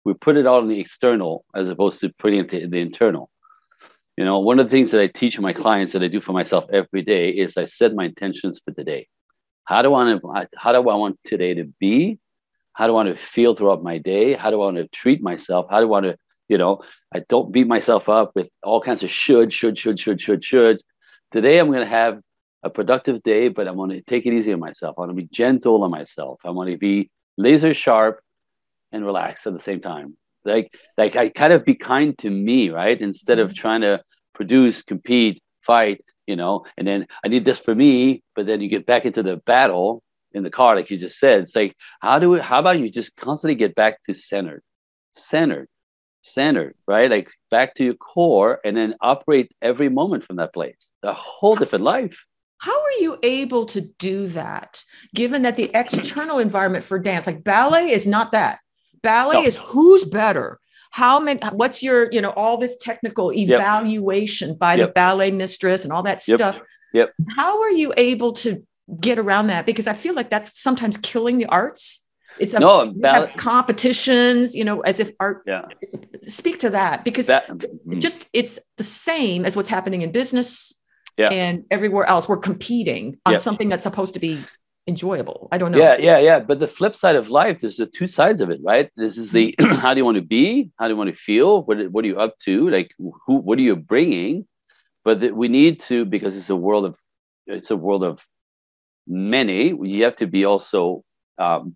we 0.04 0.14
put 0.14 0.36
it 0.36 0.46
all 0.46 0.60
in 0.60 0.68
the 0.68 0.82
external 0.82 1.46
as 1.56 1.70
opposed 1.70 2.02
to 2.02 2.14
putting 2.20 2.40
it 2.40 2.54
in 2.54 2.70
the 2.70 2.82
internal. 2.82 3.30
You 4.18 4.26
know, 4.26 4.40
one 4.40 4.60
of 4.60 4.66
the 4.66 4.70
things 4.70 4.92
that 4.92 5.00
I 5.00 5.08
teach 5.08 5.40
my 5.40 5.54
clients 5.54 5.94
that 5.94 6.04
I 6.04 6.10
do 6.10 6.20
for 6.20 6.34
myself 6.34 6.66
every 6.74 7.04
day 7.04 7.30
is 7.30 7.56
I 7.56 7.64
set 7.64 7.94
my 7.94 8.04
intentions 8.04 8.60
for 8.66 8.72
the 8.72 8.84
day. 8.84 9.08
How 9.64 9.82
do 9.82 9.94
I 9.94 10.14
want 10.16 10.50
how 10.58 10.74
do 10.74 10.90
I 10.90 10.96
want 10.96 11.18
today 11.24 11.54
to 11.54 11.64
be? 11.80 12.20
How 12.80 12.88
do 12.88 12.94
I 12.94 13.04
want 13.04 13.10
to 13.10 13.22
feel 13.22 13.56
throughout 13.56 13.84
my 13.84 13.98
day? 13.98 14.36
How 14.36 14.52
do 14.52 14.62
I 14.62 14.64
want 14.64 14.78
to 14.78 14.88
treat 14.88 15.22
myself? 15.22 15.66
How 15.70 15.80
do 15.80 15.88
I 15.88 15.90
want 15.90 16.06
to, 16.06 16.16
you 16.48 16.58
know, 16.58 16.82
I 17.14 17.24
don't 17.28 17.52
beat 17.52 17.68
myself 17.68 18.08
up 18.08 18.32
with 18.36 18.48
all 18.64 18.80
kinds 18.80 19.04
of 19.04 19.10
should, 19.10 19.52
should, 19.52 19.78
should, 19.78 20.00
should, 20.00 20.22
should, 20.22 20.42
should. 20.42 20.82
Today 21.30 21.60
I'm 21.60 21.68
going 21.68 21.82
to 21.82 21.86
have 21.86 22.22
a 22.64 22.70
productive 22.70 23.22
day, 23.22 23.50
but 23.50 23.68
I 23.68 23.72
want 23.72 23.92
to 23.92 24.02
take 24.02 24.26
it 24.26 24.32
easy 24.32 24.54
on 24.54 24.62
myself. 24.62 24.96
I 24.98 25.02
want 25.02 25.12
to 25.12 25.16
be 25.16 25.28
gentle 25.30 25.84
on 25.84 25.92
myself. 25.92 26.40
I 26.46 26.52
want 26.52 26.70
to 26.70 26.78
be 26.78 27.12
laser 27.36 27.74
sharp 27.74 28.22
and 28.94 29.06
relaxed 29.06 29.46
at 29.46 29.52
the 29.52 29.60
same 29.60 29.82
time. 29.82 30.16
Like, 30.46 30.72
like 30.98 31.18
I 31.18 31.28
kind 31.28 31.52
of 31.52 31.66
be 31.66 31.76
kind 31.76 32.18
to 32.20 32.30
me, 32.30 32.70
right? 32.70 33.00
Instead 33.02 33.40
of 33.40 33.50
mm-hmm. 33.50 33.62
trying 33.62 33.82
to 33.82 34.02
produce, 34.34 34.84
compete, 34.84 35.44
fight, 35.64 36.00
you 36.28 36.38
know, 36.38 36.64
and 36.78 36.88
then 36.88 37.08
I 37.26 37.28
need 37.28 37.44
this 37.44 37.60
for 37.60 37.76
me, 37.76 38.24
but 38.38 38.46
then 38.46 38.62
you 38.62 38.70
get 38.70 38.86
back 38.86 39.04
into 39.04 39.22
the 39.22 39.36
battle 39.36 40.02
in 40.34 40.44
the 40.44 40.50
car, 40.50 40.76
like 40.76 40.90
you 40.90 40.98
just 40.98 41.20
said. 41.20 41.42
It's 41.42 41.56
like, 41.56 41.76
how 42.02 42.20
do 42.20 42.30
we, 42.30 42.40
how 42.40 42.60
about 42.60 42.80
you 42.80 42.90
just 42.90 43.16
constantly 43.16 43.56
get 43.56 43.76
back 43.76 44.04
to 44.06 44.14
centered, 44.14 44.64
centered, 45.14 45.68
centered, 46.22 46.76
right? 46.88 47.10
Like 47.10 47.30
back 47.50 47.76
to 47.76 47.84
your 47.84 47.96
core 47.96 48.60
and 48.64 48.76
then 48.76 48.96
operate 49.02 49.52
every 49.62 49.90
moment 49.90 50.26
from 50.26 50.38
that 50.38 50.54
place. 50.54 50.90
A 51.04 51.14
whole 51.14 51.56
different 51.56 51.84
life. 51.84 52.24
How 52.58 52.78
are 52.78 53.00
you 53.00 53.18
able 53.24 53.66
to 53.68 53.82
do 53.82 54.28
that 54.30 54.84
given 55.16 55.44
that 55.44 55.56
the 55.56 55.72
external 55.74 56.40
environment 56.40 56.84
for 56.84 57.00
dance, 57.00 57.26
like 57.26 57.44
ballet, 57.44 57.92
is 57.92 58.06
not 58.06 58.34
that? 58.34 58.60
Ballet 59.02 59.42
no. 59.42 59.46
is 59.46 59.56
who's 59.56 60.04
better? 60.04 60.60
How 60.92 61.20
many, 61.20 61.40
what's 61.54 61.82
your, 61.82 62.12
you 62.12 62.20
know, 62.20 62.32
all 62.32 62.58
this 62.58 62.76
technical 62.78 63.32
evaluation 63.32 64.50
yep. 64.50 64.60
by 64.60 64.76
yep. 64.76 64.88
the 64.88 64.94
ballet 64.94 65.32
mistress 65.32 65.84
and 65.86 65.94
all 65.94 66.04
that 66.04 66.22
yep. 66.28 66.38
stuff. 66.38 66.62
Yep. 66.94 67.14
How 67.38 67.62
are 67.62 67.72
you 67.72 67.94
able 67.96 68.34
to 68.34 68.66
get 69.02 69.20
around 69.20 69.48
that 69.48 69.66
because 69.66 69.88
I 69.88 69.94
feel 69.94 70.14
like 70.14 70.30
that's 70.30 70.62
sometimes 70.62 70.98
killing 70.98 71.38
the 71.38 71.46
arts. 71.46 72.06
It's 72.38 72.54
a, 72.54 72.60
no, 72.60 72.94
competitions, 73.36 74.56
you 74.56 74.64
know, 74.64 74.80
as 74.82 75.00
if 75.00 75.12
art. 75.20 75.44
Yeah. 75.46 75.66
Speak 76.28 76.60
to 76.60 76.70
that 76.70 77.04
because 77.04 77.28
that, 77.28 77.48
mm. 77.48 78.00
just 78.00 78.30
it's 78.34 78.60
the 78.78 78.84
same 78.84 79.46
as 79.46 79.56
what's 79.58 79.68
happening 79.68 80.04
in 80.04 80.12
business 80.12 80.80
yeah. 81.18 81.30
and 81.30 81.66
everywhere 81.70 82.06
else. 82.06 82.30
We're 82.30 82.38
competing 82.38 83.18
on 83.26 83.34
yeah. 83.34 83.40
something 83.40 83.68
that's 83.68 83.84
supposed 83.84 84.14
to 84.14 84.20
be 84.20 84.42
enjoyable. 84.88 85.50
I 85.52 85.58
don't 85.58 85.72
know. 85.72 85.78
Yeah, 85.78 85.98
yeah, 85.98 86.20
yeah. 86.20 86.40
But 86.40 86.60
the 86.60 86.68
flip 86.68 86.96
side 86.96 87.16
of 87.16 87.30
life, 87.30 87.60
there's 87.60 87.78
the 87.78 87.86
two 87.86 88.08
sides 88.08 88.42
of 88.42 88.50
it, 88.50 88.60
right? 88.64 88.90
This 88.96 89.18
is 89.18 89.32
the 89.32 89.56
how 89.60 89.94
do 89.94 90.00
you 90.00 90.06
want 90.06 90.16
to 90.16 90.24
be? 90.24 90.72
How 90.78 90.88
do 90.88 90.94
you 90.94 90.98
want 90.98 91.10
to 91.10 91.16
feel? 91.16 91.64
What 91.64 91.92
what 91.92 92.06
are 92.06 92.08
you 92.08 92.20
up 92.20 92.38
to? 92.46 92.70
Like 92.70 92.94
who? 92.98 93.36
What 93.36 93.58
are 93.60 93.62
you 93.62 93.76
bringing? 93.76 94.48
But 95.04 95.22
the, 95.22 95.32
we 95.32 95.48
need 95.48 95.80
to 95.82 96.06
because 96.06 96.36
it's 96.36 96.50
a 96.50 96.56
world 96.56 96.86
of 96.86 96.96
it's 97.48 97.72
a 97.72 97.78
world 97.78 98.04
of 98.04 98.26
many, 99.10 99.74
you 99.82 100.04
have 100.04 100.16
to 100.18 100.28
be 100.28 100.46
also 100.46 101.04
um, 101.38 101.76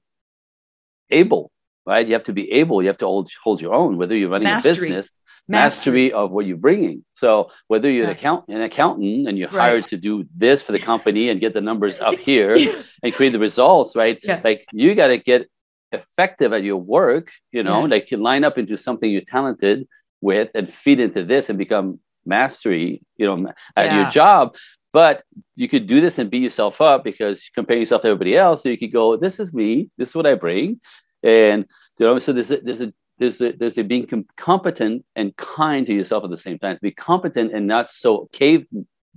able, 1.09 1.51
right? 1.85 2.05
You 2.07 2.13
have 2.13 2.25
to 2.25 2.33
be 2.33 2.51
able, 2.51 2.81
you 2.81 2.87
have 2.87 2.97
to 2.99 3.05
hold, 3.05 3.29
hold 3.43 3.61
your 3.61 3.73
own, 3.73 3.97
whether 3.97 4.15
you're 4.15 4.29
running 4.29 4.45
mastery. 4.45 4.71
a 4.71 4.75
business, 4.75 5.09
mastery. 5.47 6.09
mastery. 6.09 6.13
of 6.13 6.31
what 6.31 6.45
you're 6.45 6.57
bringing. 6.57 7.03
So 7.13 7.49
whether 7.67 7.89
you're 7.89 8.03
yeah. 8.03 8.11
an, 8.11 8.15
account, 8.15 8.47
an 8.47 8.61
accountant 8.61 9.27
and 9.27 9.37
you're 9.37 9.49
right. 9.49 9.69
hired 9.69 9.83
to 9.85 9.97
do 9.97 10.25
this 10.35 10.61
for 10.61 10.71
the 10.71 10.79
company 10.79 11.29
and 11.29 11.41
get 11.41 11.53
the 11.53 11.61
numbers 11.61 11.99
up 11.99 12.15
here 12.19 12.55
and 13.01 13.13
create 13.13 13.33
the 13.33 13.39
results, 13.39 13.95
right? 13.95 14.19
Yeah. 14.23 14.41
Like 14.43 14.65
you 14.71 14.95
got 14.95 15.07
to 15.07 15.17
get 15.17 15.47
effective 15.91 16.53
at 16.53 16.63
your 16.63 16.77
work, 16.77 17.31
you 17.51 17.63
know, 17.63 17.81
yeah. 17.81 17.87
like 17.87 18.11
you 18.11 18.17
line 18.17 18.43
up 18.43 18.57
into 18.57 18.77
something 18.77 19.09
you're 19.09 19.21
talented 19.21 19.87
with 20.21 20.49
and 20.55 20.73
feed 20.73 20.99
into 20.99 21.23
this 21.23 21.49
and 21.49 21.57
become 21.57 21.99
mastery, 22.25 23.01
you 23.17 23.25
know, 23.25 23.51
at 23.75 23.93
your 23.93 24.09
job. 24.09 24.55
But 24.93 25.23
you 25.55 25.67
could 25.67 25.87
do 25.87 25.99
this 25.99 26.19
and 26.19 26.29
beat 26.29 26.43
yourself 26.43 26.79
up 26.79 27.03
because 27.03 27.43
you 27.43 27.49
compare 27.55 27.77
yourself 27.77 28.03
to 28.03 28.09
everybody 28.09 28.37
else. 28.37 28.63
So 28.63 28.69
you 28.69 28.77
could 28.77 28.93
go, 28.93 29.17
"This 29.17 29.39
is 29.39 29.51
me. 29.51 29.89
This 29.97 30.09
is 30.09 30.15
what 30.15 30.27
I 30.27 30.35
bring," 30.35 30.79
and 31.23 31.65
you 31.97 32.05
know, 32.05 32.19
so 32.19 32.31
there's 32.31 32.51
a, 32.51 32.57
there's 32.61 32.81
a 32.81 32.93
there's 33.17 33.41
a, 33.41 33.51
there's 33.53 33.77
a 33.77 33.83
being 33.83 34.07
com- 34.07 34.27
competent 34.37 35.03
and 35.15 35.35
kind 35.35 35.85
to 35.87 35.93
yourself 35.93 36.23
at 36.23 36.29
the 36.29 36.37
same 36.37 36.59
time. 36.59 36.75
To 36.75 36.81
be 36.81 36.91
competent 36.91 37.53
and 37.53 37.67
not 37.67 37.89
so 37.89 38.29
cave 38.31 38.65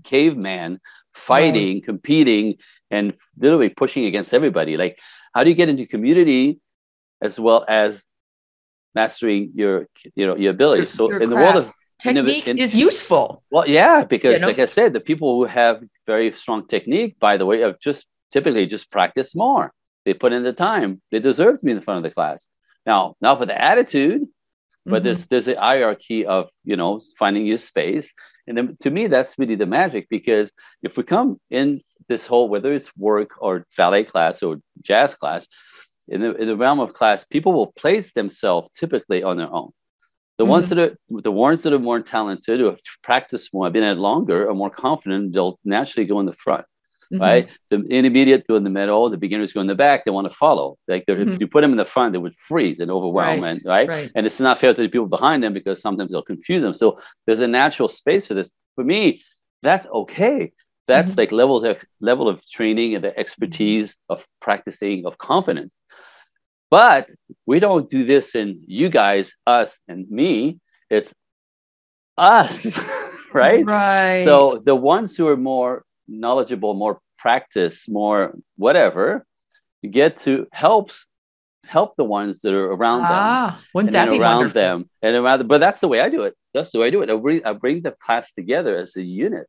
caveman 0.03 0.81
fighting, 1.15 1.77
right. 1.77 1.85
competing, 1.85 2.57
and 2.91 3.15
literally 3.39 3.71
pushing 3.71 4.05
against 4.05 4.35
everybody. 4.35 4.77
Like, 4.77 4.99
how 5.35 5.45
do 5.45 5.51
you 5.51 5.57
get 5.57 5.69
into 5.69 5.87
community 5.87 6.61
as 7.23 7.39
well 7.39 7.65
as 7.69 8.05
mastering 8.95 9.51
your 9.55 9.89
you 10.15 10.27
know 10.27 10.37
your 10.37 10.53
abilities? 10.53 10.93
So 10.93 11.11
your 11.11 11.23
in 11.23 11.31
the 11.31 11.37
world 11.37 11.57
of 11.57 11.73
technique 11.99 12.49
is 12.49 12.75
useful. 12.75 13.43
Well, 13.51 13.69
yeah, 13.69 14.05
because 14.05 14.35
you 14.35 14.41
know? 14.41 14.49
like 14.49 14.59
I 14.59 14.67
said, 14.67 14.93
the 14.93 15.01
people 15.01 15.37
who 15.37 15.45
have 15.47 15.83
very 16.07 16.35
strong 16.37 16.67
technique, 16.67 17.19
by 17.19 17.37
the 17.37 17.47
way, 17.47 17.61
have 17.61 17.79
just 17.81 18.07
typically 18.31 18.67
just 18.67 18.91
practice 18.91 19.35
more. 19.35 19.73
They 20.05 20.15
put 20.15 20.33
in 20.33 20.45
the 20.45 20.53
time. 20.53 21.03
They 21.11 21.19
deserve 21.19 21.59
to 21.59 21.65
be 21.65 21.73
in 21.73 21.81
front 21.81 21.99
of 21.99 22.05
the 22.05 22.15
class. 22.15 22.49
Now, 22.85 23.17
not 23.21 23.39
for 23.39 23.47
the 23.47 23.61
attitude, 23.61 24.23
but 24.85 24.99
mm-hmm. 24.99 25.05
there's 25.05 25.27
there's 25.27 25.49
a 25.49 25.61
hierarchy 25.61 26.25
of 26.27 26.49
you 26.65 26.77
know 26.77 27.01
finding 27.19 27.47
your 27.47 27.59
space. 27.59 28.13
And 28.47 28.57
then 28.57 28.77
to 28.81 28.91
me, 28.91 29.09
that's 29.09 29.37
really 29.39 29.57
the 29.57 29.67
magic 29.67 30.09
because 30.09 30.53
if 30.83 30.97
we 30.97 31.03
come 31.03 31.41
in 31.51 31.83
this 32.09 32.27
whole 32.27 32.49
whether 32.49 32.73
it's 32.73 32.97
work 32.97 33.31
or 33.39 33.67
ballet 33.77 34.05
class 34.05 34.43
or 34.43 34.59
jazz 34.83 35.15
class, 35.17 35.49
in 36.09 36.21
the, 36.21 36.35
in 36.37 36.47
the 36.47 36.57
realm 36.57 36.79
of 36.79 36.95
class, 36.95 37.25
people 37.25 37.53
will 37.53 37.73
place 37.73 38.13
themselves 38.13 38.71
typically 38.79 39.23
on 39.23 39.37
their 39.37 39.53
own. 39.53 39.73
The 40.39 40.45
mm-hmm. 40.45 40.51
ones 40.51 40.69
that 40.69 40.79
are 40.79 40.97
the 41.09 41.33
ones 41.33 41.63
that 41.63 41.73
are 41.73 41.79
more 41.79 42.01
talented, 42.01 42.61
who 42.61 42.67
have 42.67 42.79
practiced 43.03 43.55
more, 43.55 43.67
have 43.67 43.73
been 43.73 43.83
at 43.83 43.97
longer, 43.97 44.49
are 44.49 44.55
more 44.55 44.71
confident. 44.71 45.33
They'll 45.33 45.59
naturally 45.65 46.07
go 46.07 46.21
in 46.21 46.27
the 46.27 46.35
front, 46.35 46.67
mm-hmm. 47.13 47.23
right? 47.23 47.49
The 47.71 47.81
intermediate 47.85 48.47
go 48.47 48.57
in 48.57 48.65
the 48.65 48.71
middle. 48.71 49.09
The 49.09 49.17
beginners 49.17 49.55
go 49.55 49.63
in 49.63 49.67
the 49.67 49.75
back. 49.75 50.05
They 50.05 50.11
want 50.11 50.31
to 50.31 50.37
follow. 50.37 50.77
Like 50.89 51.07
mm-hmm. 51.07 51.33
if 51.33 51.41
you 51.41 51.47
put 51.47 51.63
them 51.63 51.71
in 51.71 51.79
the 51.79 51.87
front, 51.87 52.13
they 52.13 52.19
would 52.19 52.37
freeze 52.37 52.81
and 52.81 52.91
overwhelm, 52.91 53.41
right. 53.41 53.51
and 53.51 53.63
right? 53.65 53.89
right? 53.89 54.11
And 54.15 54.27
it's 54.27 54.41
not 54.41 54.59
fair 54.59 54.75
to 54.75 54.83
the 54.83 54.89
people 54.89 55.07
behind 55.07 55.43
them 55.43 55.55
because 55.55 55.81
sometimes 55.81 56.11
they'll 56.11 56.23
confuse 56.23 56.63
them. 56.63 56.75
So 56.75 56.99
there's 57.27 57.41
a 57.41 57.49
natural 57.49 57.89
space 57.89 58.27
for 58.27 58.35
this. 58.35 58.51
For 58.75 58.85
me, 58.85 59.23
that's 59.63 59.87
okay. 59.87 60.53
That's 60.87 61.11
mm-hmm. 61.11 61.21
like 61.21 61.33
level 61.33 61.65
of 61.65 61.85
level 62.01 62.29
of 62.29 62.47
training 62.47 62.95
and 62.95 63.03
the 63.03 63.19
expertise 63.19 63.97
of 64.09 64.25
practicing 64.41 65.07
of 65.07 65.19
confidence. 65.19 65.75
But 66.71 67.09
we 67.47 67.61
don't 67.61 67.89
do 67.89 68.05
this 68.05 68.35
in 68.35 68.63
you 68.67 68.89
guys, 68.89 69.33
us, 69.47 69.81
and 69.89 70.11
me. 70.11 70.59
It's 70.91 71.13
us, 72.19 72.79
right? 73.33 73.65
Right. 73.65 74.25
So 74.25 74.63
the 74.65 74.75
ones 74.75 75.17
who 75.17 75.29
are 75.29 75.37
more 75.37 75.85
knowledgeable, 76.09 76.75
more 76.75 77.01
practice, 77.19 77.89
more 77.89 78.35
whatever, 78.57 79.25
get 79.89 80.19
to 80.19 80.47
helps 80.53 81.07
help 81.67 81.97
the 81.97 82.05
ones 82.05 82.41
that 82.41 82.55
are 82.55 82.71
around 82.73 83.03
ah, 83.03 83.51
them. 83.51 83.65
Wouldn't 83.75 83.93
that 83.93 84.11
be 84.11 84.19
around 84.19 84.37
wonderful? 84.37 84.61
them 84.61 84.91
and 85.03 85.17
around 85.17 85.49
but 85.49 85.59
that's 85.59 85.81
the 85.81 85.89
way 85.89 86.01
I 86.01 86.09
do 86.09 86.23
it. 86.23 86.35
That's 86.55 86.71
the 86.71 86.79
way 86.79 86.87
I 86.87 86.91
do 86.91 87.03
it. 87.03 87.11
I 87.11 87.17
bring, 87.17 87.45
I 87.45 87.53
bring 87.53 87.83
the 87.83 87.91
class 87.91 88.33
together 88.33 88.77
as 88.77 88.97
a 88.97 89.03
unit. 89.03 89.49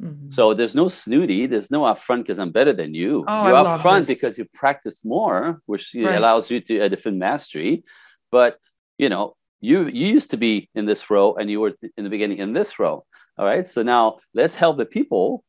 Mm-hmm. 0.00 0.30
So 0.30 0.54
there's 0.54 0.74
no 0.74 0.88
snooty, 0.88 1.46
there's 1.46 1.70
no 1.70 1.82
upfront 1.82 2.22
because 2.22 2.38
I'm 2.38 2.50
better 2.50 2.72
than 2.72 2.94
you. 2.94 3.24
Oh, 3.26 3.46
You're 3.46 3.56
I 3.56 3.78
upfront 3.78 4.08
because 4.08 4.38
you 4.38 4.46
practice 4.52 5.04
more, 5.04 5.60
which 5.66 5.94
right. 5.94 6.16
allows 6.16 6.50
you 6.50 6.60
to 6.60 6.80
a 6.80 6.88
different 6.88 7.18
mastery. 7.18 7.84
But 8.30 8.58
you 8.98 9.08
know, 9.08 9.36
you 9.60 9.86
you 9.86 10.06
used 10.06 10.30
to 10.30 10.36
be 10.36 10.70
in 10.74 10.86
this 10.86 11.10
row 11.10 11.34
and 11.34 11.50
you 11.50 11.60
were 11.60 11.74
in 11.96 12.04
the 12.04 12.10
beginning 12.10 12.38
in 12.38 12.52
this 12.52 12.78
row. 12.78 13.04
All 13.38 13.46
right. 13.46 13.66
So 13.66 13.82
now 13.82 14.18
let's 14.34 14.54
help 14.54 14.76
the 14.78 14.86
people 14.86 15.44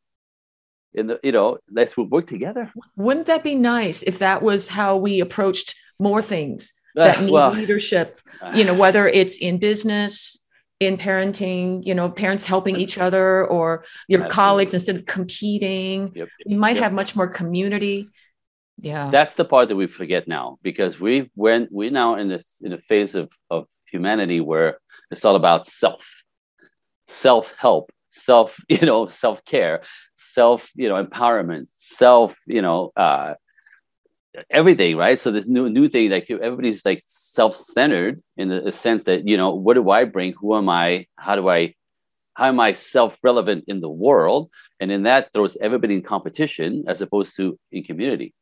in 0.94 1.08
the, 1.08 1.20
you 1.24 1.32
know, 1.32 1.58
let's 1.72 1.98
work 1.98 2.28
together. 2.28 2.72
Wouldn't 2.96 3.26
that 3.28 3.44
be 3.44 3.56
nice 3.56 4.04
if 4.04 4.20
that 4.20 4.42
was 4.42 4.70
how 4.70 4.98
we 4.98 5.20
approached 5.20 5.76
more 6.00 6.22
things 6.22 6.74
that 6.96 7.18
uh, 7.18 7.22
need 7.22 7.32
well, 7.32 7.52
leadership, 7.52 8.22
you 8.54 8.64
know, 8.64 8.74
whether 8.74 9.08
it's 9.08 9.38
in 9.38 9.58
business, 9.58 10.43
in 10.80 10.98
parenting, 10.98 11.86
you 11.86 11.96
know, 11.96 12.10
parents 12.10 12.46
helping 12.46 12.76
each 12.76 12.98
other 12.98 13.46
or 13.46 13.86
your 14.08 14.22
Absolutely. 14.22 14.34
colleagues 14.34 14.74
instead 14.74 14.96
of 14.96 15.06
competing. 15.06 16.12
Yep. 16.16 16.30
You 16.46 16.58
might 16.58 16.76
yep. 16.76 16.84
have 16.84 16.94
much 16.94 17.16
more 17.16 17.28
community. 17.28 18.10
Yeah. 18.80 19.10
That's 19.10 19.36
the 19.36 19.46
part 19.46 19.70
that 19.70 19.76
we 19.76 19.88
forget 19.88 20.28
now 20.28 20.58
because 20.62 21.00
we 21.00 21.32
went 21.36 21.72
we're 21.72 21.92
now 21.92 22.16
in 22.16 22.28
this 22.28 22.62
in 22.62 22.74
a 22.74 22.80
phase 22.80 23.16
of, 23.16 23.30
of 23.50 23.68
humanity 23.86 24.42
where 24.42 24.80
it's 25.12 25.24
all 25.24 25.36
about 25.36 25.68
self, 25.68 26.06
self-help, 27.08 27.92
self, 28.10 28.58
you 28.70 28.86
know, 28.86 29.08
self-care, 29.08 29.84
self, 30.18 30.70
you 30.76 30.90
know, 30.90 31.04
empowerment, 31.04 31.68
self, 31.76 32.36
you 32.46 32.62
know, 32.62 32.92
uh, 32.96 33.36
everything, 34.50 34.98
right? 34.98 35.20
So 35.20 35.32
this 35.32 35.46
new 35.46 35.70
new 35.70 35.90
thing, 35.90 36.10
like 36.10 36.30
everybody's 36.30 36.86
like 36.86 37.04
self-centered 37.06 38.22
in 38.38 38.50
the, 38.50 38.72
sense 38.72 39.04
that 39.06 39.28
you 39.28 39.38
know, 39.38 39.54
what 39.56 39.76
do 39.76 39.90
I 39.90 40.06
bring? 40.06 40.34
Who 40.40 40.56
am 40.56 40.70
I? 40.70 41.08
How 41.16 41.36
do 41.36 41.50
I? 41.50 41.76
How 42.36 42.48
am 42.48 42.60
I 42.60 42.74
self-relevant 42.74 43.66
in 43.68 43.80
the 43.80 43.90
world? 43.90 44.50
And 44.80 44.92
in 44.92 45.04
that 45.04 45.32
throws 45.34 45.56
everybody 45.62 45.94
in 45.94 46.02
competition 46.02 46.86
as 46.88 47.00
opposed 47.02 47.36
to 47.38 47.60
in 47.72 47.84
community. 47.84 48.34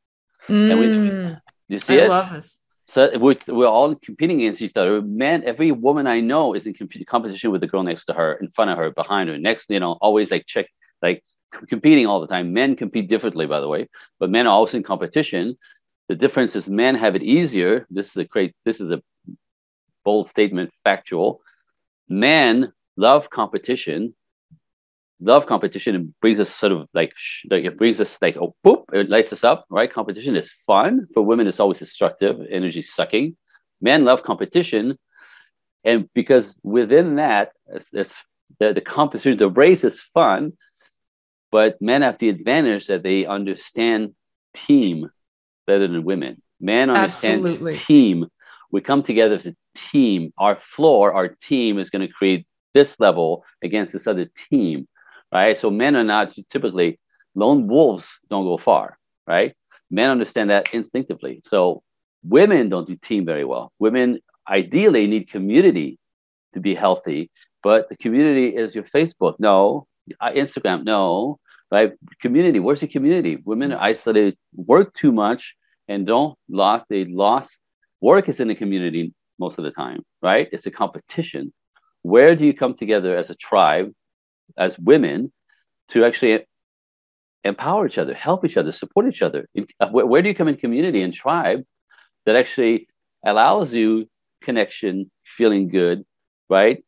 Mm, 0.47 0.79
we, 0.79 1.75
you 1.75 1.79
see 1.79 1.99
I 1.99 2.05
it? 2.05 2.09
love 2.09 2.31
this. 2.31 2.61
So 2.85 3.09
we're, 3.17 3.35
we're 3.47 3.67
all 3.67 3.95
competing 3.95 4.41
against 4.41 4.61
each 4.61 4.75
other. 4.75 5.01
Man, 5.01 5.43
every 5.45 5.71
woman 5.71 6.07
I 6.07 6.19
know 6.19 6.53
is 6.53 6.65
in 6.65 6.73
comp- 6.73 7.05
competition 7.05 7.51
with 7.51 7.61
the 7.61 7.67
girl 7.67 7.83
next 7.83 8.05
to 8.05 8.13
her, 8.13 8.33
in 8.33 8.49
front 8.49 8.71
of 8.71 8.77
her, 8.77 8.91
behind 8.91 9.29
her, 9.29 9.37
next, 9.37 9.69
you 9.69 9.79
know, 9.79 9.97
always 10.01 10.31
like 10.31 10.45
check, 10.45 10.67
like 11.01 11.23
competing 11.69 12.07
all 12.07 12.21
the 12.21 12.27
time. 12.27 12.53
Men 12.53 12.75
compete 12.75 13.07
differently, 13.07 13.45
by 13.45 13.59
the 13.59 13.67
way, 13.67 13.87
but 14.19 14.29
men 14.29 14.47
are 14.47 14.53
always 14.53 14.73
in 14.73 14.83
competition. 14.83 15.57
The 16.11 16.17
difference 16.17 16.57
is 16.57 16.67
men 16.67 16.95
have 16.95 17.15
it 17.15 17.23
easier. 17.23 17.87
This 17.89 18.09
is 18.09 18.17
a 18.17 18.25
great, 18.25 18.53
this 18.65 18.81
is 18.81 18.91
a 18.91 19.01
bold 20.03 20.27
statement, 20.27 20.73
factual. 20.83 21.39
Men 22.09 22.73
love 22.97 23.29
competition. 23.29 24.13
Love 25.21 25.45
competition 25.47 25.95
and 25.95 26.13
brings 26.19 26.41
us 26.41 26.53
sort 26.53 26.73
of 26.73 26.89
like, 26.93 27.13
like 27.49 27.63
it 27.63 27.77
brings 27.77 28.01
us 28.01 28.17
like 28.21 28.35
oh 28.35 28.53
boop 28.65 28.83
it 28.91 29.09
lights 29.09 29.31
us 29.31 29.45
up 29.45 29.65
right 29.69 29.93
competition 29.93 30.35
is 30.35 30.51
fun 30.67 31.07
for 31.13 31.23
women 31.23 31.47
it's 31.47 31.61
always 31.61 31.79
destructive 31.79 32.41
energy 32.49 32.81
sucking 32.81 33.37
men 33.79 34.03
love 34.03 34.23
competition 34.23 34.97
and 35.85 36.09
because 36.13 36.57
within 36.63 37.15
that 37.17 37.51
it's, 37.67 37.89
it's 37.93 38.25
the, 38.59 38.73
the 38.73 38.81
competition 38.81 39.37
the 39.37 39.47
race 39.47 39.83
is 39.83 39.99
fun 39.99 40.53
but 41.51 41.79
men 41.81 42.01
have 42.01 42.17
the 42.17 42.29
advantage 42.29 42.87
that 42.87 43.03
they 43.03 43.27
understand 43.27 44.15
team 44.55 45.09
better 45.67 45.87
than 45.87 46.03
women. 46.03 46.41
Men 46.59 46.89
understand 46.89 47.45
Absolutely. 47.45 47.77
team. 47.77 48.27
We 48.71 48.81
come 48.81 49.03
together 49.03 49.35
as 49.35 49.47
a 49.47 49.55
team. 49.75 50.31
Our 50.37 50.57
floor, 50.59 51.13
our 51.13 51.27
team 51.27 51.79
is 51.79 51.89
going 51.89 52.07
to 52.07 52.13
create 52.13 52.47
this 52.73 52.99
level 52.99 53.43
against 53.63 53.93
this 53.93 54.07
other 54.07 54.29
team, 54.49 54.87
right? 55.31 55.57
So 55.57 55.69
men 55.69 55.95
are 55.95 56.03
not 56.03 56.33
typically 56.49 56.99
lone 57.35 57.67
wolves 57.67 58.19
don't 58.29 58.45
go 58.45 58.57
far, 58.57 58.97
right? 59.27 59.55
Men 59.89 60.09
understand 60.09 60.49
that 60.49 60.73
instinctively. 60.73 61.41
So 61.45 61.83
women 62.23 62.69
don't 62.69 62.87
do 62.87 62.95
team 62.95 63.25
very 63.25 63.45
well. 63.45 63.71
Women 63.79 64.19
ideally 64.47 65.07
need 65.07 65.29
community 65.29 65.97
to 66.53 66.59
be 66.59 66.75
healthy, 66.75 67.29
but 67.63 67.89
the 67.89 67.97
community 67.97 68.55
is 68.55 68.75
your 68.75 68.83
Facebook. 68.83 69.35
No, 69.39 69.87
uh, 70.19 70.31
Instagram. 70.31 70.83
No, 70.83 71.39
right? 71.71 71.93
Community. 72.21 72.59
Where's 72.59 72.81
the 72.81 72.87
community? 72.87 73.37
Women 73.45 73.71
are 73.71 73.81
isolated, 73.81 74.37
work 74.53 74.93
too 74.93 75.11
much, 75.11 75.55
and 75.87 76.05
don't 76.05 76.37
lost. 76.49 76.85
They 76.89 77.05
lost. 77.05 77.59
Work 78.01 78.29
is 78.29 78.39
in 78.39 78.49
the 78.49 78.55
community 78.55 79.13
most 79.39 79.57
of 79.57 79.63
the 79.63 79.71
time, 79.71 80.03
right? 80.21 80.47
It's 80.51 80.65
a 80.65 80.71
competition. 80.71 81.53
Where 82.03 82.35
do 82.35 82.45
you 82.45 82.53
come 82.53 82.73
together 82.73 83.15
as 83.15 83.29
a 83.29 83.35
tribe, 83.35 83.91
as 84.57 84.77
women, 84.77 85.31
to 85.89 86.03
actually 86.03 86.45
empower 87.43 87.87
each 87.87 87.97
other, 87.97 88.13
help 88.13 88.43
each 88.45 88.57
other, 88.57 88.71
support 88.71 89.07
each 89.07 89.21
other? 89.21 89.47
Uh, 89.79 89.89
where 89.89 90.21
do 90.21 90.29
you 90.29 90.35
come 90.35 90.47
in 90.47 90.55
community 90.55 91.01
and 91.01 91.13
tribe 91.13 91.63
that 92.25 92.35
actually 92.35 92.87
allows 93.25 93.73
you 93.73 94.07
connection, 94.41 95.09
feeling 95.23 95.69
good, 95.69 96.03
right? 96.49 96.83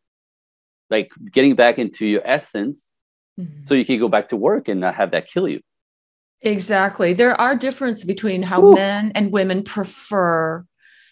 Like 0.89 1.09
getting 1.31 1.55
back 1.55 1.77
into 1.79 2.05
your 2.05 2.21
essence 2.25 2.89
mm-hmm. 3.39 3.65
so 3.65 3.73
you 3.73 3.85
can 3.85 3.99
go 3.99 4.09
back 4.09 4.29
to 4.29 4.35
work 4.35 4.67
and 4.67 4.79
not 4.79 4.95
have 4.95 5.11
that 5.11 5.29
kill 5.29 5.47
you. 5.47 5.61
Exactly. 6.41 7.13
There 7.13 7.39
are 7.39 7.55
differences 7.55 8.05
between 8.05 8.43
how 8.43 8.63
Ooh. 8.63 8.73
men 8.73 9.11
and 9.15 9.31
women 9.31 9.63
prefer. 9.63 10.65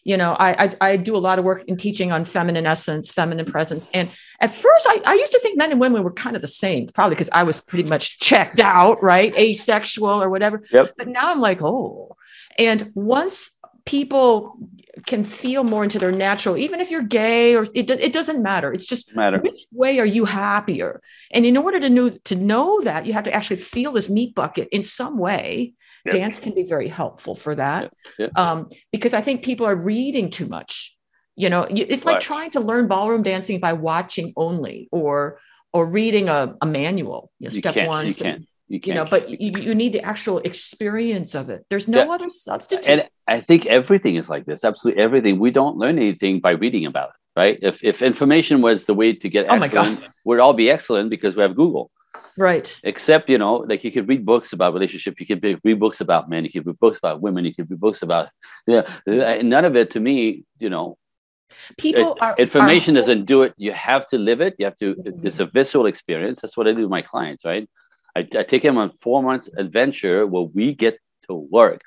You 0.04 0.18
know, 0.18 0.34
I, 0.34 0.66
I, 0.66 0.76
I 0.82 0.98
do 0.98 1.16
a 1.16 1.20
lot 1.20 1.40
of 1.40 1.46
work 1.46 1.64
in 1.68 1.78
teaching 1.78 2.12
on 2.12 2.26
feminine 2.26 2.66
essence, 2.66 3.12
feminine 3.12 3.46
presence, 3.46 3.88
and 3.94 4.10
at 4.40 4.50
first 4.50 4.88
I, 4.90 5.00
I 5.06 5.14
used 5.14 5.32
to 5.32 5.40
think 5.40 5.58
men 5.58 5.72
and 5.72 5.80
women 5.80 6.04
were 6.04 6.12
kind 6.12 6.36
of 6.36 6.42
the 6.42 6.48
same, 6.48 6.88
probably 6.88 7.16
because 7.16 7.30
I 7.32 7.44
was 7.44 7.62
pretty 7.62 7.88
much 7.88 8.18
checked 8.20 8.60
out, 8.60 9.02
right, 9.04 9.34
asexual 9.38 10.22
or 10.22 10.30
whatever. 10.30 10.64
Yep. 10.72 10.94
But 10.98 11.08
now 11.08 11.32
I'm 11.32 11.40
like, 11.40 11.62
oh, 11.62 12.18
and 12.58 12.92
once 12.96 13.58
people 13.86 14.58
can 15.06 15.24
feel 15.24 15.64
more 15.64 15.84
into 15.84 16.00
their 16.00 16.12
natural, 16.12 16.58
even 16.58 16.80
if 16.80 16.92
you're 16.92 17.02
gay 17.02 17.56
or 17.56 17.64
it, 17.74 17.90
it 17.90 18.14
doesn't 18.14 18.42
matter. 18.42 18.72
It's 18.74 18.86
just 18.86 19.16
matter. 19.16 19.40
which 19.40 19.66
way 19.72 20.00
are 20.00 20.06
you 20.06 20.26
happier? 20.26 21.02
And 21.32 21.46
in 21.46 21.58
order 21.58 21.80
to 21.80 21.90
know 21.90 22.10
to 22.10 22.36
know 22.36 22.82
that, 22.82 23.06
you 23.06 23.14
have 23.14 23.24
to 23.26 23.34
actually 23.34 23.58
feel 23.58 23.92
this 23.92 24.10
meat 24.10 24.36
bucket 24.36 24.70
in 24.72 24.84
some 24.84 25.18
way. 25.18 25.74
Yep. 26.06 26.14
Dance 26.14 26.40
can 26.40 26.56
be 26.56 26.64
very 26.64 26.88
helpful 26.88 27.36
for 27.36 27.54
that, 27.56 27.84
yep. 27.84 27.94
Yep. 28.18 28.38
Um, 28.38 28.70
because 28.92 29.14
I 29.14 29.22
think 29.22 29.44
people 29.44 29.68
are 29.68 29.76
reading 29.76 30.32
too 30.32 30.48
much. 30.48 30.98
You 31.36 31.50
know, 31.50 31.62
it's 31.70 32.06
like 32.06 32.16
right. 32.16 32.22
trying 32.22 32.52
to 32.52 32.60
learn 32.60 32.88
ballroom 32.88 33.24
dancing 33.24 33.60
by 33.60 33.74
watching 33.74 34.34
only, 34.36 34.90
or 34.92 35.40
or 35.74 35.86
reading 35.86 36.28
a, 36.28 36.56
a 36.62 36.66
manual. 36.66 37.32
You 37.40 37.46
know, 37.46 37.56
step 37.56 37.88
one, 37.88 38.08
you 38.08 38.12
step, 38.12 38.26
can't. 38.26 38.48
You, 38.72 38.80
you 38.82 38.94
know, 38.94 39.04
but 39.04 39.30
you, 39.30 39.52
you, 39.60 39.76
need 39.76 39.92
the 39.92 40.02
actual 40.02 40.38
experience 40.38 41.36
of 41.36 41.50
it. 41.50 41.66
There's 41.70 41.90
no 41.90 42.10
other 42.10 42.30
substitute. 42.30 42.88
And 42.88 43.10
I 43.28 43.42
think 43.42 43.66
everything 43.66 44.16
is 44.16 44.30
like 44.30 44.46
this. 44.46 44.64
Absolutely 44.64 45.04
everything. 45.04 45.40
We 45.40 45.52
don't 45.52 45.76
learn 45.76 45.98
anything 45.98 46.40
by 46.40 46.52
reading 46.52 46.86
about 46.86 47.10
it, 47.10 47.40
right? 47.40 47.60
If 47.62 47.84
if 47.84 48.02
information 48.02 48.62
was 48.62 48.86
the 48.86 48.94
way 48.94 49.12
to 49.12 49.28
get 49.28 49.48
oh 49.50 49.56
excellent, 49.56 50.08
we'd 50.24 50.40
all 50.40 50.54
be 50.54 50.72
excellent 50.72 51.10
because 51.10 51.36
we 51.36 51.42
have 51.42 51.54
Google. 51.54 51.92
Right. 52.38 52.80
Except, 52.86 53.30
you 53.30 53.38
know, 53.38 53.56
like 53.56 53.84
you 53.84 53.92
could 53.92 54.08
read 54.08 54.26
books 54.26 54.54
about 54.54 54.74
relationship, 54.74 55.20
you 55.20 55.26
could 55.26 55.44
read 55.66 55.78
books 55.78 56.00
about 56.00 56.30
men, 56.30 56.46
you 56.46 56.52
could 56.52 56.66
read 56.66 56.80
books 56.80 56.98
about 56.98 57.20
women, 57.20 57.44
you 57.44 57.54
could 57.54 57.70
read 57.70 57.82
books 57.82 58.04
about 58.04 58.30
yeah. 58.68 58.88
Uh, 59.06 59.42
none 59.44 59.66
of 59.66 59.76
it 59.76 59.90
to 59.92 60.00
me, 60.00 60.46
you 60.60 60.70
know, 60.70 60.98
people 61.78 62.18
uh, 62.22 62.26
are 62.28 62.36
information 62.38 62.96
are, 62.96 63.02
doesn't 63.02 63.26
do 63.26 63.44
it. 63.44 63.54
You 63.58 63.74
have 63.74 64.08
to 64.08 64.18
live 64.18 64.40
it. 64.40 64.56
You 64.60 64.66
have 64.66 64.78
to. 64.78 64.96
It's 65.24 65.40
a 65.40 65.46
visceral 65.46 65.88
experience. 65.88 66.40
That's 66.40 66.56
what 66.56 66.70
I 66.70 66.72
do 66.72 66.84
with 66.84 66.90
my 66.90 67.02
clients, 67.02 67.44
right? 67.44 67.68
I, 68.16 68.28
I 68.38 68.44
take 68.44 68.64
him 68.64 68.78
on 68.78 68.92
four 69.02 69.24
months 69.24 69.50
adventure 69.58 70.28
where 70.28 70.44
we 70.44 70.74
get 70.74 71.00
to 71.28 71.34
work. 71.36 71.82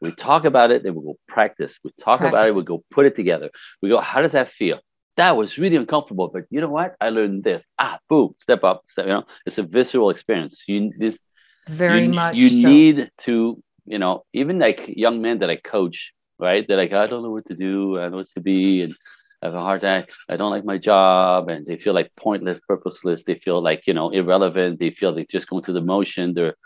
We 0.00 0.12
talk 0.12 0.44
about 0.44 0.70
it, 0.70 0.82
then 0.82 0.94
we 0.94 1.02
go 1.02 1.18
practice. 1.26 1.78
We 1.82 1.90
talk 2.00 2.20
practice. 2.20 2.28
about 2.28 2.48
it, 2.48 2.54
we 2.54 2.62
go 2.62 2.84
put 2.90 3.06
it 3.06 3.16
together. 3.16 3.50
We 3.82 3.88
go, 3.88 4.00
how 4.00 4.22
does 4.22 4.32
that 4.32 4.52
feel? 4.52 4.80
That 5.16 5.36
was 5.36 5.58
really 5.58 5.76
uncomfortable, 5.76 6.28
but 6.28 6.44
you 6.50 6.60
know 6.60 6.68
what? 6.68 6.94
I 7.00 7.10
learned 7.10 7.42
this. 7.42 7.66
Ah, 7.78 7.98
boom, 8.08 8.34
step 8.38 8.62
up, 8.62 8.82
step. 8.86 9.06
You 9.06 9.12
know, 9.12 9.24
it's 9.44 9.58
a 9.58 9.64
visceral 9.64 10.10
experience. 10.10 10.62
You 10.68 10.92
this 10.96 11.18
very 11.66 12.04
you, 12.04 12.10
much. 12.10 12.36
You 12.36 12.48
so. 12.48 12.68
need 12.68 13.10
to, 13.22 13.62
you 13.84 13.98
know, 13.98 14.24
even 14.32 14.60
like 14.60 14.84
young 14.86 15.20
men 15.20 15.40
that 15.40 15.50
I 15.50 15.56
coach, 15.56 16.12
right? 16.38 16.64
They're 16.66 16.76
like, 16.76 16.92
I 16.92 17.08
don't 17.08 17.24
know 17.24 17.32
what 17.32 17.46
to 17.46 17.54
do, 17.54 17.98
I 17.98 18.02
don't 18.02 18.12
know 18.12 18.16
what 18.18 18.28
to 18.34 18.40
be, 18.40 18.82
and 18.82 18.94
Have 19.42 19.54
a 19.54 19.60
hard 19.60 19.82
time. 19.82 20.04
I 20.28 20.36
don't 20.36 20.50
like 20.50 20.64
my 20.64 20.78
job, 20.78 21.48
and 21.48 21.64
they 21.64 21.76
feel 21.76 21.94
like 21.94 22.10
pointless, 22.16 22.60
purposeless. 22.66 23.22
They 23.24 23.36
feel 23.36 23.62
like 23.62 23.86
you 23.86 23.94
know 23.94 24.10
irrelevant. 24.10 24.80
They 24.80 24.90
feel 24.90 25.14
like 25.14 25.28
just 25.28 25.48
going 25.48 25.62
through 25.62 25.74
the 25.74 25.80
motion. 25.80 26.34
They're 26.34 26.56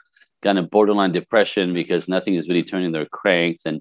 kind 0.42 0.58
of 0.58 0.70
borderline 0.70 1.12
depression 1.12 1.72
because 1.72 2.08
nothing 2.08 2.34
is 2.34 2.48
really 2.48 2.64
turning 2.64 2.92
their 2.92 3.06
cranks 3.06 3.62
and 3.64 3.80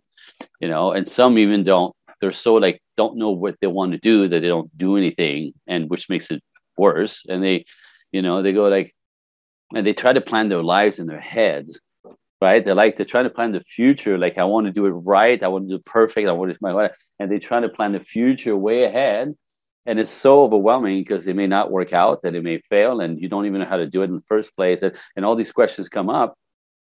you 0.60 0.68
know 0.68 0.92
and 0.92 1.08
some 1.08 1.38
even 1.38 1.64
don't 1.64 1.96
they're 2.20 2.32
so 2.32 2.56
like 2.56 2.82
don't 2.98 3.18
know 3.18 3.32
what 3.32 3.56
they 3.62 3.68
want 3.68 3.92
to 3.92 3.98
do 3.98 4.28
that 4.28 4.42
they 4.42 4.48
don't 4.48 4.76
do 4.78 4.96
anything 4.96 5.54
and 5.68 5.90
which 5.90 6.10
makes 6.10 6.30
it 6.30 6.42
worse 6.78 7.24
and 7.28 7.44
they 7.44 7.66
you 8.12 8.22
know 8.22 8.42
they 8.42 8.54
go 8.54 8.68
like 8.68 8.96
and 9.74 9.86
they 9.86 9.94
try 9.94 10.14
to 10.14 10.22
plan 10.22 10.50
their 10.50 10.64
lives 10.64 11.00
in 11.00 11.08
their 11.08 11.20
heads 11.20 11.80
right 12.42 12.66
they 12.66 12.74
like 12.74 12.98
they're 12.98 13.06
trying 13.06 13.26
to 13.26 13.30
plan 13.30 13.52
the 13.52 13.62
future 13.62 14.18
like 14.18 14.38
i 14.38 14.44
want 14.44 14.66
to 14.66 14.72
do 14.72 14.86
it 14.86 14.92
right 14.92 15.44
i 15.44 15.48
want 15.48 15.66
to 15.66 15.70
do 15.70 15.76
it 15.76 15.86
perfect 15.86 16.28
i 16.28 16.32
want 16.32 16.50
to 16.50 16.54
do 16.54 16.60
my 16.62 16.72
life 16.72 16.96
and 17.20 17.32
they're 17.32 17.40
trying 17.40 17.62
to 17.62 17.70
plan 17.70 17.92
the 17.92 18.00
future 18.00 18.56
way 18.58 18.84
ahead 18.84 19.34
and 19.86 20.00
it's 20.00 20.12
so 20.12 20.44
overwhelming 20.44 21.00
because 21.00 21.26
it 21.26 21.36
may 21.36 21.48
not 21.48 21.72
work 21.72 21.92
out 21.94 22.22
that 22.22 22.36
it 22.36 22.44
may 22.44 22.60
fail 22.70 23.00
and 23.02 23.20
you 23.20 23.28
don't 23.28 23.46
even 23.46 23.62
know 23.62 23.68
how 23.68 23.78
to 23.78 23.88
do 23.88 24.02
it 24.02 24.06
in 24.06 24.16
the 24.16 24.24
first 24.28 24.56
place 24.56 24.82
and, 24.82 24.96
and 25.16 25.26
all 25.26 25.36
these 25.36 25.52
questions 25.52 25.90
come 25.90 26.10
up 26.10 26.36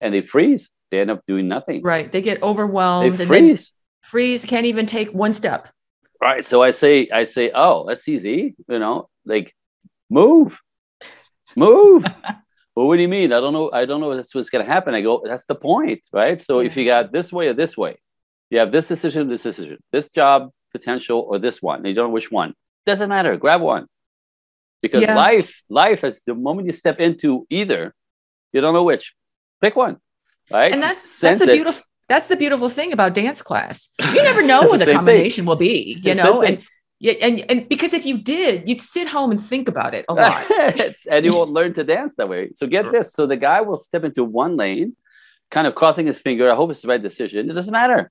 and 0.00 0.14
they 0.14 0.22
freeze. 0.22 0.70
They 0.90 1.00
end 1.00 1.10
up 1.10 1.24
doing 1.26 1.48
nothing. 1.48 1.82
Right. 1.82 2.10
They 2.10 2.22
get 2.22 2.42
overwhelmed. 2.42 3.14
They 3.14 3.26
freeze. 3.26 3.72
freeze. 4.02 4.44
Can't 4.44 4.66
even 4.66 4.86
take 4.86 5.12
one 5.12 5.32
step. 5.32 5.68
Right. 6.20 6.44
So 6.44 6.62
I 6.62 6.70
say, 6.70 7.08
I 7.12 7.24
say, 7.24 7.50
oh, 7.54 7.86
that's 7.86 8.08
easy. 8.08 8.54
You 8.68 8.78
know, 8.78 9.08
like 9.24 9.54
move, 10.08 10.60
move. 11.54 12.06
well, 12.76 12.86
what 12.86 12.96
do 12.96 13.02
you 13.02 13.08
mean? 13.08 13.32
I 13.32 13.40
don't 13.40 13.54
know. 13.54 13.70
I 13.72 13.86
don't 13.86 14.02
know 14.02 14.14
that's 14.14 14.34
what's 14.34 14.50
going 14.50 14.64
to 14.64 14.70
happen. 14.70 14.94
I 14.94 15.00
go, 15.00 15.22
that's 15.24 15.46
the 15.46 15.54
point, 15.54 16.02
right? 16.12 16.40
So 16.40 16.60
yeah. 16.60 16.66
if 16.66 16.76
you 16.76 16.84
got 16.84 17.10
this 17.10 17.32
way 17.32 17.48
or 17.48 17.54
this 17.54 17.74
way, 17.74 17.96
you 18.50 18.58
have 18.58 18.70
this 18.70 18.86
decision, 18.86 19.28
this 19.28 19.44
decision, 19.44 19.78
this 19.92 20.10
job 20.10 20.50
potential 20.72 21.20
or 21.20 21.38
this 21.38 21.62
one. 21.62 21.78
And 21.78 21.88
you 21.88 21.94
don't 21.94 22.08
know 22.08 22.14
which 22.14 22.30
one. 22.30 22.54
Doesn't 22.84 23.08
matter. 23.08 23.38
Grab 23.38 23.62
one. 23.62 23.86
Because 24.82 25.02
yeah. 25.02 25.16
life, 25.16 25.62
life 25.70 26.04
is 26.04 26.20
the 26.26 26.34
moment 26.34 26.66
you 26.66 26.74
step 26.74 27.00
into 27.00 27.46
either, 27.48 27.94
you 28.52 28.60
don't 28.60 28.74
know 28.74 28.84
which. 28.84 29.14
Pick 29.62 29.74
one. 29.74 29.96
Right. 30.52 30.70
And 30.70 30.82
that's 30.82 31.00
Sense 31.00 31.38
that's 31.38 31.50
a 31.50 31.52
beautiful 31.52 31.82
that's 32.08 32.28
the 32.28 32.36
beautiful 32.36 32.68
thing 32.68 32.92
about 32.92 33.14
dance 33.14 33.42
class. 33.42 33.88
You 34.00 34.22
never 34.22 34.42
know 34.42 34.62
what 34.62 34.78
the, 34.78 34.84
the 34.84 34.92
combination 34.92 35.42
thing. 35.42 35.48
will 35.48 35.56
be, 35.56 35.98
you 36.00 36.14
know, 36.14 36.42
and 36.42 36.62
yeah, 36.98 37.12
and, 37.20 37.44
and 37.50 37.68
because 37.68 37.92
if 37.92 38.06
you 38.06 38.18
did, 38.18 38.68
you'd 38.68 38.80
sit 38.80 39.06
home 39.08 39.30
and 39.30 39.40
think 39.40 39.68
about 39.68 39.94
it 39.94 40.06
a 40.08 40.14
lot. 40.14 40.50
and 41.10 41.24
you 41.24 41.34
won't 41.34 41.50
learn 41.50 41.74
to 41.74 41.84
dance 41.84 42.14
that 42.16 42.28
way. 42.28 42.50
So 42.54 42.66
get 42.66 42.90
this. 42.90 43.12
So 43.12 43.26
the 43.26 43.36
guy 43.36 43.60
will 43.60 43.76
step 43.76 44.04
into 44.04 44.24
one 44.24 44.56
lane, 44.56 44.96
kind 45.50 45.66
of 45.66 45.74
crossing 45.74 46.06
his 46.06 46.20
finger. 46.20 46.50
I 46.50 46.54
hope 46.54 46.70
it's 46.70 46.82
the 46.82 46.88
right 46.88 47.02
decision. 47.02 47.50
It 47.50 47.54
doesn't 47.54 47.72
matter 47.72 48.10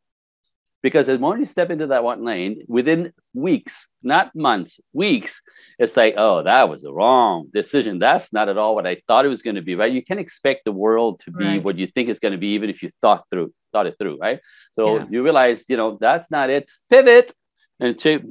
because 0.86 1.08
the 1.08 1.18
moment 1.18 1.40
you 1.40 1.46
step 1.46 1.72
into 1.72 1.88
that 1.88 2.04
one 2.04 2.24
lane 2.24 2.64
within 2.68 3.12
weeks 3.34 3.88
not 4.04 4.36
months 4.36 4.80
weeks 4.94 5.42
it's 5.80 5.98
like 5.98 6.14
oh 6.16 6.44
that 6.44 6.70
was 6.70 6.84
the 6.84 6.94
wrong 6.94 7.48
decision 7.52 7.98
that's 7.98 8.32
not 8.32 8.50
at 8.50 8.58
all 8.60 8.76
what 8.76 8.86
i 8.86 8.96
thought 9.08 9.26
it 9.26 9.30
was 9.30 9.42
going 9.42 9.56
to 9.56 9.64
be 9.64 9.74
right 9.74 9.92
you 9.92 10.04
can't 10.04 10.20
expect 10.20 10.64
the 10.64 10.72
world 10.72 11.20
to 11.22 11.32
be 11.32 11.44
right. 11.44 11.64
what 11.64 11.76
you 11.80 11.88
think 11.88 12.08
it's 12.08 12.20
going 12.20 12.34
to 12.34 12.38
be 12.38 12.50
even 12.50 12.70
if 12.70 12.84
you 12.84 12.90
thought 13.02 13.28
through 13.32 13.52
thought 13.74 13.88
it 13.88 13.96
through 13.98 14.20
right 14.20 14.40
so 14.76 14.98
yeah. 14.98 15.06
you 15.10 15.24
realize 15.24 15.66
you 15.68 15.76
know 15.76 15.98
that's 16.00 16.30
not 16.30 16.52
it 16.52 16.70
pivot 16.92 17.34
and 17.80 17.98
to 18.00 18.22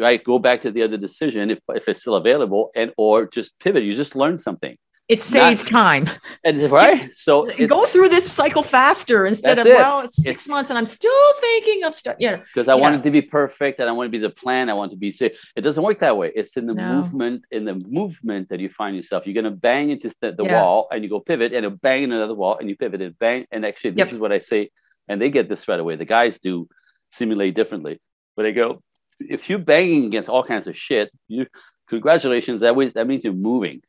right 0.00 0.24
go 0.24 0.38
back 0.38 0.62
to 0.62 0.70
the 0.70 0.82
other 0.82 0.96
decision 0.96 1.50
if, 1.50 1.58
if 1.68 1.88
it's 1.88 2.00
still 2.00 2.14
available 2.14 2.70
and 2.74 2.92
or 2.96 3.26
just 3.26 3.58
pivot 3.58 3.82
you 3.82 3.94
just 3.94 4.16
learn 4.16 4.38
something 4.38 4.76
it 5.06 5.20
saves 5.20 5.62
Not, 5.64 5.68
time. 5.70 6.10
And 6.44 6.62
right. 6.70 7.10
So 7.14 7.44
go 7.66 7.84
through 7.84 8.08
this 8.08 8.24
cycle 8.24 8.62
faster 8.62 9.26
instead 9.26 9.58
of, 9.58 9.66
it. 9.66 9.76
well, 9.76 10.00
it's 10.00 10.22
six 10.22 10.42
it's, 10.42 10.48
months 10.48 10.70
and 10.70 10.78
I'm 10.78 10.86
still 10.86 11.34
thinking 11.40 11.84
of 11.84 11.94
stuff. 11.94 12.16
Yeah. 12.18 12.36
Because 12.36 12.68
I 12.68 12.74
yeah. 12.74 12.80
want 12.80 12.94
it 12.96 13.02
to 13.02 13.10
be 13.10 13.20
perfect 13.20 13.80
and 13.80 13.88
I 13.88 13.92
want 13.92 14.06
to 14.06 14.10
be 14.10 14.18
the 14.18 14.30
plan. 14.30 14.70
I 14.70 14.74
want 14.74 14.92
to 14.92 14.96
be 14.96 15.12
safe. 15.12 15.32
It 15.56 15.60
doesn't 15.60 15.82
work 15.82 16.00
that 16.00 16.16
way. 16.16 16.32
It's 16.34 16.56
in 16.56 16.66
the 16.66 16.74
no. 16.74 17.02
movement, 17.02 17.46
in 17.50 17.66
the 17.66 17.74
movement 17.74 18.48
that 18.48 18.60
you 18.60 18.70
find 18.70 18.96
yourself. 18.96 19.26
You're 19.26 19.34
going 19.34 19.44
to 19.44 19.50
bang 19.50 19.90
into 19.90 20.10
the, 20.22 20.32
the 20.32 20.44
yeah. 20.44 20.62
wall 20.62 20.88
and 20.90 21.04
you 21.04 21.10
go 21.10 21.20
pivot 21.20 21.52
and 21.52 21.64
you 21.64 21.70
bang 21.70 22.04
into 22.04 22.16
another 22.16 22.34
wall 22.34 22.56
and 22.58 22.70
you 22.70 22.76
pivot 22.76 23.02
and 23.02 23.18
bang. 23.18 23.46
And 23.50 23.66
actually, 23.66 23.90
this 23.90 24.06
yep. 24.06 24.14
is 24.14 24.18
what 24.18 24.32
I 24.32 24.38
say. 24.38 24.70
And 25.06 25.20
they 25.20 25.28
get 25.28 25.50
this 25.50 25.68
right 25.68 25.78
away. 25.78 25.96
The 25.96 26.06
guys 26.06 26.38
do 26.38 26.66
simulate 27.10 27.54
differently. 27.54 28.00
But 28.36 28.44
they 28.44 28.52
go, 28.52 28.82
if 29.20 29.48
you're 29.48 29.58
banging 29.58 30.06
against 30.06 30.28
all 30.28 30.44
kinds 30.44 30.66
of 30.66 30.76
shit, 30.76 31.10
you 31.28 31.46
congratulations. 31.88 32.60
That 32.60 32.76
way, 32.76 32.88
that 32.90 33.06
means 33.06 33.24
you're 33.24 33.32
moving 33.32 33.82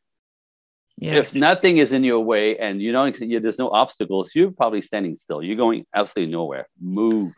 Yes. 0.98 1.34
If 1.34 1.40
nothing 1.40 1.76
is 1.76 1.92
in 1.92 2.04
your 2.04 2.20
way 2.20 2.56
and 2.56 2.80
you 2.80 2.90
don't, 2.90 3.14
there's 3.18 3.58
no 3.58 3.68
obstacles, 3.68 4.32
you're 4.34 4.50
probably 4.50 4.80
standing 4.80 5.16
still. 5.16 5.42
You're 5.42 5.56
going 5.56 5.84
absolutely 5.94 6.32
nowhere. 6.32 6.68
Move, 6.80 7.34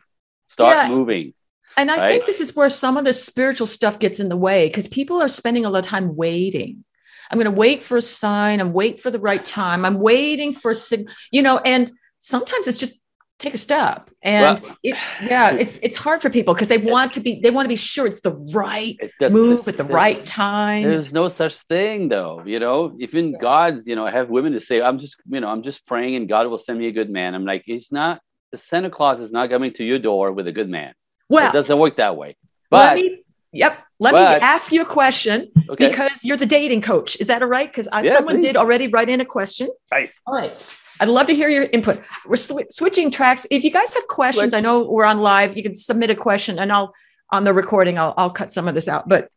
start 0.47 0.77
yeah. 0.77 0.87
moving. 0.87 1.33
And 1.75 1.91
I 1.91 1.97
right? 1.97 2.09
think 2.09 2.25
this 2.25 2.39
is 2.39 2.55
where 2.55 2.69
some 2.69 2.95
of 2.95 3.03
the 3.03 3.11
spiritual 3.11 3.67
stuff 3.67 3.99
gets 3.99 4.19
in 4.19 4.29
the 4.29 4.37
way 4.37 4.67
because 4.67 4.87
people 4.87 5.21
are 5.21 5.27
spending 5.27 5.65
a 5.65 5.69
lot 5.69 5.79
of 5.79 5.85
time 5.85 6.15
waiting. 6.15 6.85
I'm 7.29 7.37
going 7.37 7.45
to 7.45 7.51
wait 7.51 7.83
for 7.83 7.97
a 7.97 8.01
sign. 8.01 8.61
I'm 8.61 8.71
wait 8.71 8.99
for 8.99 9.11
the 9.11 9.19
right 9.19 9.43
time. 9.43 9.85
I'm 9.85 9.99
waiting 9.99 10.53
for 10.53 10.71
a 10.71 10.75
sig- 10.75 11.09
you 11.29 11.41
know, 11.41 11.59
and 11.59 11.91
sometimes 12.17 12.65
it's 12.65 12.77
just 12.77 12.97
take 13.39 13.53
a 13.53 13.57
step. 13.57 14.09
And 14.21 14.61
well, 14.61 14.77
it, 14.83 14.95
yeah 15.23 15.51
it's 15.63 15.79
it's 15.81 15.95
hard 15.95 16.21
for 16.21 16.29
people 16.29 16.53
because 16.53 16.67
they 16.67 16.77
want 16.77 17.13
to 17.13 17.19
be 17.19 17.39
they 17.39 17.49
want 17.49 17.65
to 17.65 17.69
be 17.69 17.75
sure 17.75 18.05
it's 18.05 18.19
the 18.19 18.33
right 18.53 18.97
it 18.99 19.31
move 19.31 19.67
at 19.67 19.77
the 19.77 19.83
right 19.83 20.23
time. 20.25 20.83
There's 20.83 21.13
no 21.13 21.29
such 21.29 21.55
thing 21.61 22.09
though 22.09 22.43
you 22.45 22.59
know? 22.59 22.95
Even 22.99 23.31
yeah. 23.31 23.37
god 23.41 23.81
you 23.85 23.95
know 23.95 24.05
i 24.05 24.11
have 24.11 24.29
women 24.29 24.53
to 24.53 24.61
say 24.61 24.81
i'm 24.81 24.99
just 24.99 25.15
you 25.27 25.39
know 25.39 25.47
i'm 25.47 25.63
just 25.63 25.85
praying 25.87 26.15
and 26.15 26.27
god 26.29 26.47
will 26.47 26.59
send 26.59 26.77
me 26.77 26.87
a 26.87 26.91
good 26.91 27.09
man. 27.09 27.33
I'm 27.33 27.45
like 27.45 27.63
it's 27.65 27.91
not 27.91 28.21
the 28.51 28.57
santa 28.57 28.89
claus 28.89 29.19
is 29.19 29.31
not 29.31 29.49
coming 29.49 29.73
to 29.73 29.83
your 29.83 29.99
door 29.99 30.31
with 30.31 30.47
a 30.47 30.51
good 30.51 30.69
man. 30.69 30.93
Well 31.29 31.49
it 31.49 31.53
doesn't 31.53 31.79
work 31.79 31.97
that 31.97 32.17
way. 32.17 32.37
but 32.69 32.95
me, 32.95 33.23
yep 33.51 33.79
let 34.01 34.13
but, 34.13 34.39
me 34.39 34.47
ask 34.47 34.71
you 34.71 34.81
a 34.81 34.85
question 34.85 35.51
okay. 35.69 35.89
because 35.89 36.23
you're 36.23 36.37
the 36.37 36.45
dating 36.45 36.81
coach. 36.81 37.17
Is 37.19 37.27
that 37.27 37.41
all 37.41 37.49
right? 37.49 37.69
Because 37.69 37.89
yeah, 38.01 38.13
someone 38.13 38.37
please. 38.37 38.43
did 38.43 38.55
already 38.55 38.87
write 38.87 39.09
in 39.09 39.19
a 39.19 39.25
question. 39.25 39.69
Nice. 39.91 40.21
All 40.25 40.35
right 40.35 40.53
I'd 40.99 41.07
love 41.07 41.27
to 41.27 41.35
hear 41.35 41.49
your 41.49 41.63
input. 41.63 42.01
We're 42.25 42.35
sw- 42.35 42.69
switching 42.71 43.11
tracks. 43.11 43.47
If 43.49 43.63
you 43.63 43.71
guys 43.71 43.93
have 43.93 44.07
questions, 44.07 44.53
I 44.53 44.59
know 44.59 44.83
we're 44.83 45.05
on 45.05 45.19
live. 45.19 45.55
You 45.55 45.63
can 45.63 45.75
submit 45.75 46.09
a 46.09 46.15
question, 46.15 46.59
and 46.59 46.71
I'll 46.71 46.93
on 47.31 47.43
the 47.43 47.53
recording. 47.53 47.97
I'll 47.97 48.13
I'll 48.17 48.31
cut 48.31 48.51
some 48.51 48.67
of 48.67 48.75
this 48.75 48.87
out. 48.87 49.07
But 49.07 49.29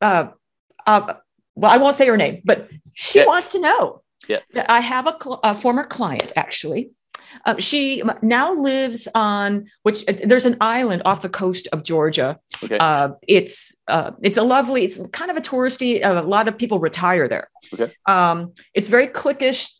uh, 0.00 0.28
uh, 0.86 1.14
well, 1.54 1.70
I 1.70 1.76
won't 1.76 1.96
say 1.96 2.06
her 2.06 2.16
name, 2.16 2.42
but 2.44 2.68
she 2.92 3.20
yeah. 3.20 3.26
wants 3.26 3.48
to 3.48 3.60
know. 3.60 4.02
Yeah. 4.28 4.40
I 4.68 4.80
have 4.80 5.06
a, 5.06 5.16
cl- 5.20 5.40
a 5.42 5.54
former 5.54 5.84
client 5.84 6.32
actually. 6.36 6.90
Uh, 7.46 7.56
she 7.58 8.02
now 8.22 8.52
lives 8.52 9.08
on 9.14 9.66
which 9.82 10.06
uh, 10.08 10.12
there's 10.24 10.46
an 10.46 10.56
island 10.60 11.02
off 11.04 11.22
the 11.22 11.28
coast 11.28 11.68
of 11.72 11.82
Georgia. 11.82 12.38
Okay. 12.62 12.76
Uh, 12.78 13.10
it's 13.26 13.74
uh, 13.88 14.12
it's 14.22 14.36
a 14.36 14.42
lovely. 14.42 14.84
It's 14.84 15.00
kind 15.12 15.30
of 15.30 15.36
a 15.36 15.40
touristy. 15.40 16.00
a 16.04 16.22
lot 16.22 16.48
of 16.48 16.58
people 16.58 16.78
retire 16.78 17.28
there. 17.28 17.48
Okay. 17.72 17.92
Um, 18.06 18.52
it's 18.74 18.88
very 18.88 19.06
cliquish 19.08 19.79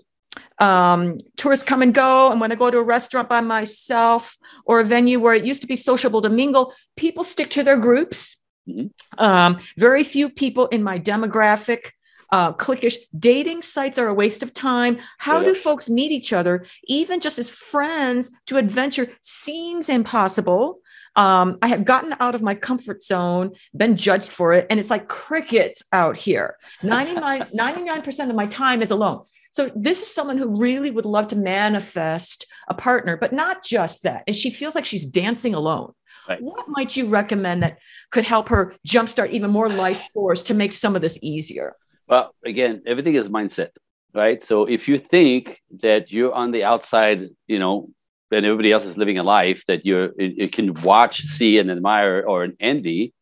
um, 0.61 1.19
tourists 1.37 1.65
come 1.65 1.83
and 1.83 1.93
go. 1.93 2.31
And 2.31 2.41
when 2.41 2.53
I 2.53 2.55
go 2.55 2.71
to 2.71 2.79
a 2.79 2.83
restaurant 2.83 3.29
by 3.29 3.41
myself 3.41 4.37
or 4.65 4.81
a 4.81 4.85
venue 4.85 5.19
where 5.19 5.35
it 5.35 5.45
used 5.45 5.63
to 5.63 5.67
be 5.67 5.77
sociable 5.77 6.23
to 6.23 6.29
mingle, 6.29 6.73
people 6.97 7.25
stick 7.25 7.51
to 7.51 7.63
their 7.63 7.79
groups. 7.79 8.37
Mm-hmm. 8.69 9.23
Um, 9.23 9.59
very 9.77 10.05
few 10.05 10.29
people 10.29 10.67
in 10.67 10.83
my 10.83 10.99
demographic. 10.99 11.93
Uh, 12.33 12.53
cliquish 12.53 12.95
dating 13.19 13.61
sites 13.61 13.99
are 13.99 14.07
a 14.07 14.15
waste 14.15 14.45
of 14.45 14.55
time. 14.55 14.99
How 15.19 15.39
yeah. 15.39 15.47
do 15.47 15.55
folks 15.55 15.89
meet 15.89 16.13
each 16.13 16.33
other, 16.33 16.65
even 16.85 17.19
just 17.19 17.41
as 17.41 17.51
friends, 17.51 18.33
to 18.47 18.57
adventure 18.57 19.09
seems 19.23 19.89
impossible. 19.89 20.79
Um, 21.17 21.59
I 21.61 21.67
have 21.67 21.85
gotten 21.85 22.15
out 22.21 22.37
of 22.37 22.43
my 22.43 22.55
comfort 22.55 23.03
zone, 23.03 23.53
been 23.77 23.97
judged 23.97 24.31
for 24.31 24.53
it, 24.53 24.69
and 24.71 24.79
it's 24.79 24.91
like 24.91 25.09
crickets 25.09 25.83
out 25.93 26.17
here. 26.17 26.57
99, 26.85 27.47
99% 27.47 28.31
of 28.31 28.37
my 28.37 28.47
time 28.47 28.81
is 28.81 28.93
alone. 28.93 29.25
So 29.51 29.71
this 29.75 30.01
is 30.01 30.15
someone 30.15 30.39
who 30.39 30.61
really 30.61 30.91
would 30.91 31.07
love 31.07 31.29
to 31.29 31.37
manifest 31.37 32.47
a 32.69 32.75
partner, 32.75 33.17
but 33.17 33.33
not 33.33 33.65
just 33.65 34.05
that. 34.05 34.23
And 34.27 34.37
she 34.37 34.51
feels 34.51 34.75
like 34.75 34.85
she's 34.85 35.07
dancing 35.07 35.55
alone. 35.55 35.93
Right. 36.29 36.41
What 36.41 36.67
might 36.69 36.97
you 36.97 37.07
recommend 37.07 37.63
that 37.63 37.79
could 38.11 38.25
help 38.25 38.49
her 38.51 38.75
jumpstart 38.87 39.31
even 39.31 39.51
more 39.51 39.69
life 39.69 40.09
force 40.15 40.45
to 40.45 40.55
make 40.55 40.73
some 40.73 40.95
of 40.95 41.03
this 41.03 41.19
easier? 41.23 41.75
Well, 42.07 42.35
again, 42.45 42.83
everything 42.87 43.15
is 43.15 43.29
mindset, 43.29 43.71
right? 44.15 44.43
So 44.43 44.67
if 44.67 44.87
you 44.87 44.99
think 44.99 45.61
that 45.83 46.13
you're 46.13 46.33
on 46.33 46.53
the 46.53 46.65
outside, 46.65 47.29
you 47.47 47.59
know, 47.59 47.89
and 48.31 48.47
everybody 48.47 48.71
else 48.71 48.87
is 48.87 48.97
living 48.97 49.19
a 49.19 49.25
life 49.25 49.65
that 49.67 49.85
you're 49.85 50.11
you 50.19 50.49
can 50.49 50.75
watch, 50.83 51.21
see, 51.23 51.59
and 51.59 51.71
admire 51.71 52.23
or 52.27 52.47
envy, 52.61 53.13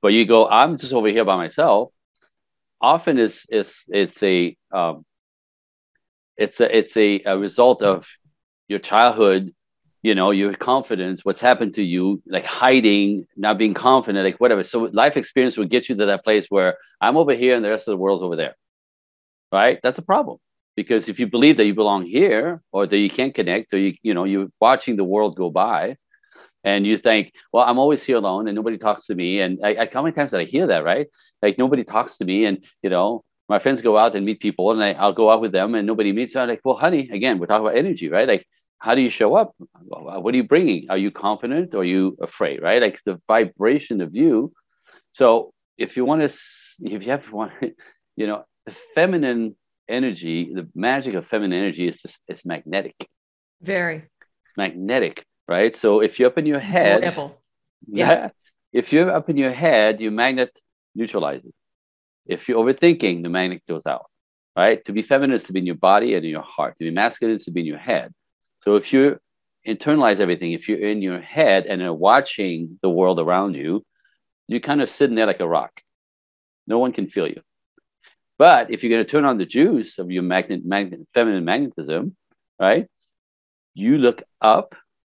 but 0.00 0.08
you 0.08 0.24
go, 0.24 0.48
I'm 0.48 0.78
just 0.78 0.94
over 0.94 1.08
here 1.08 1.24
by 1.24 1.36
myself. 1.36 1.92
Often 2.80 3.18
it's 3.18 3.44
it's 3.50 3.84
it's 3.88 4.22
a 4.22 4.56
um, 4.72 5.04
it's 6.36 6.60
a 6.60 6.76
it's 6.76 6.96
a, 6.96 7.22
a 7.24 7.38
result 7.38 7.82
of 7.82 8.06
your 8.68 8.78
childhood 8.78 9.54
you 10.02 10.14
know 10.14 10.30
your 10.30 10.54
confidence 10.54 11.24
what's 11.24 11.40
happened 11.40 11.74
to 11.74 11.82
you 11.82 12.22
like 12.26 12.44
hiding 12.44 13.26
not 13.36 13.58
being 13.58 13.74
confident 13.74 14.24
like 14.24 14.40
whatever. 14.40 14.64
So 14.64 14.90
life 14.92 15.16
experience 15.16 15.56
will 15.56 15.66
get 15.66 15.88
you 15.88 15.96
to 15.96 16.06
that 16.06 16.24
place 16.24 16.46
where 16.48 16.76
i'm 17.00 17.16
over 17.16 17.34
here 17.34 17.56
and 17.56 17.64
the 17.64 17.70
rest 17.70 17.88
of 17.88 17.92
the 17.92 17.96
world's 17.96 18.22
over 18.22 18.36
there 18.36 18.54
right? 19.52 19.78
That's 19.82 19.98
a 19.98 20.02
problem. 20.02 20.38
Because 20.76 21.08
if 21.08 21.18
you 21.18 21.26
believe 21.26 21.56
that 21.56 21.64
you 21.64 21.74
belong 21.74 22.04
here 22.04 22.62
or 22.70 22.86
that 22.86 22.96
you 22.98 23.08
can't 23.08 23.34
connect 23.34 23.72
or 23.72 23.78
you 23.78 23.94
you 24.02 24.12
know 24.12 24.24
you're 24.24 24.48
watching 24.60 24.96
the 24.96 25.04
world 25.04 25.36
go 25.36 25.50
by 25.50 25.96
and 26.64 26.86
you 26.86 26.98
think 26.98 27.32
well 27.52 27.64
i'm 27.64 27.78
always 27.78 28.02
here 28.02 28.16
alone 28.16 28.46
and 28.48 28.54
nobody 28.54 28.76
talks 28.76 29.06
to 29.06 29.14
me. 29.14 29.40
And 29.40 29.58
I, 29.64 29.70
I 29.82 29.88
how 29.92 30.02
many 30.02 30.14
times 30.14 30.32
did 30.32 30.40
i 30.40 30.44
hear 30.44 30.66
that 30.66 30.84
right? 30.84 31.06
Like 31.40 31.56
nobody 31.56 31.84
talks 31.84 32.18
to 32.18 32.24
me 32.24 32.44
and 32.44 32.62
you 32.82 32.90
know 32.90 33.24
my 33.48 33.58
friends 33.58 33.80
go 33.80 33.96
out 33.96 34.14
and 34.14 34.26
meet 34.26 34.40
people 34.40 34.72
and 34.72 34.82
I, 34.82 34.92
i'll 34.92 35.12
go 35.12 35.30
out 35.30 35.40
with 35.40 35.52
them 35.52 35.74
and 35.74 35.86
nobody 35.86 36.12
meets 36.12 36.34
me 36.34 36.40
i'm 36.40 36.48
like 36.48 36.60
well 36.64 36.76
honey 36.76 37.08
again 37.10 37.38
we're 37.38 37.46
talking 37.46 37.66
about 37.66 37.78
energy 37.78 38.08
right? 38.08 38.28
Like 38.28 38.46
how 38.78 38.94
do 38.94 39.00
you 39.00 39.10
show 39.10 39.34
up? 39.34 39.54
What 39.82 40.34
are 40.34 40.36
you 40.36 40.44
bringing? 40.44 40.90
Are 40.90 40.98
you 40.98 41.10
confident? 41.10 41.74
Or 41.74 41.78
are 41.78 41.84
you 41.84 42.16
afraid 42.20 42.62
right? 42.62 42.80
Like 42.80 43.00
the 43.04 43.20
vibration 43.26 44.00
of 44.00 44.14
you. 44.14 44.52
So 45.12 45.52
if 45.78 45.96
you 45.96 46.04
want 46.04 46.22
to 46.22 46.38
if 46.82 47.04
you 47.04 47.10
have 47.10 47.24
one 47.32 47.52
you 48.16 48.26
know 48.26 48.44
the 48.66 48.74
feminine 48.94 49.56
energy 49.88 50.52
the 50.52 50.68
magic 50.74 51.14
of 51.14 51.26
feminine 51.26 51.58
energy 51.58 51.88
is 51.88 52.02
just, 52.02 52.18
it's 52.28 52.44
magnetic. 52.44 53.08
Very. 53.62 53.96
It's 54.44 54.56
magnetic 54.56 55.24
right? 55.48 55.74
So 55.76 56.00
if 56.00 56.18
you're 56.18 56.28
up 56.28 56.38
in 56.38 56.46
your 56.46 56.60
head 56.60 57.00
Forever. 57.00 57.30
yeah 57.86 58.30
if 58.72 58.92
you're 58.92 59.10
up 59.10 59.30
in 59.30 59.36
your 59.36 59.52
head 59.52 60.00
your 60.00 60.10
magnet 60.10 60.50
neutralizes 60.94 61.52
if 62.26 62.48
you're 62.48 62.62
overthinking 62.62 63.22
the 63.22 63.28
magnet 63.28 63.62
goes 63.68 63.86
out 63.86 64.06
right 64.56 64.84
to 64.84 64.92
be 64.92 65.02
feminine 65.02 65.36
is 65.36 65.44
to 65.44 65.52
be 65.52 65.60
in 65.60 65.66
your 65.66 65.74
body 65.74 66.14
and 66.14 66.24
in 66.24 66.30
your 66.30 66.42
heart 66.42 66.76
to 66.76 66.84
be 66.84 66.90
masculine 66.90 67.36
is 67.36 67.44
to 67.44 67.50
be 67.50 67.60
in 67.60 67.66
your 67.66 67.78
head 67.78 68.12
so 68.60 68.76
if 68.76 68.92
you 68.92 69.18
internalize 69.66 70.20
everything, 70.20 70.52
if 70.52 70.68
you're 70.68 70.78
in 70.78 71.02
your 71.02 71.20
head 71.20 71.66
and 71.66 71.82
are 71.82 71.92
watching 71.92 72.78
the 72.82 72.90
world 72.90 73.18
around 73.18 73.54
you, 73.54 73.84
you're 74.48 74.60
kind 74.60 74.80
of 74.80 74.90
sitting 74.90 75.16
there 75.16 75.26
like 75.26 75.40
a 75.40 75.48
rock. 75.48 75.80
No 76.66 76.78
one 76.78 76.92
can 76.92 77.08
feel 77.08 77.26
you. 77.26 77.42
But 78.38 78.70
if 78.70 78.82
you're 78.82 78.90
going 78.90 79.04
to 79.04 79.10
turn 79.10 79.24
on 79.24 79.38
the 79.38 79.46
juice 79.46 79.98
of 79.98 80.10
your 80.10 80.22
magnet, 80.22 80.64
magnet, 80.64 81.00
feminine 81.14 81.44
magnetism, 81.44 82.16
right? 82.60 82.86
You 83.74 83.98
look 83.98 84.22
up 84.40 84.74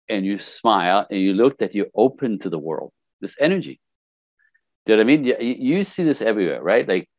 and 0.08 0.26
you 0.26 0.40
smile 0.40 1.06
and 1.10 1.20
you 1.20 1.34
look 1.34 1.60
that 1.60 1.76
you're 1.76 1.88
open 1.94 2.40
to 2.40 2.50
the 2.50 2.60
world, 2.60 2.92
this 3.22 3.36
energy. 3.40 3.80
Do 4.90 4.96
you 4.96 5.04
know 5.04 5.06
what 5.06 5.14
I 5.14 5.18
mean? 5.18 5.24
You, 5.24 5.78
you 5.78 5.84
see 5.84 6.04
this 6.04 6.20
everywhere, 6.20 6.64
right? 6.64 6.88
Like 6.88 7.10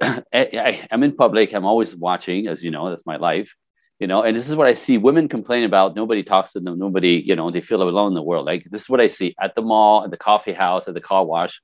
I, 0.00 0.86
I'm 0.92 1.02
in 1.02 1.16
public, 1.16 1.52
I'm 1.52 1.64
always 1.64 1.96
watching, 1.96 2.46
as 2.46 2.62
you 2.62 2.70
know, 2.70 2.88
that's 2.88 3.04
my 3.06 3.16
life 3.16 3.52
you 3.98 4.06
know? 4.06 4.22
And 4.22 4.36
this 4.36 4.48
is 4.48 4.56
what 4.56 4.66
i 4.66 4.72
see 4.74 4.96
women 4.96 5.28
complain 5.28 5.64
about. 5.64 5.96
Nobody 5.96 6.22
talks 6.22 6.52
to 6.52 6.60
them. 6.60 6.78
Nobody 6.78 7.22
you 7.26 7.34
know 7.34 7.50
they 7.50 7.60
feel 7.60 7.82
alone 7.82 8.08
in 8.08 8.14
the 8.14 8.22
world. 8.22 8.46
Like 8.46 8.64
this 8.70 8.82
is 8.82 8.88
what 8.88 9.00
i 9.00 9.08
see 9.08 9.34
at 9.40 9.54
the 9.54 9.62
mall 9.62 10.04
at 10.04 10.10
the 10.10 10.16
coffee 10.16 10.52
house 10.52 10.86
at 10.88 10.94
the 10.94 11.00
car 11.00 11.24
wash. 11.24 11.60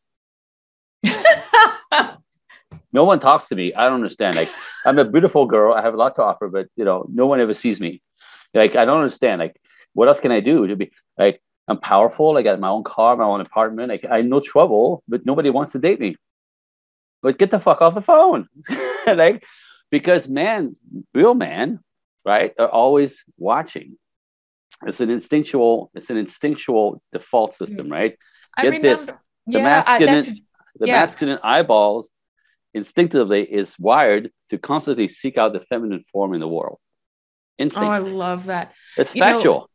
No 2.92 3.02
one 3.02 3.18
talks 3.18 3.48
to 3.48 3.56
me. 3.56 3.74
I 3.74 3.84
don't 3.86 3.94
understand. 3.94 4.36
Like 4.36 4.50
i'm 4.84 4.98
a 4.98 5.04
beautiful 5.04 5.46
girl. 5.46 5.74
I 5.74 5.82
have 5.82 5.94
a 5.94 5.96
lot 5.96 6.14
to 6.16 6.22
offer 6.22 6.48
but 6.48 6.68
you 6.76 6.84
know 6.84 7.06
no 7.12 7.26
one 7.26 7.40
ever 7.40 7.54
sees 7.54 7.80
me. 7.80 8.02
Like 8.52 8.76
i 8.76 8.84
don't 8.84 8.98
understand. 8.98 9.38
Like 9.40 9.60
what 9.92 10.08
else 10.08 10.20
can 10.20 10.32
i 10.32 10.40
do 10.40 10.66
to 10.66 10.76
be 10.76 10.90
like 11.18 11.40
i'm 11.68 11.78
powerful 11.78 12.36
i 12.36 12.42
got 12.42 12.60
my 12.60 12.68
own 12.68 12.84
car 12.84 13.16
my 13.16 13.24
own 13.24 13.40
apartment 13.40 13.92
i 14.10 14.22
no 14.22 14.40
trouble 14.40 15.02
but 15.08 15.24
nobody 15.24 15.50
wants 15.50 15.72
to 15.72 15.78
date 15.78 16.00
me 16.00 16.16
but 17.22 17.38
get 17.38 17.50
the 17.50 17.60
fuck 17.60 17.80
off 17.80 17.94
the 17.94 18.02
phone 18.02 18.48
like 19.06 19.44
because 19.90 20.28
man 20.28 20.74
real 21.14 21.34
man 21.34 21.80
right, 22.24 22.52
are 22.58 22.68
always 22.68 23.24
watching. 23.36 23.98
It's 24.86 25.00
an 25.00 25.10
instinctual, 25.10 25.90
it's 25.94 26.10
an 26.10 26.16
instinctual 26.16 27.02
default 27.12 27.52
mm-hmm. 27.52 27.64
system, 27.64 27.88
right? 27.88 28.18
Get 28.56 28.66
remember, 28.66 28.96
this. 28.96 29.06
The 29.46 29.58
yeah, 29.58 29.62
masculine, 29.62 30.46
the 30.76 30.86
yeah. 30.86 31.00
masculine 31.00 31.38
eyeballs 31.42 32.10
instinctively 32.72 33.42
is 33.42 33.78
wired 33.78 34.30
to 34.50 34.58
constantly 34.58 35.08
seek 35.08 35.38
out 35.38 35.52
the 35.52 35.60
feminine 35.60 36.02
form 36.10 36.34
in 36.34 36.40
the 36.40 36.48
world. 36.48 36.78
Instinct. 37.58 37.86
Oh, 37.86 37.90
I 37.90 37.98
love 37.98 38.46
that. 38.46 38.72
It's 38.96 39.14
you 39.14 39.20
factual. 39.20 39.54
Know, 39.60 39.66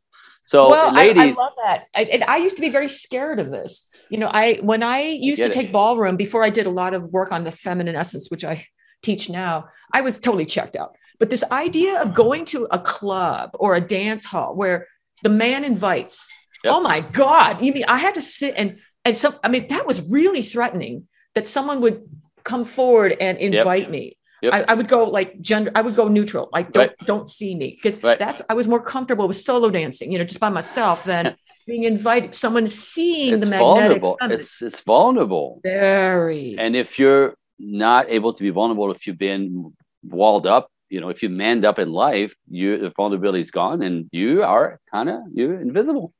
so, 0.49 0.67
well, 0.67 0.91
ladies, 0.91 1.21
I, 1.21 1.27
I 1.27 1.31
love 1.33 1.53
that. 1.63 1.83
I, 1.93 2.03
and 2.05 2.23
I 2.23 2.37
used 2.37 2.55
to 2.55 2.61
be 2.63 2.69
very 2.69 2.89
scared 2.89 3.39
of 3.39 3.51
this. 3.51 3.87
You 4.09 4.17
know, 4.17 4.31
I 4.33 4.55
when 4.63 4.81
I 4.81 5.03
used 5.03 5.43
to 5.43 5.49
take 5.49 5.67
it. 5.67 5.71
ballroom 5.71 6.17
before 6.17 6.43
I 6.43 6.49
did 6.49 6.65
a 6.65 6.71
lot 6.71 6.95
of 6.95 7.03
work 7.03 7.31
on 7.31 7.43
the 7.43 7.51
feminine 7.51 7.95
essence, 7.95 8.31
which 8.31 8.43
I 8.43 8.65
teach 9.03 9.29
now, 9.29 9.67
I 9.93 10.01
was 10.01 10.17
totally 10.17 10.47
checked 10.47 10.75
out. 10.75 10.95
But 11.19 11.29
this 11.29 11.43
idea 11.51 12.01
of 12.01 12.15
going 12.15 12.45
to 12.45 12.67
a 12.71 12.79
club 12.79 13.51
or 13.59 13.75
a 13.75 13.81
dance 13.81 14.25
hall 14.25 14.55
where 14.55 14.87
the 15.21 15.29
man 15.29 15.63
invites, 15.63 16.27
yep. 16.63 16.73
oh 16.73 16.81
my 16.81 17.01
God, 17.01 17.63
you 17.63 17.71
mean 17.71 17.85
I 17.87 17.99
had 17.99 18.15
to 18.15 18.21
sit 18.21 18.55
and 18.57 18.79
and 19.05 19.15
so 19.15 19.37
I 19.43 19.49
mean 19.49 19.67
that 19.67 19.85
was 19.85 20.09
really 20.09 20.41
threatening 20.41 21.07
that 21.35 21.47
someone 21.47 21.81
would 21.81 22.01
come 22.43 22.63
forward 22.63 23.15
and 23.21 23.37
invite 23.37 23.83
yep. 23.83 23.91
me. 23.91 24.17
Yep. 24.41 24.53
I, 24.53 24.65
I, 24.69 24.73
would 24.73 24.87
go 24.87 25.03
like 25.05 25.41
gender, 25.41 25.71
I 25.75 25.81
would 25.81 25.95
go 25.95 26.07
neutral, 26.07 26.49
like 26.53 26.71
don't 26.71 26.87
right. 26.87 26.95
don't 27.05 27.27
see 27.27 27.55
me. 27.55 27.77
Because 27.81 28.01
right. 28.01 28.17
that's 28.17 28.41
I 28.49 28.53
was 28.53 28.67
more 28.67 28.81
comfortable 28.81 29.27
with 29.27 29.37
solo 29.37 29.69
dancing, 29.69 30.11
you 30.11 30.17
know, 30.17 30.25
just 30.25 30.39
by 30.39 30.49
myself 30.49 31.03
than 31.03 31.35
being 31.67 31.83
invited, 31.83 32.35
someone 32.35 32.67
seeing 32.67 33.33
it's 33.33 33.43
the 33.43 33.49
magnetic 33.49 34.01
vulnerable. 34.01 34.17
It's 34.21 34.61
it's 34.61 34.79
vulnerable. 34.81 35.59
Very. 35.63 36.55
And 36.57 36.75
if 36.75 36.99
you're 36.99 37.35
not 37.59 38.09
able 38.09 38.33
to 38.33 38.41
be 38.41 38.49
vulnerable, 38.49 38.91
if 38.91 39.05
you've 39.07 39.17
been 39.17 39.73
walled 40.03 40.47
up 40.47 40.69
you 40.89 40.99
know, 40.99 41.09
if 41.09 41.21
you 41.21 41.29
manned 41.29 41.65
up 41.65 41.77
in 41.77 41.91
life, 41.91 42.33
you 42.49 42.77
the 42.79 42.91
vulnerability 42.95 43.43
is 43.43 43.51
gone 43.51 43.83
and 43.83 44.09
you 44.11 44.43
are 44.43 44.79
kind 44.91 45.07
of 45.07 45.21
you're 45.33 45.61
invisible. 45.61 46.13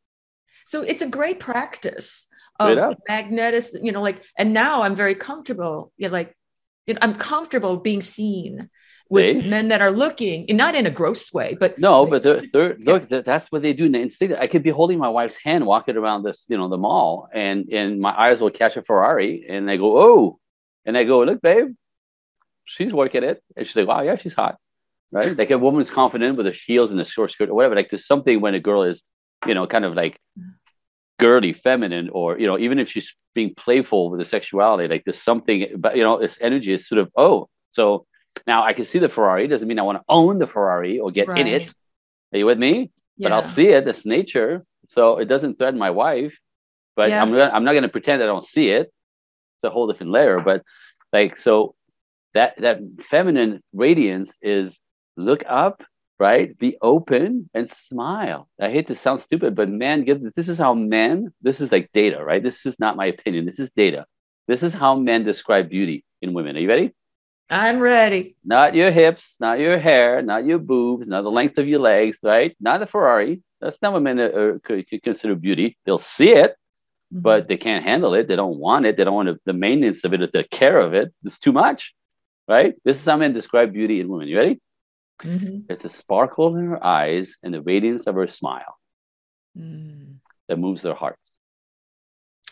So 0.65 0.83
it's 0.83 1.01
a 1.01 1.09
great 1.09 1.39
practice 1.39 2.27
of 2.59 2.95
magnetism, 3.07 3.83
you 3.83 3.91
know, 3.91 4.01
like, 4.01 4.23
and 4.37 4.53
now 4.53 4.83
I'm 4.83 4.95
very 4.95 5.15
comfortable. 5.15 5.91
You 5.97 6.09
know, 6.09 6.13
like, 6.13 6.35
you 6.89 6.95
know, 6.95 6.99
I'm 7.01 7.15
comfortable 7.15 7.77
being 7.77 8.01
seen 8.01 8.69
with 9.09 9.25
they, 9.25 9.47
men 9.47 9.69
that 9.69 9.81
are 9.81 9.91
looking, 9.91 10.45
and 10.49 10.57
not 10.57 10.75
in 10.75 10.85
a 10.85 10.91
gross 10.91 11.33
way, 11.33 11.55
but 11.59 11.79
no, 11.79 12.05
but 12.05 12.21
they're, 12.21 12.43
they're 12.51 12.77
yeah. 12.77 12.93
look, 12.93 13.09
that's 13.09 13.51
what 13.51 13.61
they 13.61 13.73
do. 13.73 13.85
Instinct. 13.85 14.35
I 14.37 14.47
could 14.47 14.63
be 14.63 14.69
holding 14.69 14.99
my 14.99 15.09
wife's 15.09 15.37
hand, 15.37 15.65
walking 15.65 15.97
around 15.97 16.23
this, 16.23 16.45
you 16.49 16.57
know, 16.57 16.67
the 16.67 16.77
mall, 16.77 17.29
and 17.33 17.69
and 17.71 17.99
my 17.99 18.11
eyes 18.11 18.41
will 18.41 18.51
catch 18.51 18.75
a 18.75 18.83
Ferrari, 18.83 19.45
and 19.47 19.71
I 19.71 19.77
go, 19.77 19.97
oh, 19.97 20.39
and 20.85 20.97
I 20.97 21.03
go, 21.05 21.23
look, 21.23 21.41
babe, 21.41 21.75
she's 22.65 22.93
working 22.93 23.23
it. 23.23 23.43
And 23.55 23.65
she's 23.65 23.75
like, 23.75 23.87
wow, 23.87 24.01
yeah, 24.01 24.15
she's 24.15 24.33
hot. 24.33 24.57
Right. 25.11 25.35
Like 25.35 25.49
a 25.49 25.57
woman's 25.57 25.89
confident 25.89 26.37
with 26.37 26.45
her 26.45 26.53
heels 26.65 26.91
and 26.91 26.99
the 26.99 27.05
short 27.05 27.31
skirt 27.31 27.49
or 27.49 27.55
whatever. 27.55 27.75
Like 27.75 27.89
there's 27.89 28.05
something 28.05 28.41
when 28.41 28.53
a 28.53 28.59
girl 28.59 28.83
is, 28.83 29.01
you 29.47 29.55
know, 29.55 29.65
kind 29.65 29.85
of 29.85 29.95
like 29.95 30.19
girly, 31.19 31.53
feminine, 31.53 32.09
or, 32.09 32.39
you 32.39 32.47
know, 32.47 32.57
even 32.57 32.79
if 32.79 32.89
she's 32.89 33.13
being 33.35 33.53
playful 33.53 34.09
with 34.09 34.19
the 34.19 34.25
sexuality, 34.25 34.87
like 34.87 35.03
there's 35.05 35.21
something, 35.21 35.67
but, 35.77 35.95
you 35.95 36.03
know, 36.03 36.19
this 36.19 36.37
energy 36.41 36.73
is 36.73 36.87
sort 36.87 36.99
of, 36.99 37.11
oh, 37.15 37.47
so 37.71 38.05
now 38.47 38.63
I 38.63 38.73
can 38.73 38.85
see 38.85 38.99
the 38.99 39.09
Ferrari. 39.09 39.47
Doesn't 39.47 39.67
mean 39.67 39.79
I 39.79 39.83
want 39.83 39.99
to 39.99 40.03
own 40.07 40.37
the 40.39 40.47
Ferrari 40.47 40.99
or 40.99 41.11
get 41.11 41.27
right. 41.27 41.39
in 41.39 41.47
it. 41.47 41.73
Are 42.33 42.37
you 42.39 42.45
with 42.45 42.57
me? 42.57 42.91
Yeah. 43.17 43.29
But 43.29 43.31
I'll 43.33 43.43
see 43.43 43.67
it. 43.67 43.87
It's 43.87 44.05
nature. 44.05 44.63
So 44.87 45.17
it 45.17 45.25
doesn't 45.25 45.59
threaten 45.59 45.79
my 45.79 45.91
wife. 45.91 46.35
But 46.95 47.09
yeah. 47.09 47.21
I'm, 47.21 47.31
gonna, 47.31 47.51
I'm 47.53 47.63
not 47.63 47.73
going 47.73 47.83
to 47.83 47.89
pretend 47.89 48.23
I 48.23 48.25
don't 48.25 48.45
see 48.45 48.69
it. 48.69 48.91
It's 49.57 49.63
a 49.63 49.69
whole 49.69 49.87
different 49.87 50.11
layer. 50.11 50.39
But 50.39 50.63
like, 51.11 51.37
so 51.37 51.75
that 52.33 52.59
that 52.61 52.79
feminine 53.09 53.61
radiance 53.73 54.37
is 54.41 54.79
look 55.17 55.43
up 55.47 55.83
right? 56.19 56.57
Be 56.57 56.77
open 56.81 57.49
and 57.53 57.69
smile. 57.69 58.49
I 58.59 58.69
hate 58.69 58.87
to 58.87 58.95
sound 58.95 59.21
stupid 59.21 59.55
but 59.55 59.69
man 59.69 60.03
gives 60.03 60.23
this 60.35 60.49
is 60.49 60.57
how 60.57 60.73
men 60.73 61.33
this 61.41 61.61
is 61.61 61.71
like 61.71 61.91
data 61.93 62.23
right? 62.23 62.43
This 62.43 62.65
is 62.65 62.79
not 62.79 62.97
my 62.97 63.07
opinion. 63.07 63.45
This 63.45 63.59
is 63.59 63.71
data. 63.71 64.05
This 64.47 64.63
is 64.63 64.73
how 64.73 64.95
men 64.95 65.23
describe 65.23 65.69
beauty 65.69 66.03
in 66.21 66.33
women. 66.33 66.57
Are 66.57 66.59
you 66.59 66.67
ready? 66.67 66.93
I'm 67.49 67.79
ready. 67.79 68.35
Not 68.43 68.75
your 68.75 68.91
hips 68.91 69.37
not 69.39 69.59
your 69.59 69.79
hair 69.79 70.21
not 70.21 70.45
your 70.45 70.59
boobs 70.59 71.07
not 71.07 71.23
the 71.23 71.31
length 71.31 71.57
of 71.57 71.67
your 71.67 71.79
legs 71.79 72.17
right? 72.21 72.55
Not 72.59 72.81
a 72.81 72.85
ferrari. 72.85 73.41
That's 73.61 73.81
not 73.81 73.93
what 73.93 74.03
men 74.03 74.19
are, 74.19 74.59
could, 74.59 74.89
could 74.89 75.03
consider 75.03 75.35
beauty. 75.35 75.77
They'll 75.85 75.97
see 75.97 76.29
it 76.29 76.51
mm-hmm. 76.51 77.21
but 77.21 77.47
they 77.47 77.57
can't 77.57 77.83
handle 77.83 78.13
it. 78.13 78.27
They 78.27 78.35
don't 78.35 78.57
want 78.57 78.85
it. 78.85 78.97
They 78.97 79.03
don't 79.05 79.15
want 79.15 79.39
the 79.45 79.53
maintenance 79.53 80.03
of 80.03 80.13
it 80.13 80.31
the 80.33 80.43
care 80.43 80.79
of 80.79 80.93
it 80.93 81.13
it's 81.23 81.39
too 81.39 81.53
much 81.53 81.93
right? 82.49 82.73
This 82.83 82.99
is 82.99 83.05
how 83.05 83.15
men 83.15 83.31
describe 83.31 83.71
beauty 83.71 84.01
in 84.01 84.09
women. 84.09 84.27
You 84.27 84.37
ready? 84.37 84.59
Mm-hmm. 85.23 85.71
It's 85.71 85.83
the 85.83 85.89
sparkle 85.89 86.55
in 86.55 86.67
her 86.67 86.83
eyes 86.83 87.35
and 87.43 87.53
the 87.53 87.61
radiance 87.61 88.07
of 88.07 88.15
her 88.15 88.27
smile 88.27 88.77
mm. 89.57 90.15
that 90.47 90.59
moves 90.59 90.81
their 90.81 90.95
hearts. 90.95 91.31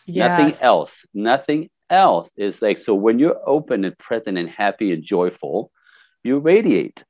Yes. 0.06 0.30
Nothing 0.30 0.66
else. 0.66 1.06
Nothing 1.14 1.70
else 1.90 2.30
is 2.36 2.62
like 2.62 2.80
so 2.80 2.94
when 2.94 3.20
you're 3.20 3.40
open 3.46 3.86
and 3.86 3.98
present 3.98 4.38
and 4.38 4.50
happy 4.50 4.92
and 4.92 5.04
joyful, 5.04 5.72
you 6.24 6.40
radiate. 6.40 7.04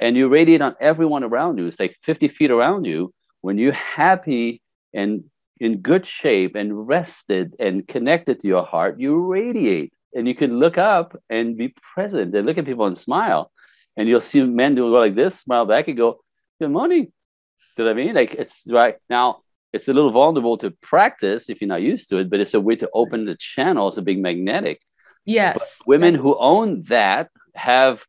And 0.00 0.16
you 0.16 0.28
radiate 0.28 0.60
on 0.60 0.74
everyone 0.80 1.24
around 1.24 1.58
you. 1.58 1.66
It's 1.66 1.78
like 1.78 1.96
50 2.02 2.28
feet 2.28 2.50
around 2.50 2.84
you. 2.84 3.14
When 3.42 3.58
you're 3.58 3.72
happy 3.72 4.60
and 4.92 5.24
in 5.60 5.78
good 5.78 6.04
shape 6.04 6.56
and 6.56 6.86
rested 6.88 7.54
and 7.60 7.86
connected 7.86 8.40
to 8.40 8.48
your 8.48 8.64
heart, 8.64 8.98
you 8.98 9.18
radiate 9.18 9.92
and 10.14 10.26
you 10.26 10.34
can 10.34 10.58
look 10.58 10.78
up 10.78 11.16
and 11.30 11.56
be 11.56 11.74
present 11.94 12.34
and 12.34 12.46
look 12.46 12.58
at 12.58 12.64
people 12.64 12.86
and 12.86 12.98
smile 12.98 13.50
and 13.96 14.08
you'll 14.08 14.20
see 14.20 14.42
men 14.42 14.74
do 14.74 14.90
go 14.90 14.98
like 14.98 15.14
this, 15.14 15.40
smile 15.40 15.66
back, 15.66 15.88
and 15.88 15.96
go, 15.96 16.20
"Good 16.60 16.70
morning." 16.70 17.12
Do 17.76 17.82
you 17.82 17.84
know 17.84 17.94
what 17.94 18.00
I 18.00 18.04
mean? 18.04 18.14
Like 18.14 18.34
it's 18.34 18.62
right 18.68 18.96
now. 19.08 19.40
It's 19.72 19.88
a 19.88 19.92
little 19.92 20.12
vulnerable 20.12 20.56
to 20.58 20.70
practice 20.70 21.50
if 21.50 21.60
you're 21.60 21.68
not 21.68 21.82
used 21.82 22.08
to 22.10 22.18
it, 22.18 22.30
but 22.30 22.38
it's 22.38 22.54
a 22.54 22.60
way 22.60 22.76
to 22.76 22.88
open 22.94 23.24
the 23.24 23.34
channels 23.34 23.98
of 23.98 24.04
being 24.04 24.22
magnetic. 24.22 24.80
Yes. 25.24 25.78
But 25.80 25.88
women 25.88 26.14
yes. 26.14 26.22
who 26.22 26.38
own 26.38 26.82
that 26.82 27.30
have 27.56 28.04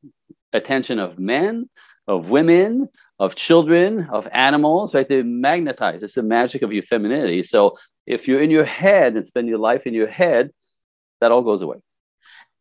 attention 0.54 1.00
of 1.00 1.18
men, 1.18 1.70
of 2.08 2.30
women, 2.30 2.90
of 3.20 3.36
children, 3.36 4.08
of 4.12 4.28
animals, 4.32 4.94
right? 4.94 5.08
They 5.08 5.24
magnetize. 5.24 6.04
It's 6.04 6.16
the 6.16 6.24
magic 6.24 6.62
of 6.62 6.74
your 6.74 6.84
femininity. 6.84 7.44
So 7.44 7.78
if 8.06 8.28
you're 8.28 8.42
in 8.42 8.52
your 8.52 8.66
head 8.66 9.16
and 9.16 9.26
spend 9.26 9.48
your 9.48 9.58
life 9.58 9.88
in 9.88 9.94
your 9.94 10.08
head, 10.08 10.52
that 11.22 11.32
all 11.32 11.42
goes 11.42 11.62
away. 11.62 11.78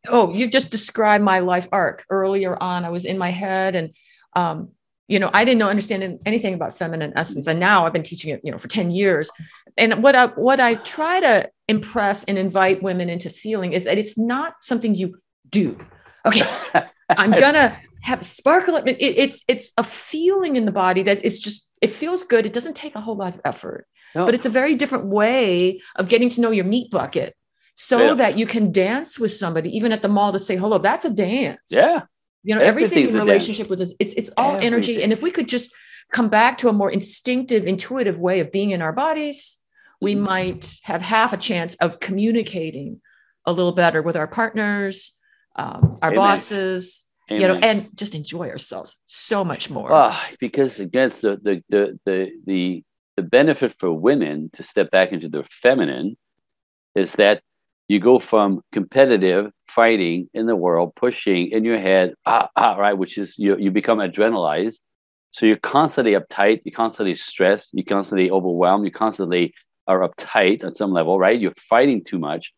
Oh, 0.09 0.33
you 0.33 0.47
just 0.47 0.71
described 0.71 1.25
my 1.25 1.41
life 1.41 1.69
arc. 1.73 2.05
Earlier 2.11 2.61
on. 2.63 2.85
I 2.85 2.91
was 2.91 3.05
in 3.05 3.19
my 3.19 3.31
head 3.31 3.75
and 3.75 3.95
um, 4.35 4.71
you 5.07 5.19
know 5.19 5.31
i 5.35 5.45
didn't 5.45 5.59
know 5.59 5.69
understand 5.69 6.19
anything 6.25 6.55
about 6.55 6.77
feminine 6.77 7.13
essence. 7.17 7.47
And 7.47 7.61
now 7.61 7.87
i've 7.87 7.93
been 7.93 8.03
teaching 8.03 8.31
it 8.31 8.41
you 8.43 8.51
know 8.51 8.59
for 8.59 8.69
10 8.69 8.91
years. 8.91 9.31
And 9.77 10.03
what 10.03 10.17
i 10.17 10.27
what 10.27 10.61
i 10.61 10.75
try 10.75 11.21
to 11.21 11.51
impress 11.69 12.25
and 12.25 12.39
invite 12.39 12.83
women 12.83 13.09
into 13.09 13.31
feeling 13.31 13.73
is 13.73 13.85
that 13.85 13.99
it's 13.99 14.19
not 14.19 14.55
something 14.61 14.95
you 14.95 15.19
do. 15.49 15.79
Okay 16.27 16.49
i'm 17.11 17.33
gonna 17.33 17.79
have 18.03 18.21
a 18.21 18.25
sparkle 18.25 18.77
it, 18.77 18.97
it's 18.99 19.45
it's 19.47 19.73
a 19.77 19.85
feeling 19.85 20.57
in 20.57 20.65
the 20.65 20.73
body 20.73 21.03
that 21.03 21.25
is 21.25 21.39
just 21.39 21.71
it 21.81 21.91
feels 21.91 22.25
good. 22.25 22.47
It 22.47 22.53
doesn't 22.53 22.77
take 22.77 22.95
a 22.95 23.01
whole 23.01 23.17
lot 23.17 23.35
of 23.35 23.41
effort 23.45 23.87
no. 24.15 24.25
but 24.25 24.35
it's 24.35 24.47
a 24.47 24.51
very 24.51 24.75
different 24.75 25.07
way 25.07 25.81
of 25.97 26.09
getting 26.09 26.31
to 26.31 26.41
know 26.41 26.51
your 26.51 26.65
meat 26.65 26.91
bucket 26.91 27.37
so 27.75 28.09
yeah. 28.09 28.14
that 28.14 28.39
you 28.39 28.47
can 28.47 28.72
dance 28.72 29.18
with 29.18 29.33
somebody 29.33 29.77
even 29.77 29.93
at 29.93 30.03
the 30.03 30.09
mall 30.09 30.33
to 30.33 30.39
say 30.39 30.57
hello 30.57 30.79
that's 30.79 31.05
a 31.05 31.11
dance 31.11 31.61
yeah 31.68 32.03
you 32.43 32.55
know 32.55 32.61
everything 32.61 33.09
in 33.09 33.14
relationship 33.14 33.68
with 33.68 33.81
us 33.81 33.93
it's 33.99 34.12
it's 34.14 34.31
all 34.37 34.51
everything. 34.51 34.66
energy 34.66 35.03
and 35.03 35.12
if 35.12 35.22
we 35.22 35.31
could 35.31 35.49
just 35.49 35.72
come 36.12 36.29
back 36.29 36.59
to 36.59 36.68
a 36.68 36.72
more 36.72 36.91
instinctive 36.91 37.66
intuitive 37.66 38.20
way 38.20 38.41
of 38.41 38.53
being 38.53 38.70
in 38.70 38.81
our 38.81 38.93
bodies 38.93 39.59
we 40.01 40.14
mm-hmm. 40.14 40.25
might 40.25 40.77
have 40.83 41.03
half 41.03 41.33
a 41.33 41.37
chance 41.37 41.75
of 41.77 42.01
communicating 42.01 43.01
a 43.47 43.53
little 43.53 43.72
better 43.72 44.03
with 44.03 44.16
our 44.16 44.29
partners 44.29 45.16
um, 45.57 45.99
our 46.03 46.11
Amen. 46.11 46.16
bosses 46.16 47.09
Amen. 47.31 47.41
you 47.41 47.49
know 47.49 47.55
and 47.57 47.89
just 47.97 48.14
enjoy 48.14 48.49
ourselves 48.51 48.97
so 49.05 49.45
much 49.45 49.70
more 49.70 49.93
oh, 49.93 50.20
because 50.39 50.79
again 50.79 51.09
the, 51.09 51.41
the 51.43 51.62
the 51.68 51.99
the 52.05 52.33
the 52.47 52.85
the 53.16 53.22
benefit 53.22 53.75
for 53.79 53.93
women 53.93 54.51
to 54.55 54.62
step 54.62 54.91
back 54.91 55.12
into 55.12 55.29
their 55.29 55.45
feminine 55.45 56.16
is 56.95 57.12
that 57.12 57.43
you 57.89 58.01
go 58.01 58.18
from 58.18 58.62
competitive 58.72 59.51
fighting 59.68 60.28
in 60.32 60.47
the 60.47 60.57
world, 60.57 60.93
pushing 60.95 61.51
in 61.51 61.64
your 61.64 61.78
head, 61.78 62.14
ah, 62.24 62.49
ah, 62.57 62.74
right, 62.76 62.95
which 62.95 63.18
is 63.18 63.37
you, 63.39 63.57
you 63.59 63.70
become 63.70 63.99
adrenalized. 63.99 64.78
So 65.32 65.47
you're 65.47 65.57
constantly 65.57 66.12
uptight, 66.12 66.62
you're 66.64 66.74
constantly 66.74 67.16
stressed, 67.16 67.70
you're 67.72 67.85
constantly 67.85 68.30
overwhelmed, 68.30 68.85
you 68.85 68.93
constantly 68.93 69.53
are 69.87 70.09
uptight 70.09 70.64
on 70.64 70.74
some 70.74 70.93
level, 70.93 71.18
right? 71.18 71.39
You're 71.39 71.55
fighting 71.68 72.05
too 72.05 72.18
much. 72.18 72.53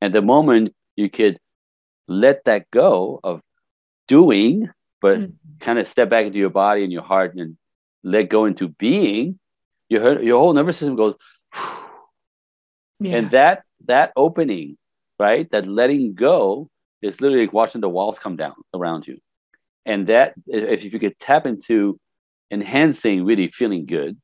And 0.00 0.14
the 0.14 0.22
moment 0.22 0.74
you 0.96 1.08
could 1.08 1.38
let 2.08 2.44
that 2.44 2.70
go 2.70 3.20
of 3.22 3.40
doing, 4.08 4.68
but 5.00 5.20
mm-hmm. 5.20 5.58
kind 5.60 5.78
of 5.78 5.88
step 5.88 6.10
back 6.10 6.26
into 6.26 6.38
your 6.38 6.50
body 6.50 6.82
and 6.82 6.92
your 6.92 7.02
heart 7.02 7.34
and 7.36 7.56
let 8.02 8.28
go 8.28 8.44
into 8.44 8.68
being, 8.68 9.38
your, 9.88 10.20
your 10.20 10.38
whole 10.38 10.52
nervous 10.52 10.78
system 10.78 10.96
goes, 10.96 11.16
yeah. 12.98 13.16
and 13.16 13.30
that 13.30 13.62
that 13.86 14.12
opening, 14.16 14.76
right? 15.18 15.50
That 15.50 15.66
letting 15.66 16.14
go 16.14 16.68
is 17.02 17.20
literally 17.20 17.46
like 17.46 17.52
watching 17.52 17.80
the 17.80 17.88
walls 17.88 18.18
come 18.18 18.36
down 18.36 18.54
around 18.74 19.06
you. 19.06 19.18
And 19.86 20.06
that, 20.08 20.34
if 20.46 20.84
you 20.84 20.98
could 20.98 21.18
tap 21.18 21.46
into 21.46 21.98
enhancing 22.50 23.24
really 23.24 23.50
feeling 23.50 23.86
good, 23.86 24.18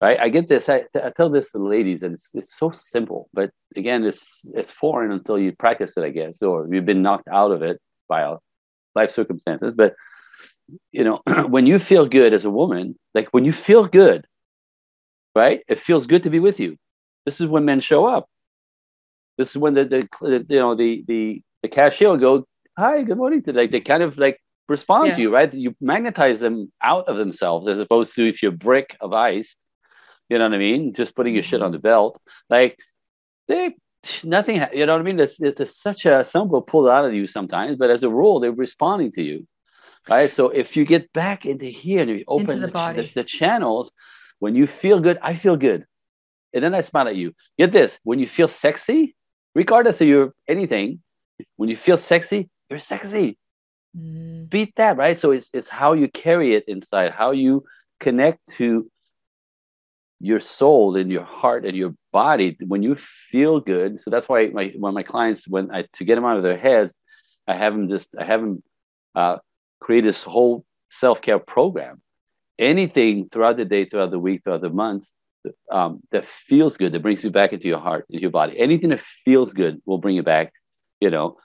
right? 0.00 0.18
I 0.18 0.28
get 0.28 0.48
this, 0.48 0.68
I, 0.68 0.84
I 1.02 1.10
tell 1.10 1.30
this 1.30 1.52
to 1.52 1.58
the 1.58 1.64
ladies, 1.64 2.02
and 2.02 2.14
it's, 2.14 2.30
it's 2.34 2.56
so 2.56 2.70
simple, 2.70 3.28
but 3.32 3.50
again, 3.76 4.04
it's, 4.04 4.50
it's 4.54 4.72
foreign 4.72 5.12
until 5.12 5.38
you 5.38 5.52
practice 5.52 5.94
it, 5.96 6.04
I 6.04 6.10
guess, 6.10 6.42
or 6.42 6.66
you've 6.70 6.86
been 6.86 7.02
knocked 7.02 7.28
out 7.28 7.52
of 7.52 7.62
it 7.62 7.80
by 8.08 8.34
life 8.94 9.10
circumstances. 9.10 9.74
But, 9.74 9.94
you 10.92 11.04
know, 11.04 11.20
when 11.48 11.66
you 11.66 11.78
feel 11.78 12.06
good 12.06 12.32
as 12.32 12.44
a 12.44 12.50
woman, 12.50 12.98
like 13.14 13.28
when 13.30 13.44
you 13.44 13.52
feel 13.52 13.86
good, 13.86 14.26
right? 15.34 15.62
It 15.68 15.80
feels 15.80 16.06
good 16.06 16.24
to 16.24 16.30
be 16.30 16.40
with 16.40 16.58
you. 16.58 16.76
This 17.24 17.40
is 17.40 17.46
when 17.46 17.64
men 17.64 17.80
show 17.80 18.06
up. 18.06 18.28
This 19.38 19.50
is 19.50 19.56
when 19.56 19.74
the, 19.74 19.84
the 19.84 20.46
you 20.48 20.58
know 20.58 20.74
the 20.74 21.04
the 21.06 21.42
the 21.62 21.68
cashier 21.68 22.10
will 22.10 22.18
go, 22.18 22.46
"Hi, 22.76 23.02
good 23.02 23.16
morning." 23.16 23.42
Like 23.46 23.70
they 23.70 23.80
kind 23.80 24.02
of 24.02 24.18
like 24.18 24.38
respond 24.68 25.08
yeah. 25.08 25.14
to 25.14 25.20
you, 25.22 25.32
right? 25.32 25.54
You 25.54 25.74
magnetize 25.80 26.40
them 26.40 26.70
out 26.82 27.08
of 27.08 27.16
themselves 27.16 27.68
as 27.68 27.80
opposed 27.80 28.14
to 28.16 28.28
if 28.28 28.42
you're 28.42 28.52
a 28.52 28.56
brick 28.56 28.96
of 29.00 29.12
ice, 29.12 29.56
you 30.28 30.38
know 30.38 30.44
what 30.44 30.54
I 30.54 30.58
mean? 30.58 30.92
Just 30.92 31.14
putting 31.16 31.34
your 31.34 31.42
shit 31.42 31.62
on 31.62 31.68
mm-hmm. 31.68 31.72
the 31.74 31.78
belt, 31.78 32.20
like 32.50 32.78
they 33.46 33.76
nothing. 34.24 34.60
You 34.72 34.86
know 34.86 34.94
what 34.94 35.00
I 35.00 35.04
mean? 35.04 35.20
It's, 35.20 35.40
it's 35.40 35.76
such 35.76 36.04
a 36.04 36.24
some 36.24 36.48
will 36.48 36.62
pull 36.62 36.90
out 36.90 37.04
of 37.04 37.14
you 37.14 37.26
sometimes, 37.26 37.76
but 37.76 37.90
as 37.90 38.02
a 38.02 38.10
rule, 38.10 38.40
they're 38.40 38.52
responding 38.52 39.12
to 39.12 39.22
you, 39.22 39.46
right? 40.08 40.30
So 40.30 40.50
if 40.50 40.76
you 40.76 40.84
get 40.84 41.12
back 41.12 41.46
into 41.46 41.66
here 41.66 42.00
and 42.00 42.10
you 42.10 42.24
open 42.28 42.60
the, 42.60 42.66
the, 42.66 42.92
the, 42.96 43.10
the 43.14 43.24
channels, 43.24 43.90
when 44.38 44.54
you 44.54 44.66
feel 44.66 45.00
good, 45.00 45.18
I 45.22 45.36
feel 45.36 45.56
good, 45.56 45.86
and 46.52 46.62
then 46.62 46.74
I 46.74 46.82
smile 46.82 47.08
at 47.08 47.16
you. 47.16 47.34
Get 47.56 47.72
this: 47.72 47.98
when 48.02 48.18
you 48.18 48.28
feel 48.28 48.48
sexy, 48.48 49.16
regardless 49.58 50.00
of 50.00 50.06
your 50.06 50.34
anything, 50.46 51.00
when 51.56 51.68
you 51.68 51.76
feel 51.76 51.96
sexy, 51.96 52.48
you're 52.70 52.78
sexy. 52.78 53.36
Mm. 53.96 54.48
Beat 54.48 54.72
that, 54.76 54.96
right? 54.96 55.18
So 55.18 55.32
it's 55.32 55.50
it's 55.52 55.68
how 55.68 55.90
you 56.00 56.08
carry 56.08 56.54
it 56.54 56.64
inside, 56.68 57.10
how 57.10 57.30
you 57.32 57.64
connect 57.98 58.38
to 58.58 58.88
your 60.20 60.40
soul 60.40 60.96
and 60.96 61.10
your 61.10 61.24
heart 61.24 61.64
and 61.64 61.76
your 61.76 61.92
body 62.12 62.56
when 62.72 62.82
you 62.86 62.94
feel 63.30 63.58
good. 63.72 64.00
So 64.00 64.10
that's 64.12 64.28
why 64.28 64.40
my 64.58 64.66
when 64.82 64.94
my 64.94 65.02
clients 65.12 65.48
when 65.54 65.66
I 65.76 65.80
to 65.94 66.04
get 66.04 66.14
them 66.14 66.28
out 66.28 66.36
of 66.36 66.44
their 66.44 66.62
heads, 66.68 66.94
I 67.52 67.54
have 67.62 67.72
them 67.72 67.88
just 67.94 68.08
I 68.22 68.24
have 68.30 68.40
them 68.40 68.62
uh, 69.20 69.36
create 69.80 70.04
this 70.04 70.22
whole 70.22 70.64
self 71.02 71.20
care 71.20 71.40
program. 71.40 72.00
Anything 72.58 73.28
throughout 73.30 73.56
the 73.56 73.64
day, 73.64 73.82
throughout 73.84 74.12
the 74.12 74.24
week, 74.26 74.42
throughout 74.42 74.62
the 74.62 74.76
months 74.84 75.12
um, 75.70 76.00
that 76.12 76.26
feels 76.26 76.76
good, 76.76 76.92
that 76.92 77.02
brings 77.02 77.24
you 77.24 77.30
back 77.30 77.52
into 77.52 77.68
your 77.68 77.78
heart, 77.78 78.06
into 78.08 78.22
your 78.22 78.30
body. 78.30 78.58
Anything 78.58 78.90
that 78.90 79.02
feels 79.24 79.52
good 79.52 79.80
will 79.86 79.98
bring 79.98 80.16
you 80.16 80.22
back. 80.22 80.52
You 81.00 81.10
know, 81.10 81.36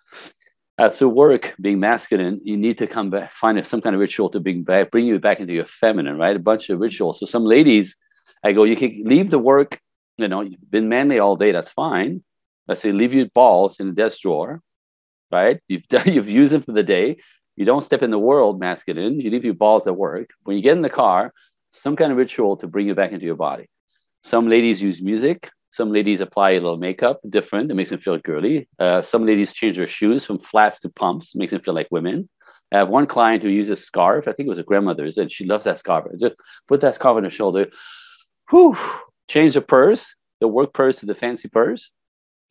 after 0.78 1.08
work, 1.08 1.54
being 1.62 1.80
masculine, 1.80 2.42
you 2.44 2.58
need 2.58 2.80
to 2.80 2.88
come 2.88 3.10
back, 3.10 3.34
find 3.34 3.66
some 3.68 3.82
kind 3.82 3.96
of 3.96 4.00
ritual 4.00 4.30
to 4.32 4.40
bring 4.40 4.64
back, 4.64 4.92
bring 4.92 5.06
you 5.06 5.20
back 5.20 5.40
into 5.40 5.54
your 5.54 5.66
feminine, 5.66 6.18
right? 6.18 6.36
A 6.36 6.40
bunch 6.40 6.70
of 6.70 6.80
rituals. 6.80 7.20
So 7.20 7.26
some 7.26 7.46
ladies, 7.46 7.96
I 8.44 8.54
go, 8.54 8.64
you 8.64 8.76
can 8.76 9.04
leave 9.06 9.30
the 9.30 9.40
work. 9.40 9.80
You 10.18 10.28
know, 10.28 10.42
you've 10.42 10.70
been 10.70 10.90
manly 10.90 11.20
all 11.20 11.36
day. 11.36 11.52
That's 11.52 11.70
fine. 11.70 12.24
I 12.68 12.76
say, 12.76 12.92
leave 12.92 13.14
your 13.14 13.28
balls 13.28 13.80
in 13.80 13.88
the 13.88 13.94
desk 13.94 14.22
drawer, 14.22 14.62
right? 15.32 15.60
You've 15.68 15.88
done, 15.88 16.08
you've 16.14 16.30
used 16.30 16.54
them 16.54 16.64
for 16.64 16.72
the 16.72 16.84
day. 16.84 17.18
You 17.56 17.66
don't 17.66 17.84
step 17.84 18.02
in 18.02 18.10
the 18.10 18.18
world 18.18 18.60
masculine. 18.60 19.20
You 19.20 19.30
leave 19.30 19.46
your 19.46 19.54
balls 19.54 19.86
at 19.86 19.96
work. 19.96 20.30
When 20.44 20.58
you 20.58 20.64
get 20.64 20.76
in 20.76 20.82
the 20.82 20.90
car, 20.90 21.34
some 21.72 21.96
kind 21.96 22.12
of 22.12 22.18
ritual 22.18 22.58
to 22.58 22.68
bring 22.68 22.88
you 22.88 22.96
back 22.96 23.12
into 23.12 23.26
your 23.26 23.36
body. 23.36 23.68
Some 24.24 24.48
ladies 24.48 24.82
use 24.82 25.02
music. 25.02 25.50
Some 25.70 25.92
ladies 25.92 26.22
apply 26.22 26.52
a 26.52 26.62
little 26.62 26.78
makeup, 26.78 27.20
different. 27.28 27.70
It 27.70 27.74
makes 27.74 27.90
them 27.90 28.00
feel 28.00 28.18
girly. 28.20 28.70
Uh, 28.80 29.02
some 29.02 29.26
ladies 29.26 29.54
change 29.54 29.76
their 29.76 29.88
shoes 29.88 30.24
from 30.24 30.40
flats 30.40 30.80
to 30.82 30.90
pumps, 30.90 31.36
makes 31.36 31.52
them 31.52 31.62
feel 31.62 31.74
like 31.74 31.88
women. 31.92 32.30
I 32.72 32.78
have 32.78 32.90
one 32.90 33.06
client 33.06 33.44
who 33.44 33.50
uses 33.50 33.84
scarf. 33.84 34.28
I 34.28 34.34
think 34.34 34.48
it 34.48 34.50
was 34.50 34.60
a 34.60 34.64
grandmother's, 34.64 35.18
and 35.18 35.32
she 35.32 35.46
loves 35.46 35.66
that 35.66 35.78
scarf. 35.78 36.06
Just 36.20 36.36
put 36.68 36.80
that 36.82 36.96
scarf 36.96 37.18
on 37.18 37.24
her 37.24 37.30
shoulder. 37.30 37.68
Whew, 38.50 38.78
change 39.28 39.56
the 39.56 39.62
purse, 39.62 40.16
the 40.40 40.48
work 40.48 40.74
purse 40.74 41.00
to 41.00 41.06
the 41.06 41.16
fancy 41.16 41.50
purse, 41.50 41.92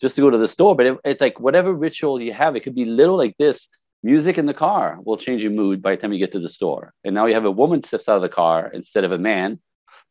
just 0.00 0.16
to 0.16 0.20
go 0.20 0.30
to 0.30 0.38
the 0.38 0.48
store. 0.48 0.76
But 0.76 0.86
it, 0.86 0.98
it's 1.04 1.20
like 1.20 1.40
whatever 1.40 1.72
ritual 1.72 2.20
you 2.20 2.34
have, 2.34 2.54
it 2.54 2.64
could 2.64 2.74
be 2.74 2.84
little 2.84 3.16
like 3.16 3.36
this. 3.38 3.68
Music 4.02 4.36
in 4.36 4.46
the 4.46 4.54
car 4.54 4.98
will 5.04 5.16
change 5.16 5.42
your 5.42 5.52
mood 5.52 5.80
by 5.80 5.94
the 5.94 6.02
time 6.02 6.12
you 6.12 6.18
get 6.18 6.32
to 6.32 6.40
the 6.40 6.50
store. 6.50 6.92
And 7.04 7.14
now 7.14 7.26
you 7.26 7.34
have 7.34 7.44
a 7.44 7.50
woman 7.50 7.82
steps 7.82 8.08
out 8.08 8.16
of 8.16 8.22
the 8.22 8.28
car 8.28 8.68
instead 8.74 9.04
of 9.04 9.12
a 9.12 9.18
man 9.18 9.60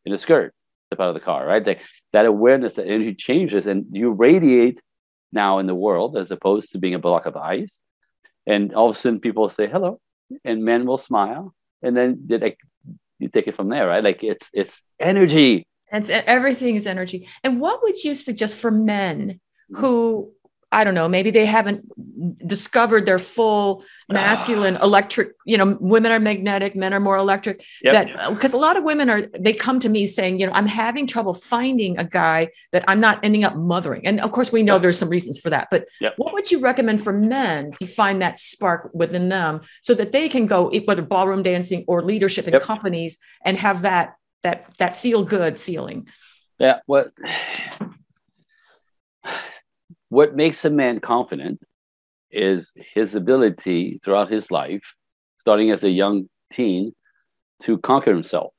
in 0.04 0.12
a 0.12 0.18
skirt 0.18 0.54
step 0.92 1.00
out 1.00 1.08
of 1.08 1.14
the 1.14 1.20
car, 1.20 1.46
right? 1.46 1.64
That, 1.64 1.78
that 2.12 2.26
awareness, 2.26 2.74
that 2.74 2.86
energy 2.86 3.14
changes 3.14 3.66
and 3.66 3.86
you 3.90 4.10
radiate 4.12 4.80
now 5.32 5.58
in 5.58 5.66
the 5.66 5.74
world 5.74 6.16
as 6.16 6.30
opposed 6.30 6.72
to 6.72 6.78
being 6.78 6.94
a 6.94 6.98
block 6.98 7.26
of 7.26 7.36
ice. 7.36 7.80
And 8.46 8.74
all 8.74 8.90
of 8.90 8.96
a 8.96 8.98
sudden 8.98 9.20
people 9.20 9.48
say 9.48 9.68
hello 9.68 10.00
and 10.44 10.64
men 10.64 10.84
will 10.86 10.98
smile. 10.98 11.54
And 11.82 11.96
then 11.96 12.26
like, 12.28 12.58
you 13.18 13.28
take 13.28 13.46
it 13.46 13.56
from 13.56 13.68
there, 13.68 13.86
right? 13.86 14.02
Like 14.02 14.22
it's 14.22 14.48
it's 14.52 14.82
energy. 14.98 15.66
It's 15.92 16.10
everything 16.10 16.74
is 16.74 16.86
energy. 16.86 17.28
And 17.44 17.60
what 17.60 17.82
would 17.82 18.02
you 18.02 18.14
suggest 18.14 18.56
for 18.56 18.70
men 18.70 19.40
mm-hmm. 19.70 19.80
who 19.80 20.32
I 20.72 20.84
don't 20.84 20.94
know, 20.94 21.08
maybe 21.08 21.30
they 21.30 21.44
haven't 21.44 21.84
discovered 22.46 23.04
their 23.04 23.18
full 23.18 23.84
ah. 24.10 24.14
masculine 24.14 24.76
electric, 24.76 25.32
you 25.44 25.58
know, 25.58 25.76
women 25.80 26.10
are 26.10 26.18
magnetic, 26.18 26.74
men 26.74 26.94
are 26.94 27.00
more 27.00 27.16
electric. 27.16 27.64
Yep. 27.82 27.92
That 27.92 28.20
uh, 28.20 28.30
because 28.32 28.54
a 28.54 28.56
lot 28.56 28.76
of 28.76 28.82
women 28.82 29.10
are, 29.10 29.28
they 29.38 29.52
come 29.52 29.78
to 29.80 29.88
me 29.88 30.06
saying, 30.06 30.40
you 30.40 30.46
know, 30.46 30.52
I'm 30.52 30.66
having 30.66 31.06
trouble 31.06 31.34
finding 31.34 31.98
a 31.98 32.04
guy 32.04 32.48
that 32.72 32.84
I'm 32.88 33.00
not 33.00 33.20
ending 33.22 33.44
up 33.44 33.54
mothering. 33.54 34.06
And 34.06 34.20
of 34.20 34.32
course, 34.32 34.50
we 34.50 34.62
know 34.62 34.78
there's 34.78 34.98
some 34.98 35.10
reasons 35.10 35.38
for 35.38 35.50
that. 35.50 35.68
But 35.70 35.86
Yep. 36.00 36.14
what 36.16 36.32
would 36.32 36.50
you 36.50 36.58
recommend 36.58 37.02
for 37.02 37.12
men 37.12 37.72
to 37.80 37.86
find 37.86 38.22
that 38.22 38.38
spark 38.38 38.90
within 38.94 39.28
them 39.28 39.60
so 39.82 39.94
that 39.94 40.10
they 40.12 40.28
can 40.28 40.46
go, 40.46 40.70
whether 40.86 41.02
ballroom 41.02 41.42
dancing 41.42 41.84
or 41.86 42.02
leadership 42.02 42.46
in 42.46 42.54
Yep. 42.54 42.62
companies 42.62 43.18
and 43.44 43.56
have 43.58 43.82
that 43.82 44.14
that 44.42 44.70
that 44.78 44.96
feel 44.96 45.22
good 45.24 45.60
feeling? 45.60 46.08
Yeah. 46.58 46.80
What 46.86 47.12
what 50.12 50.36
makes 50.36 50.62
a 50.66 50.68
man 50.68 51.00
confident 51.00 51.64
is 52.30 52.70
his 52.76 53.14
ability 53.14 53.98
throughout 54.04 54.30
his 54.30 54.50
life, 54.50 54.82
starting 55.38 55.70
as 55.70 55.84
a 55.84 55.88
young 55.88 56.28
teen, 56.52 56.92
to 57.62 57.78
conquer 57.78 58.12
himself, 58.12 58.52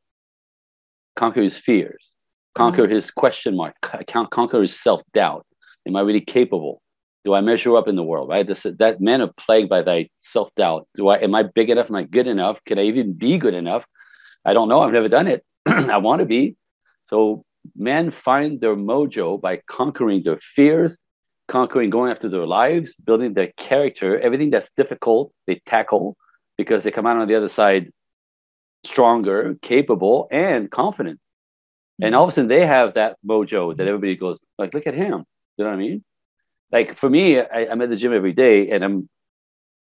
conquer 1.16 1.44
his 1.44 1.60
fears, 1.60 2.14
conquer 2.58 2.86
mm-hmm. 2.86 2.96
his 2.96 3.12
question 3.12 3.56
mark, 3.56 3.76
con- 4.08 4.28
conquer 4.32 4.64
his 4.64 4.82
self 4.82 5.04
doubt. 5.14 5.46
Am 5.88 5.96
I 5.96 6.02
really 6.02 6.22
capable? 6.22 6.82
Do 7.24 7.36
I 7.36 7.42
measure 7.42 7.78
up 7.78 7.88
in 7.88 7.98
the 7.98 8.04
world? 8.04 8.30
Right. 8.30 8.48
This, 8.48 8.66
that 8.80 9.00
men 9.00 9.22
are 9.22 9.32
plagued 9.38 9.70
by 9.70 9.84
that 9.84 10.08
self 10.22 10.50
doubt. 10.56 10.88
Do 10.96 11.10
I? 11.10 11.20
Am 11.20 11.36
I 11.36 11.44
big 11.44 11.70
enough? 11.70 11.88
Am 11.88 11.96
I 11.96 12.02
good 12.02 12.26
enough? 12.26 12.58
Can 12.66 12.80
I 12.80 12.86
even 12.86 13.14
be 13.14 13.38
good 13.38 13.54
enough? 13.54 13.86
I 14.44 14.54
don't 14.54 14.70
know. 14.70 14.82
I've 14.82 14.92
never 14.92 15.08
done 15.08 15.28
it. 15.28 15.46
I 15.68 15.98
want 15.98 16.22
to 16.22 16.26
be. 16.26 16.56
So 17.06 17.46
men 17.76 18.10
find 18.10 18.60
their 18.60 18.76
mojo 18.76 19.40
by 19.40 19.62
conquering 19.68 20.24
their 20.24 20.40
fears, 20.40 20.98
conquering 21.48 21.90
going 21.90 22.12
after 22.12 22.30
their 22.30 22.46
lives, 22.46 22.96
building 22.96 23.34
their 23.34 23.52
character. 23.58 24.18
Everything 24.20 24.50
that's 24.50 24.72
difficult, 24.72 25.34
they 25.48 25.62
tackle 25.66 26.18
because 26.58 26.84
they 26.84 26.92
come 26.92 27.06
out 27.06 27.18
on 27.18 27.28
the 27.28 27.36
other 27.36 27.50
side 27.50 27.92
stronger, 28.84 29.56
capable, 29.62 30.28
and 30.32 30.70
confident. 30.70 31.20
And 32.02 32.14
mm-hmm. 32.14 32.18
all 32.18 32.24
of 32.24 32.30
a 32.30 32.32
sudden, 32.34 32.48
they 32.48 32.66
have 32.66 32.96
that 32.96 33.18
mojo 33.26 33.76
that 33.76 33.84
mm-hmm. 33.84 33.88
everybody 33.88 34.16
goes 34.16 34.44
like, 34.58 34.74
"Look 34.74 34.88
at 34.88 34.94
him." 34.94 35.26
You 35.58 35.64
know 35.64 35.70
what 35.70 35.76
I 35.76 35.78
mean? 35.78 36.04
Like 36.72 36.98
for 36.98 37.10
me, 37.10 37.40
I, 37.40 37.68
I'm 37.70 37.82
at 37.82 37.90
the 37.90 37.96
gym 37.96 38.14
every 38.14 38.34
day, 38.34 38.70
and 38.72 38.84
I'm 38.84 39.10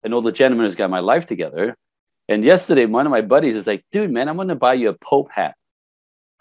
an 0.04 0.14
older 0.14 0.32
gentleman 0.32 0.66
who's 0.66 0.76
got 0.76 0.90
my 0.90 1.00
life 1.00 1.26
together. 1.26 1.76
And 2.28 2.44
yesterday, 2.44 2.86
one 2.86 3.06
of 3.06 3.12
my 3.12 3.22
buddies 3.22 3.56
is 3.56 3.68
like, 3.68 3.84
"Dude, 3.92 4.12
man, 4.12 4.30
I'm 4.30 4.36
going 4.36 4.50
to 4.50 4.56
buy 4.56 4.76
you 4.76 4.90
a 4.90 4.94
Pope 4.94 5.30
hat." 5.32 5.56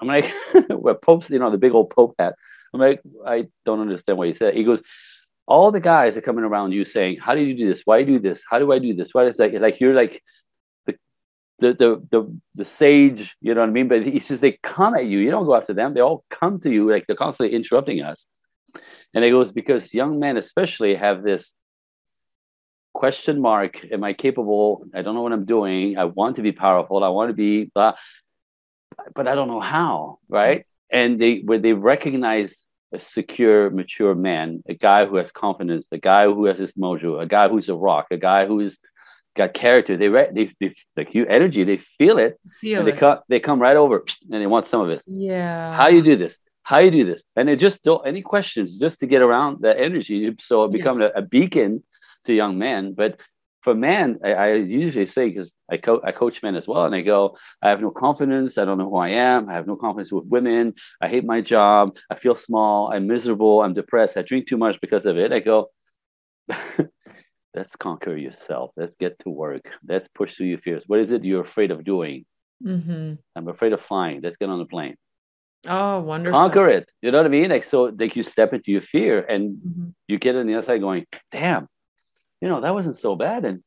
I'm 0.00 0.08
like, 0.08 0.32
"Well, 0.68 0.94
Pope's, 0.94 1.30
you 1.30 1.38
know, 1.38 1.50
the 1.50 1.58
big 1.58 1.74
old 1.74 1.90
Pope 1.90 2.14
hat." 2.18 2.34
I'm 2.74 2.80
like, 2.80 3.00
"I 3.26 3.48
don't 3.64 3.80
understand 3.80 4.18
what 4.18 4.28
he 4.28 4.34
said." 4.34 4.54
He 4.54 4.64
goes, 4.64 4.82
"All 5.46 5.70
the 5.70 5.80
guys 5.80 6.16
are 6.16 6.22
coming 6.22 6.44
around 6.44 6.72
you 6.72 6.84
saying, 6.84 7.18
"How 7.20 7.34
do 7.34 7.40
you 7.42 7.54
do 7.56 7.68
this? 7.68 7.82
Why 7.84 8.02
do 8.04 8.18
this? 8.18 8.44
How 8.48 8.58
do 8.58 8.72
I 8.72 8.78
do 8.78 8.94
this?" 8.94 9.10
Why 9.12 9.24
is 9.26 9.38
like 9.38 9.54
like 9.54 9.80
you're 9.80 9.94
like 9.94 10.22
the 10.86 10.94
the 11.60 11.74
the 11.74 12.06
the, 12.10 12.40
the 12.56 12.64
sage, 12.64 13.36
you 13.40 13.54
know 13.54 13.60
what 13.60 13.70
I 13.70 13.72
mean? 13.72 13.88
But 13.88 14.06
he 14.06 14.20
says 14.20 14.40
they 14.40 14.58
come 14.62 14.94
at 14.94 15.06
you. 15.06 15.18
You 15.18 15.30
don't 15.30 15.46
go 15.46 15.54
after 15.54 15.74
them. 15.74 15.94
They 15.94 16.00
all 16.00 16.24
come 16.30 16.60
to 16.60 16.70
you 16.70 16.90
like 16.90 17.06
they're 17.06 17.16
constantly 17.16 17.54
interrupting 17.56 18.02
us. 18.02 18.26
And 19.14 19.24
it 19.24 19.30
goes 19.30 19.52
because 19.52 19.94
young 19.94 20.18
men 20.18 20.36
especially 20.36 20.96
have 20.96 21.22
this 21.22 21.54
question 22.94 23.40
mark 23.40 23.84
am 23.90 24.04
i 24.04 24.12
capable 24.12 24.86
i 24.94 25.02
don't 25.02 25.16
know 25.16 25.20
what 25.20 25.32
i'm 25.32 25.44
doing 25.44 25.98
i 25.98 26.04
want 26.04 26.36
to 26.36 26.42
be 26.42 26.52
powerful 26.52 27.02
i 27.02 27.08
want 27.08 27.28
to 27.28 27.34
be 27.34 27.64
blah 27.74 27.92
but 29.14 29.26
i 29.26 29.34
don't 29.34 29.48
know 29.48 29.60
how 29.60 30.18
right 30.28 30.64
and 30.90 31.20
they 31.20 31.38
where 31.44 31.58
they 31.58 31.72
recognize 31.72 32.66
a 32.92 33.00
secure 33.00 33.70
mature 33.70 34.14
man 34.14 34.62
a 34.68 34.74
guy 34.74 35.04
who 35.06 35.16
has 35.16 35.30
confidence 35.32 35.88
a 35.92 35.98
guy 35.98 36.24
who 36.26 36.44
has 36.44 36.58
his 36.58 36.72
mojo 36.74 37.20
a 37.20 37.26
guy 37.26 37.48
who's 37.48 37.68
a 37.68 37.74
rock 37.74 38.06
a 38.10 38.16
guy 38.16 38.46
who's 38.46 38.78
got 39.36 39.52
character 39.52 39.96
they 39.96 40.08
re- 40.08 40.30
they, 40.32 40.52
they 40.60 40.74
like 40.96 41.12
you 41.14 41.26
energy 41.26 41.64
they 41.64 41.76
feel 41.98 42.18
it 42.18 42.38
Feel 42.60 42.84
they 42.84 42.92
it. 42.92 42.98
come 42.98 43.18
they 43.28 43.40
come 43.40 43.58
right 43.60 43.76
over 43.76 44.04
and 44.30 44.40
they 44.42 44.46
want 44.46 44.66
some 44.66 44.80
of 44.80 44.90
it 44.90 45.02
yeah. 45.06 45.76
how 45.76 45.88
you 45.88 46.02
do 46.02 46.14
this 46.16 46.38
how 46.62 46.78
you 46.78 46.90
do 46.90 47.04
this 47.04 47.22
and 47.36 47.50
it 47.50 47.58
just 47.58 47.82
don't 47.82 48.06
any 48.06 48.22
questions 48.22 48.78
just 48.78 49.00
to 49.00 49.06
get 49.06 49.22
around 49.22 49.62
that 49.62 49.76
energy 49.80 50.34
so 50.40 50.64
it 50.64 50.72
becomes 50.72 51.00
Yes. 51.00 51.12
a, 51.16 51.18
a 51.18 51.22
beacon 51.22 51.82
to 52.26 52.32
young 52.32 52.56
men 52.58 52.92
but 52.94 53.18
for 53.64 53.74
men 53.74 54.18
i, 54.24 54.32
I 54.44 54.48
usually 54.84 55.06
say 55.06 55.24
because 55.30 55.50
I, 55.74 55.76
co- 55.78 56.02
I 56.08 56.12
coach 56.12 56.42
men 56.42 56.54
as 56.60 56.66
well 56.68 56.84
and 56.84 56.94
i 56.94 57.00
go 57.00 57.20
i 57.62 57.70
have 57.70 57.80
no 57.80 57.90
confidence. 57.90 58.58
I 58.58 58.64
don't 58.66 58.78
know 58.78 58.90
who 58.90 58.96
i 58.96 59.12
am. 59.32 59.48
I 59.48 59.54
have 59.58 59.66
no 59.72 59.76
confidence 59.84 60.12
with 60.12 60.26
women. 60.36 60.74
I 61.04 61.08
hate 61.08 61.24
my 61.34 61.40
job. 61.54 61.96
I 62.12 62.16
feel 62.24 62.34
small. 62.48 62.76
I'm 62.92 63.06
miserable. 63.14 63.56
I'm 63.62 63.74
depressed. 63.82 64.16
I 64.16 64.22
drink 64.22 64.44
too 64.48 64.60
much 64.66 64.76
because 64.84 65.04
of 65.10 65.14
it. 65.24 65.32
I 65.32 65.40
go 65.40 65.56
let's 67.54 67.74
conquer 67.76 68.16
yourself. 68.16 68.70
Let's 68.76 68.94
get 69.04 69.18
to 69.20 69.30
work. 69.30 69.64
Let's 69.86 70.08
push 70.18 70.34
through 70.34 70.48
your 70.48 70.58
fears. 70.66 70.84
What 70.86 71.00
is 71.00 71.10
it 71.10 71.24
you're 71.24 71.42
afraid 71.50 71.70
of 71.70 71.84
doing? 71.84 72.24
Hmm 72.62 73.14
i'm 73.36 73.48
afraid 73.48 73.72
of 73.72 73.80
flying. 73.80 74.20
Let's 74.22 74.36
get 74.36 74.48
on 74.48 74.58
the 74.58 74.70
plane. 74.74 74.96
Oh, 75.66 76.00
wonderful. 76.00 76.38
conquer 76.38 76.68
it. 76.68 76.86
You 77.02 77.10
know 77.10 77.18
what 77.18 77.26
I 77.26 77.30
mean? 77.38 77.50
Like 77.50 77.64
so, 77.64 77.78
like 78.00 78.14
you 78.16 78.22
step 78.22 78.52
into 78.56 78.70
your 78.76 78.82
fear 78.94 79.14
and 79.32 79.42
Mhm. 79.56 79.94
you 80.08 80.16
get 80.18 80.36
on 80.36 80.46
the 80.46 80.54
other 80.56 80.66
side 80.66 80.80
going, 80.88 81.04
"Damn, 81.32 81.68
you 82.44 82.50
know 82.50 82.60
that 82.60 82.74
wasn't 82.78 82.98
so 83.06 83.16
bad." 83.16 83.40
And 83.48 83.58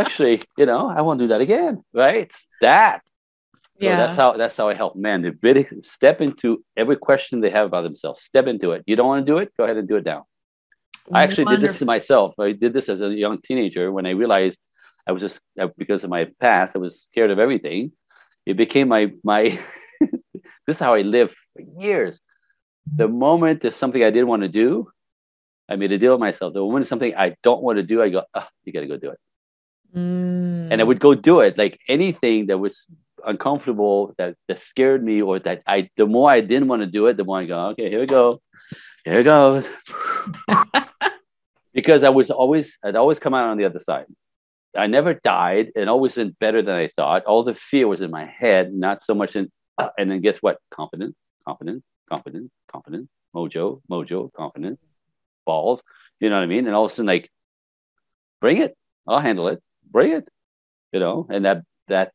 actually, 0.00 0.36
you 0.60 0.66
know, 0.70 0.82
I 0.98 1.00
won't 1.04 1.20
do 1.24 1.28
that 1.32 1.40
again. 1.40 1.74
Right? 2.04 2.22
It's 2.26 2.48
that. 2.60 3.00
So 3.80 3.86
Yeah. 3.86 3.96
that's 3.96 4.16
how 4.20 4.28
that's 4.40 4.56
how 4.60 4.68
I 4.72 4.74
help 4.82 4.94
men 5.08 5.22
to 5.22 5.30
really 5.46 5.64
step 5.96 6.20
into 6.26 6.48
every 6.76 6.96
question 6.96 7.40
they 7.40 7.54
have 7.58 7.66
about 7.70 7.84
themselves. 7.88 8.18
Step 8.22 8.46
into 8.52 8.72
it. 8.74 8.80
You 8.88 8.96
don't 8.96 9.08
want 9.12 9.20
to 9.24 9.32
do 9.32 9.38
it? 9.42 9.48
Go 9.56 9.64
ahead 9.64 9.78
and 9.82 9.88
do 9.92 9.96
it 10.00 10.04
now. 10.04 10.20
I 11.16 11.22
actually 11.24 11.46
did 11.46 11.60
this 11.62 11.78
to 11.78 11.86
myself. 11.94 12.28
I 12.38 12.52
did 12.52 12.72
this 12.76 12.88
as 12.88 13.00
a 13.00 13.08
young 13.24 13.36
teenager 13.40 13.90
when 13.96 14.04
I 14.04 14.10
realized 14.10 14.58
I 15.06 15.12
was 15.12 15.22
just 15.22 15.40
because 15.82 16.04
of 16.04 16.10
my 16.10 16.22
past, 16.44 16.76
I 16.76 16.80
was 16.86 17.02
scared 17.08 17.30
of 17.30 17.38
everything. 17.38 17.92
It 18.44 18.56
became 18.64 18.88
my 18.88 19.12
my. 19.24 19.42
this 20.66 20.76
is 20.76 20.78
how 20.78 20.94
I 20.94 21.02
lived 21.16 21.34
for 21.52 21.62
years. 21.82 22.20
The 23.00 23.08
moment 23.08 23.62
there's 23.62 23.76
something 23.82 24.02
I 24.02 24.10
didn't 24.10 24.28
want 24.28 24.42
to 24.42 24.52
do, 24.64 24.90
I 25.68 25.76
made 25.76 25.92
a 25.92 25.98
deal 25.98 26.12
with 26.12 26.20
myself. 26.20 26.54
The 26.54 26.60
moment 26.60 26.82
it's 26.82 26.88
something 26.88 27.14
I 27.14 27.36
don't 27.42 27.62
want 27.62 27.76
to 27.76 27.82
do, 27.82 28.02
I 28.02 28.08
go, 28.08 28.22
ah, 28.34 28.48
you 28.64 28.72
got 28.72 28.80
to 28.80 28.86
go 28.86 28.96
do 28.96 29.10
it. 29.10 29.18
Mm. 29.94 30.68
And 30.70 30.80
I 30.80 30.84
would 30.84 31.00
go 31.00 31.14
do 31.14 31.40
it. 31.40 31.58
Like 31.58 31.78
anything 31.88 32.46
that 32.46 32.58
was 32.58 32.86
uncomfortable, 33.24 34.14
that, 34.18 34.36
that 34.48 34.60
scared 34.60 35.04
me, 35.04 35.20
or 35.20 35.38
that 35.40 35.62
I, 35.66 35.90
the 35.96 36.06
more 36.06 36.30
I 36.30 36.40
didn't 36.40 36.68
want 36.68 36.82
to 36.82 36.86
do 36.86 37.06
it, 37.06 37.16
the 37.16 37.24
more 37.24 37.40
I 37.40 37.44
go, 37.44 37.66
okay, 37.68 37.90
here 37.90 38.00
we 38.00 38.06
go. 38.06 38.40
Here 39.04 39.20
it 39.20 39.24
goes. 39.24 39.68
because 41.74 42.02
I 42.02 42.08
was 42.08 42.30
always, 42.30 42.78
I'd 42.82 42.96
always 42.96 43.18
come 43.18 43.34
out 43.34 43.48
on 43.48 43.58
the 43.58 43.64
other 43.64 43.80
side. 43.80 44.06
I 44.76 44.86
never 44.86 45.14
died 45.14 45.72
and 45.76 45.88
always 45.88 46.16
went 46.16 46.38
better 46.38 46.62
than 46.62 46.74
I 46.74 46.88
thought. 46.96 47.24
All 47.24 47.42
the 47.42 47.54
fear 47.54 47.88
was 47.88 48.00
in 48.00 48.10
my 48.10 48.26
head, 48.26 48.72
not 48.72 49.02
so 49.02 49.14
much 49.14 49.36
in, 49.36 49.50
uh, 49.76 49.88
and 49.98 50.10
then 50.10 50.20
guess 50.20 50.38
what? 50.38 50.58
Confidence, 50.70 51.16
confidence, 51.46 51.84
confidence, 52.08 52.50
confidence, 52.70 53.08
mojo, 53.34 53.80
mojo, 53.90 54.32
confidence, 54.32 54.78
balls. 55.52 55.82
You 56.20 56.28
know 56.30 56.36
what 56.36 56.48
I 56.48 56.52
mean? 56.54 56.66
And 56.66 56.74
all 56.76 56.84
of 56.86 56.92
a 56.92 56.94
sudden, 56.94 57.06
like, 57.14 57.26
bring 58.40 58.58
it. 58.66 58.72
I'll 59.06 59.20
handle 59.28 59.48
it. 59.48 59.58
Bring 59.96 60.12
it. 60.18 60.26
You 60.92 61.00
know, 61.00 61.26
and 61.28 61.44
that 61.46 61.58
that 61.88 62.12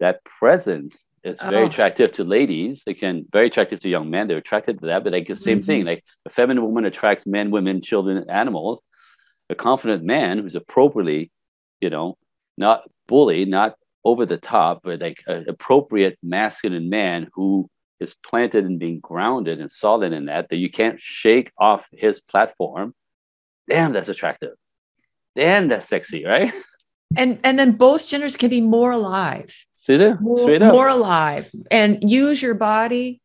that 0.00 0.16
presence 0.38 1.04
is 1.30 1.40
very 1.40 1.62
Oh. 1.64 1.70
attractive 1.70 2.10
to 2.12 2.22
ladies. 2.36 2.82
It 2.86 2.96
can 3.02 3.14
very 3.32 3.46
attractive 3.50 3.80
to 3.80 3.88
young 3.88 4.08
men. 4.14 4.26
They're 4.26 4.44
attracted 4.46 4.74
to 4.80 4.86
that, 4.86 5.04
but 5.04 5.12
like 5.12 5.28
the 5.28 5.36
same 5.36 5.62
thing. 5.62 5.80
Mm-hmm. 5.80 5.92
Like 5.92 6.04
a 6.26 6.30
feminine 6.30 6.64
woman 6.64 6.84
attracts 6.84 7.24
men, 7.26 7.50
women, 7.50 7.80
children, 7.90 8.28
animals. 8.28 8.80
A 9.50 9.54
confident 9.54 10.02
man 10.04 10.38
who's 10.38 10.54
appropriately, 10.54 11.30
you 11.80 11.90
know, 11.90 12.16
not 12.56 12.78
bully, 13.06 13.44
not 13.44 13.70
over 14.02 14.24
the 14.26 14.38
top, 14.54 14.80
but 14.84 15.00
like 15.06 15.20
an 15.26 15.44
appropriate 15.54 16.16
masculine 16.22 16.88
man 16.88 17.28
who 17.34 17.68
is 18.00 18.14
planted 18.14 18.64
and 18.64 18.78
being 18.78 19.00
grounded 19.00 19.60
and 19.60 19.70
solid 19.70 20.12
in 20.12 20.26
that, 20.26 20.48
that 20.50 20.56
you 20.56 20.70
can't 20.70 21.00
shake 21.00 21.52
off 21.58 21.88
his 21.92 22.20
platform. 22.20 22.94
Damn, 23.68 23.92
that's 23.92 24.08
attractive. 24.08 24.54
Damn, 25.36 25.68
that's 25.68 25.88
sexy, 25.88 26.24
right? 26.24 26.52
and 27.16 27.38
and 27.44 27.58
then 27.58 27.72
both 27.72 28.08
genders 28.08 28.36
can 28.36 28.50
be 28.50 28.60
more 28.60 28.92
alive. 28.92 29.64
See 29.74 29.96
there? 29.96 30.18
more, 30.18 30.58
more 30.58 30.88
alive 30.88 31.50
and 31.70 32.08
use 32.08 32.40
your 32.40 32.54
body. 32.54 33.20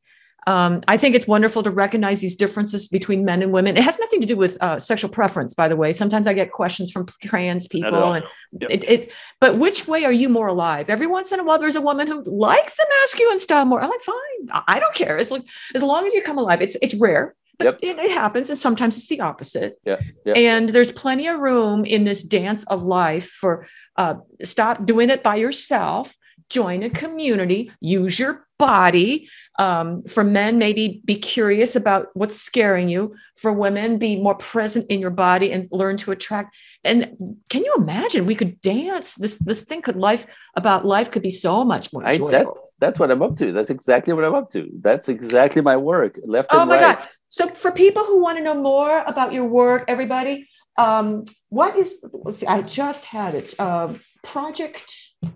Um, 0.50 0.82
I 0.88 0.98
think 0.98 1.14
it's 1.14 1.28
wonderful 1.28 1.62
to 1.62 1.70
recognize 1.70 2.22
these 2.22 2.36
differences 2.36 2.88
between 2.88 3.24
men 3.24 3.44
and 3.44 3.52
women. 3.52 3.78
It 3.78 3.84
has 3.84 4.00
nothing 4.00 4.20
to 4.22 4.26
do 4.26 4.36
with 4.36 4.58
uh, 4.62 4.80
sexual 4.80 5.12
preference, 5.12 5.54
by 5.54 5.68
the 5.68 5.76
way. 5.76 5.94
Sometimes 5.94 6.26
I 6.26 6.34
get 6.34 6.52
questions 6.52 6.90
from 6.90 7.06
trans 7.22 7.68
people, 7.68 8.14
and 8.14 8.26
Yep. 8.60 8.72
it, 8.72 8.90
it. 8.90 9.12
But 9.40 9.60
which 9.60 9.88
way 9.88 10.06
are 10.06 10.12
you 10.12 10.28
more 10.28 10.48
alive? 10.48 10.90
Every 10.90 11.06
once 11.06 11.32
in 11.32 11.40
a 11.40 11.44
while, 11.44 11.60
there's 11.60 11.76
a 11.76 11.82
woman 11.82 12.08
who 12.08 12.24
likes 12.24 12.76
the 12.76 12.88
masculine 13.00 13.38
style 13.38 13.64
more. 13.66 13.80
I'm 13.80 13.92
like, 13.92 14.02
fine, 14.02 14.64
I 14.68 14.80
don't 14.80 14.96
care. 14.96 15.20
As 15.20 15.30
long 15.30 15.44
as 15.76 15.84
long 15.84 16.08
as 16.08 16.16
you 16.16 16.24
come 16.24 16.40
alive. 16.40 16.60
It's 16.64 16.76
it's 16.82 16.96
rare, 16.96 17.36
but 17.60 17.78
it, 17.84 18.00
it 18.00 18.12
happens, 18.12 18.50
and 18.50 18.58
sometimes 18.58 18.98
it's 18.98 19.08
the 19.08 19.22
opposite. 19.22 19.80
Yeah, 19.86 20.00
yeah. 20.26 20.34
And 20.34 20.70
there's 20.70 20.92
plenty 20.92 21.28
of 21.28 21.40
room 21.40 21.86
in 21.86 22.06
this 22.06 22.24
dance 22.24 22.64
of 22.64 22.84
life 22.84 23.30
for 23.30 23.68
uh, 23.98 24.16
stop 24.44 24.84
doing 24.84 25.12
it 25.12 25.22
by 25.22 25.36
yourself 25.36 26.16
join 26.50 26.84
a 26.84 26.90
community, 26.90 27.72
use 27.80 28.20
your 28.20 28.48
body. 28.58 29.30
Um, 29.58 30.04
for 30.04 30.24
men, 30.24 30.58
maybe 30.58 31.02
be 31.06 31.16
curious 31.16 31.76
about 31.76 32.08
what's 32.14 32.40
scaring 32.40 32.90
you. 32.90 33.16
For 33.38 33.54
women, 33.54 33.98
be 33.98 34.22
more 34.22 34.36
present 34.36 34.88
in 34.90 35.00
your 35.00 35.12
body 35.12 35.52
and 35.52 35.68
learn 35.72 35.98
to 35.98 36.12
attract. 36.12 36.56
And 36.84 37.40
can 37.50 37.64
you 37.64 37.74
imagine 37.78 38.26
we 38.26 38.36
could 38.36 38.60
dance? 38.62 39.16
This 39.16 39.38
this 39.38 39.64
thing 39.64 39.82
could 39.82 39.96
life 39.96 40.28
about 40.56 40.86
life 40.86 41.12
could 41.12 41.22
be 41.22 41.30
so 41.30 41.64
much 41.64 41.94
more 41.94 42.04
joyful. 42.04 42.28
I, 42.28 42.32
that's, 42.32 42.60
that's 42.80 43.00
what 43.00 43.12
I'm 43.12 43.22
up 43.22 43.38
to. 43.38 43.52
That's 43.54 43.70
exactly 43.70 44.14
what 44.14 44.26
I'm 44.26 44.36
up 44.36 44.50
to. 44.52 44.70
That's 44.82 45.10
exactly 45.10 45.62
my 45.62 45.78
work. 45.78 46.20
Left 46.24 46.52
and 46.52 46.62
oh 46.62 46.66
my 46.66 46.82
right. 46.82 46.98
God. 47.00 47.08
So 47.28 47.48
for 47.48 47.72
people 47.72 48.04
who 48.04 48.22
want 48.22 48.38
to 48.38 48.44
know 48.44 48.56
more 48.56 49.04
about 49.06 49.34
your 49.34 49.46
work, 49.46 49.86
everybody, 49.88 50.50
um, 50.78 51.26
what 51.50 51.78
is 51.78 52.04
see, 52.34 52.48
I 52.48 52.62
just 52.62 53.06
had 53.06 53.36
it. 53.36 53.54
Uh, 53.60 53.94
project 54.24 54.92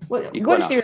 what, 0.07 0.36
what 0.38 0.59
is 0.59 0.72
your 0.72 0.84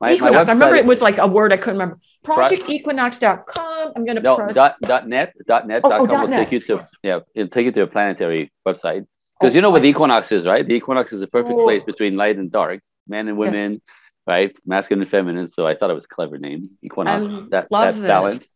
my, 0.00 0.12
Equinox. 0.12 0.46
My 0.46 0.52
I 0.52 0.54
remember 0.54 0.76
it 0.76 0.86
was 0.86 1.02
like 1.02 1.18
a 1.18 1.26
word 1.26 1.52
I 1.52 1.56
couldn't 1.56 1.78
remember. 1.78 2.00
ProjectEquinox.com. 2.24 3.92
I'm 3.94 4.04
going 4.04 4.16
to 4.16 4.22
no, 4.22 4.52
dot, 4.52 4.76
dot 4.80 5.08
net 5.08 5.34
dot 5.46 5.66
net 5.66 5.82
oh, 5.84 5.88
oh 5.88 5.90
dot 5.90 6.00
oh, 6.00 6.06
com 6.06 6.20
will 6.22 6.28
net. 6.28 6.44
take 6.44 6.52
you 6.52 6.58
to 6.58 6.86
yeah 7.02 7.20
it'll 7.34 7.48
take 7.48 7.66
you 7.66 7.72
to 7.72 7.82
a 7.82 7.86
planetary 7.86 8.52
website 8.66 9.06
because 9.38 9.52
oh, 9.52 9.56
you 9.56 9.62
know 9.62 9.70
what 9.70 9.82
the 9.82 9.88
equinox 9.88 10.32
is 10.32 10.44
right 10.44 10.66
the 10.66 10.74
equinox 10.74 11.12
is 11.12 11.22
a 11.22 11.28
perfect 11.28 11.54
oh. 11.54 11.64
place 11.64 11.84
between 11.84 12.16
light 12.16 12.36
and 12.36 12.50
dark 12.50 12.80
men 13.06 13.28
and 13.28 13.38
women 13.38 13.74
yeah. 13.74 13.78
right 14.26 14.56
masculine 14.66 15.02
and 15.02 15.10
feminine 15.10 15.46
so 15.46 15.66
I 15.66 15.76
thought 15.76 15.90
it 15.90 15.94
was 15.94 16.04
a 16.04 16.08
clever 16.08 16.36
name 16.36 16.70
equinox 16.82 17.22
I 17.22 17.46
that, 17.50 17.70
love 17.70 17.94
that 17.94 18.00
this. 18.00 18.06
balance 18.06 18.50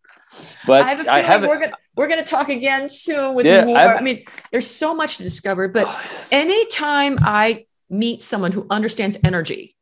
but 0.67 0.85
I 0.85 0.89
have 0.89 1.01
a 1.01 1.05
feeling 1.05 1.25
have 1.25 1.43
we're 1.43 1.61
gonna 1.61 1.73
we're 1.97 2.09
gonna 2.09 2.25
talk 2.25 2.49
again 2.49 2.89
soon 2.89 3.35
with 3.35 3.47
yeah, 3.47 3.65
more. 3.65 3.77
I've, 3.77 3.99
I 3.99 4.01
mean, 4.01 4.25
there's 4.53 4.67
so 4.67 4.95
much 4.95 5.17
to 5.17 5.23
discover. 5.23 5.69
But 5.69 5.87
oh, 5.89 6.03
anytime 6.31 7.19
I 7.21 7.67
meet 7.89 8.23
someone 8.23 8.53
who 8.53 8.67
understands 8.71 9.17
energy, 9.25 9.77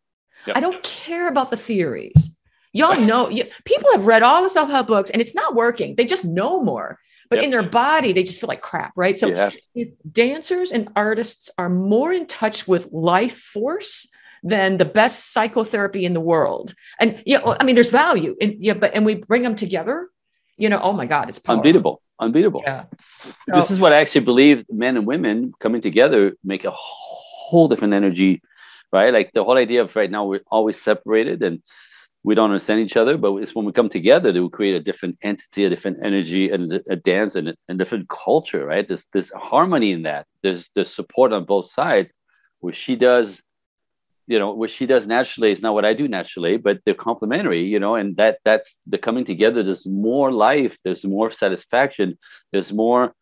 Yep. 0.47 0.57
I 0.57 0.61
don't 0.61 0.83
care 0.83 1.29
about 1.29 1.51
the 1.51 1.57
theories. 1.57 2.37
Y'all 2.73 3.01
know, 3.01 3.29
you, 3.29 3.45
people 3.65 3.91
have 3.93 4.07
read 4.07 4.23
all 4.23 4.43
the 4.43 4.51
self 4.51 4.69
help 4.69 4.87
books 4.87 5.11
and 5.11 5.21
it's 5.21 5.35
not 5.35 5.55
working. 5.55 5.95
They 5.97 6.05
just 6.05 6.25
know 6.25 6.63
more, 6.63 6.99
but 7.31 7.37
yep. 7.37 7.45
in 7.45 7.51
their 7.51 7.63
body, 7.63 8.13
they 8.13 8.23
just 8.23 8.41
feel 8.41 8.49
like 8.49 8.61
crap, 8.61 8.93
right? 8.97 9.19
So, 9.19 9.29
yeah. 9.29 9.51
if 9.75 9.89
dancers 10.11 10.73
and 10.73 10.89
artists 10.95 11.51
are 11.59 11.69
more 11.69 12.13
in 12.13 12.27
touch 12.27 12.69
with 12.69 12.89
life 12.93 13.37
force 13.37 14.09
than 14.43 14.77
the 14.77 14.85
best 14.85 15.33
psychotherapy 15.33 16.05
in 16.05 16.15
the 16.15 16.21
world, 16.21 16.75
and 17.01 17.23
yeah, 17.27 17.41
I 17.59 17.65
mean, 17.65 17.75
there's 17.75 17.91
value, 17.91 18.37
in, 18.41 18.57
yeah, 18.61 18.75
but 18.75 18.95
and 18.95 19.05
we 19.05 19.17
bring 19.17 19.43
them 19.43 19.57
together, 19.57 20.09
you 20.57 20.69
know, 20.69 20.81
oh 20.81 20.93
my 20.93 21.07
God, 21.07 21.29
it's 21.29 21.39
powerful. 21.39 21.61
unbeatable, 21.61 22.03
unbeatable. 22.21 22.63
Yeah. 22.65 22.85
So, 23.45 23.57
this 23.57 23.71
is 23.71 23.81
what 23.81 23.93
I 23.93 24.01
actually 24.01 24.23
believe 24.23 24.65
men 24.71 24.97
and 24.97 25.07
women 25.07 25.53
coming 25.59 25.83
together 25.83 26.35
make 26.45 26.65
a 26.65 26.73
whole 26.73 27.69
different 27.69 27.95
energy 27.95 28.43
right? 28.93 29.13
Like 29.13 29.31
the 29.33 29.45
whole 29.45 29.57
idea 29.57 29.83
of 29.83 29.95
right 29.97 30.11
now 30.11 30.25
we're 30.25 30.41
always 30.51 30.81
separated 30.81 31.43
and 31.43 31.63
we 32.25 32.35
don't 32.35 32.51
understand 32.51 32.81
each 32.81 32.97
other, 32.97 33.17
but 33.17 33.35
it's 33.37 33.55
when 33.55 33.65
we 33.65 33.73
come 33.73 33.89
together 33.89 34.33
that 34.33 34.43
we 34.43 34.49
create 34.49 34.75
a 34.75 34.81
different 34.81 35.17
entity, 35.23 35.65
a 35.65 35.71
different 35.71 35.99
energy, 36.03 36.51
and 36.51 36.73
a 36.89 36.97
dance 36.97 37.37
and 37.37 37.55
a, 37.69 37.75
different 37.75 38.09
culture, 38.09 38.67
right? 38.67 38.87
There's 38.87 39.07
this 39.13 39.31
harmony 39.31 39.93
in 39.93 40.03
that. 40.03 40.27
There's 40.43 40.71
there's 40.75 40.93
support 40.93 41.33
on 41.33 41.45
both 41.45 41.71
sides. 41.71 42.13
What 42.61 42.75
she 42.75 42.97
does, 42.97 43.41
you 44.27 44.39
know, 44.39 44.53
what 44.53 44.71
she 44.71 44.85
does 44.85 45.07
naturally 45.07 45.53
is 45.53 45.63
not 45.63 45.75
what 45.75 45.85
I 45.85 45.95
do 45.95 46.09
naturally, 46.09 46.57
but 46.57 46.81
they're 46.85 46.95
complementary, 46.95 47.65
you 47.65 47.79
know, 47.79 47.95
and 47.95 48.17
that 48.17 48.41
that's 48.45 48.77
the 48.87 48.99
coming 48.99 49.25
together. 49.25 49.63
There's 49.63 49.87
more 49.87 50.33
life. 50.33 50.77
There's 50.85 51.05
more 51.05 51.31
satisfaction. 51.31 52.19
There's 52.53 52.73
more 52.73 53.15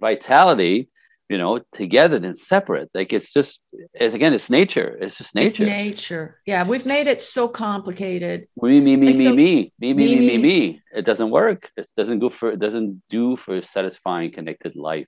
vitality 0.00 0.88
you 1.30 1.38
know, 1.38 1.60
together 1.74 2.18
than 2.18 2.34
separate. 2.34 2.90
Like 2.92 3.12
it's 3.12 3.32
just, 3.32 3.60
it's, 3.94 4.16
again, 4.16 4.34
it's 4.34 4.50
nature. 4.50 4.98
It's 5.00 5.16
just 5.16 5.32
nature. 5.32 5.62
It's 5.62 5.72
nature. 5.72 6.40
Yeah, 6.44 6.66
we've 6.66 6.84
made 6.84 7.06
it 7.06 7.22
so 7.22 7.46
complicated. 7.46 8.48
Me, 8.60 8.80
me, 8.80 8.96
me, 8.96 9.12
me, 9.12 9.24
so, 9.24 9.32
me, 9.32 9.72
me, 9.78 9.94
me, 9.94 10.16
me, 10.16 10.16
me, 10.16 10.38
me. 10.38 10.82
It 10.92 11.06
doesn't 11.06 11.30
work. 11.30 11.70
It 11.76 11.88
doesn't 11.96 12.18
go 12.18 12.30
for. 12.30 12.50
It 12.50 12.58
doesn't 12.58 13.02
do 13.08 13.36
for 13.36 13.62
satisfying 13.62 14.32
connected 14.32 14.74
life. 14.74 15.06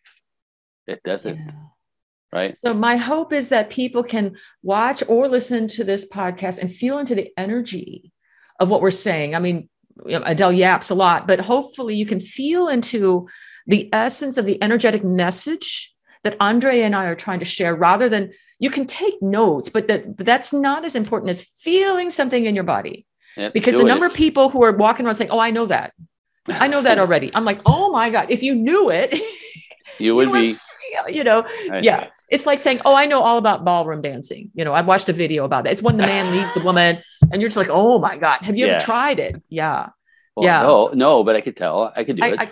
It 0.87 1.03
doesn't. 1.03 1.37
Yeah. 1.37 1.53
Right. 2.33 2.57
So 2.65 2.73
my 2.73 2.97
hope 2.97 3.33
is 3.33 3.49
that 3.49 3.69
people 3.69 4.05
can 4.05 4.37
watch 4.63 5.03
or 5.09 5.29
listen 5.29 5.67
to 5.69 5.85
this 5.85 6.09
podcast 6.09 6.61
and 6.61 6.73
feel 6.73 6.99
into 6.99 7.17
the 7.17 7.31
energy 7.37 8.13
of 8.61 8.71
what 8.71 8.81
we're 8.81 8.93
saying. 8.93 9.35
I 9.35 9.41
mean, 9.41 9.69
Adele 10.07 10.53
yaps 10.53 10.89
a 10.89 10.95
lot, 10.95 11.27
but 11.27 11.41
hopefully 11.41 11.97
you 11.97 12.07
can 12.07 12.21
feel 12.21 12.69
into 12.69 13.29
the 13.67 13.93
essence 13.93 14.39
of 14.39 14.47
the 14.47 14.63
energetic 14.63 15.05
message 15.05 15.92
that 16.25 16.37
Andre 16.41 16.81
and 16.81 16.95
I 16.95 17.07
are 17.07 17.15
trying 17.15 17.41
to 17.41 17.45
share 17.45 17.75
rather 17.75 18.09
than 18.09 18.33
you 18.59 18.71
can 18.71 18.87
take 18.87 19.21
notes, 19.21 19.69
but 19.69 19.89
that 19.89 20.17
but 20.17 20.27
that's 20.27 20.53
not 20.53 20.85
as 20.85 20.95
important 20.95 21.31
as 21.31 21.43
feeling 21.43 22.11
something 22.11 22.47
in 22.47 22.55
your 22.55 22.65
body. 22.65 23.07
Yep, 23.37 23.55
because 23.55 23.77
the 23.77 23.85
number 23.85 24.07
it. 24.07 24.13
of 24.13 24.17
people 24.17 24.51
who 24.51 24.63
are 24.63 24.73
walking 24.73 25.07
around 25.07 25.15
saying, 25.15 25.31
Oh, 25.31 25.41
I 25.41 25.51
know 25.51 25.67
that. 25.67 25.95
I 26.49 26.69
know 26.69 26.83
that 26.83 26.99
already. 26.99 27.31
I'm 27.35 27.45
like, 27.45 27.61
oh 27.67 27.91
my 27.93 28.11
God, 28.11 28.31
if 28.31 28.43
you 28.43 28.55
knew 28.55 28.91
it, 28.91 29.15
you 29.99 30.15
would 30.15 30.33
be, 30.33 30.57
you 31.09 31.25
know, 31.25 31.47
yeah. 31.81 32.09
It's 32.29 32.47
like 32.47 32.61
saying, 32.61 32.81
oh, 32.87 32.95
I 32.95 33.05
know 33.05 33.21
all 33.21 33.37
about 33.37 33.63
ballroom 33.63 34.01
dancing. 34.01 34.51
You 34.55 34.65
know, 34.65 34.73
I 34.73 34.81
watched 34.81 35.07
a 35.11 35.13
video 35.13 35.45
about 35.45 35.65
that. 35.65 35.73
It's 35.73 35.83
when 35.83 35.99
the 35.99 36.07
man 36.07 36.35
leaves 36.37 36.55
the 36.55 36.61
woman 36.61 37.03
and 37.31 37.43
you're 37.43 37.49
just 37.49 37.59
like, 37.59 37.69
oh 37.71 37.99
my 37.99 38.17
God, 38.17 38.39
have 38.41 38.57
you 38.57 38.67
yeah. 38.67 38.73
ever 38.73 38.85
tried 38.85 39.19
it? 39.19 39.43
Yeah. 39.51 39.91
Well, 40.35 40.47
yeah. 40.47 40.63
No, 40.63 40.91
no, 40.95 41.25
but 41.25 41.37
I 41.37 41.43
could 41.43 41.59
tell. 41.59 41.93
I 41.95 42.05
could 42.05 42.17
do 42.17 42.25
I, 42.25 42.29
it. 42.29 42.41
I, 42.41 42.51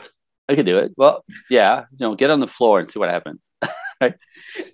I 0.50 0.54
could 0.54 0.66
do 0.66 0.76
it. 0.76 0.92
Well, 0.98 1.24
yeah, 1.48 1.84
you 1.92 2.06
know, 2.06 2.14
get 2.14 2.28
on 2.28 2.40
the 2.40 2.46
floor 2.46 2.78
and 2.78 2.90
see 2.90 2.98
what 2.98 3.08
happens. 3.08 3.40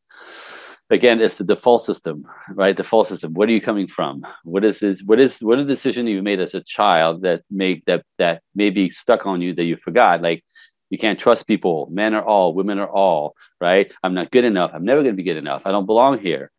again, 0.90 1.22
it's 1.22 1.38
the 1.38 1.44
default 1.44 1.84
system, 1.84 2.26
right? 2.50 2.76
The 2.76 2.84
default 2.84 3.08
system. 3.08 3.34
Where 3.34 3.48
are 3.48 3.52
you 3.52 3.62
coming 3.62 3.88
from? 3.88 4.26
What 4.44 4.64
is 4.64 4.80
this? 4.80 5.02
What 5.04 5.20
is 5.20 5.40
what 5.40 5.60
a 5.60 5.66
decision 5.66 6.08
you 6.08 6.22
made 6.22 6.40
as 6.40 6.54
a 6.54 6.62
child 6.62 7.22
that 7.24 7.42
make 7.50 7.86
that 7.86 8.06
that 8.18 8.42
maybe 8.54 8.90
stuck 8.90 9.26
on 9.26 9.42
you 9.42 9.54
that 9.56 9.64
you 9.64 9.78
forgot? 9.78 10.22
Like 10.22 10.44
you 10.90 10.98
can't 10.98 11.20
trust 11.20 11.48
people. 11.48 11.88
Men 11.92 12.14
are 12.14 12.24
all, 12.24 12.54
women 12.54 12.80
are 12.80 12.90
all, 12.90 13.36
right? 13.60 13.92
I'm 14.04 14.14
not 14.14 14.32
good 14.32 14.46
enough. 14.46 14.72
I'm 14.74 14.86
never 14.86 15.02
going 15.02 15.14
to 15.16 15.18
be 15.18 15.24
good 15.24 15.38
enough. 15.38 15.64
I 15.66 15.72
don't 15.72 15.88
belong 15.88 16.20
here, 16.20 16.52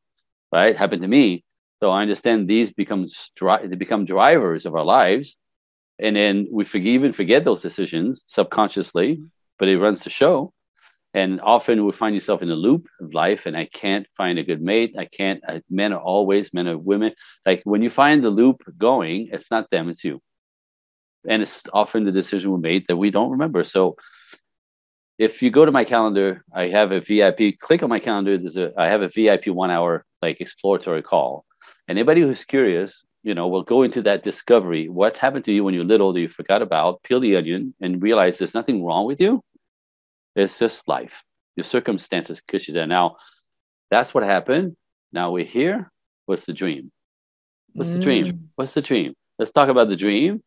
right? 0.53 0.77
Happened 0.77 1.03
to 1.03 1.09
me. 1.09 1.45
So 1.81 1.91
I 1.91 2.03
understand 2.03 2.49
these 2.49 2.73
become 2.73 3.07
they 3.41 3.77
become 3.77 4.05
drivers 4.07 4.67
of 4.67 4.75
our 4.75 4.85
lives, 4.85 5.37
and 5.99 6.17
then 6.17 6.49
we 6.51 6.65
forget, 6.65 6.89
even 6.89 7.13
forget 7.13 7.45
those 7.45 7.63
decisions 7.63 8.23
subconsciously 8.27 9.21
but 9.59 9.69
it 9.69 9.79
runs 9.79 10.03
the 10.03 10.11
show. 10.11 10.53
And 11.15 11.41
often 11.41 11.87
we 11.87 11.93
find 11.93 12.15
yourself 12.15 12.43
in 12.43 12.51
a 12.51 12.55
loop 12.55 12.89
of 13.01 13.15
life, 13.15 13.47
and 13.47 13.57
I 13.57 13.67
can't 13.73 14.07
find 14.17 14.39
a 14.39 14.45
good 14.45 14.61
mate. 14.61 14.95
I 14.99 15.07
can't. 15.07 15.41
I, 15.49 15.63
men 15.71 15.95
are 15.95 16.01
always 16.01 16.53
men 16.53 16.69
are 16.69 16.77
women. 16.77 17.13
Like 17.47 17.63
when 17.65 17.83
you 17.83 17.89
find 17.89 18.23
the 18.23 18.29
loop 18.29 18.63
going, 18.77 19.31
it's 19.33 19.51
not 19.51 19.71
them, 19.71 19.89
it's 19.89 20.05
you. 20.05 20.21
And 21.27 21.41
it's 21.41 21.65
often 21.73 22.05
the 22.05 22.13
decision 22.13 22.53
we 22.53 22.61
made 22.61 22.85
that 22.89 22.99
we 22.99 23.11
don't 23.11 23.31
remember. 23.31 23.65
So 23.65 23.97
if 25.19 25.41
you 25.41 25.51
go 25.51 25.65
to 25.65 25.73
my 25.73 25.85
calendar, 25.85 26.45
I 26.53 26.69
have 26.69 26.93
a 26.93 27.01
VIP. 27.01 27.59
Click 27.59 27.83
on 27.83 27.89
my 27.89 27.99
calendar. 27.99 28.37
There's 28.37 28.59
a 28.59 28.73
I 28.77 28.89
have 28.89 29.01
a 29.01 29.09
VIP 29.09 29.47
one 29.47 29.71
hour 29.71 30.05
like 30.21 30.41
exploratory 30.41 31.03
call. 31.03 31.47
Anybody 31.89 32.21
who's 32.21 32.45
curious, 32.45 33.06
you 33.27 33.35
know, 33.35 33.49
we'll 33.49 33.65
go 33.65 33.83
into 33.83 34.03
that 34.03 34.23
discovery. 34.23 34.89
What 34.89 35.17
happened 35.17 35.45
to 35.47 35.53
you 35.53 35.65
when 35.65 35.75
you're 35.75 35.83
little 35.83 36.13
that 36.13 36.21
you 36.21 36.29
forgot 36.29 36.63
about? 36.63 37.03
Peel 37.03 37.19
the 37.19 37.35
onion 37.35 37.75
and 37.81 38.01
realize 38.01 38.39
there's 38.39 38.55
nothing 38.55 38.85
wrong 38.85 39.05
with 39.05 39.21
you. 39.21 39.43
It's 40.37 40.61
just 40.61 40.87
life. 40.87 41.25
Your 41.57 41.65
circumstances 41.65 42.41
push 42.47 42.69
you 42.69 42.75
there. 42.75 42.87
Now, 42.87 43.17
that's 43.91 44.15
what 44.15 44.23
happened. 44.23 44.77
Now 45.13 45.33
we're 45.33 45.45
here. 45.45 45.91
What's 46.27 46.47
the 46.47 46.53
dream? 46.53 46.93
What's 47.73 47.91
the 47.91 47.99
dream? 47.99 48.27
Mm. 48.27 48.39
What's 48.55 48.75
the 48.75 48.81
dream? 48.81 49.15
Let's 49.41 49.51
talk 49.51 49.71
about 49.71 49.89
the 49.89 49.97
dream. 49.97 50.41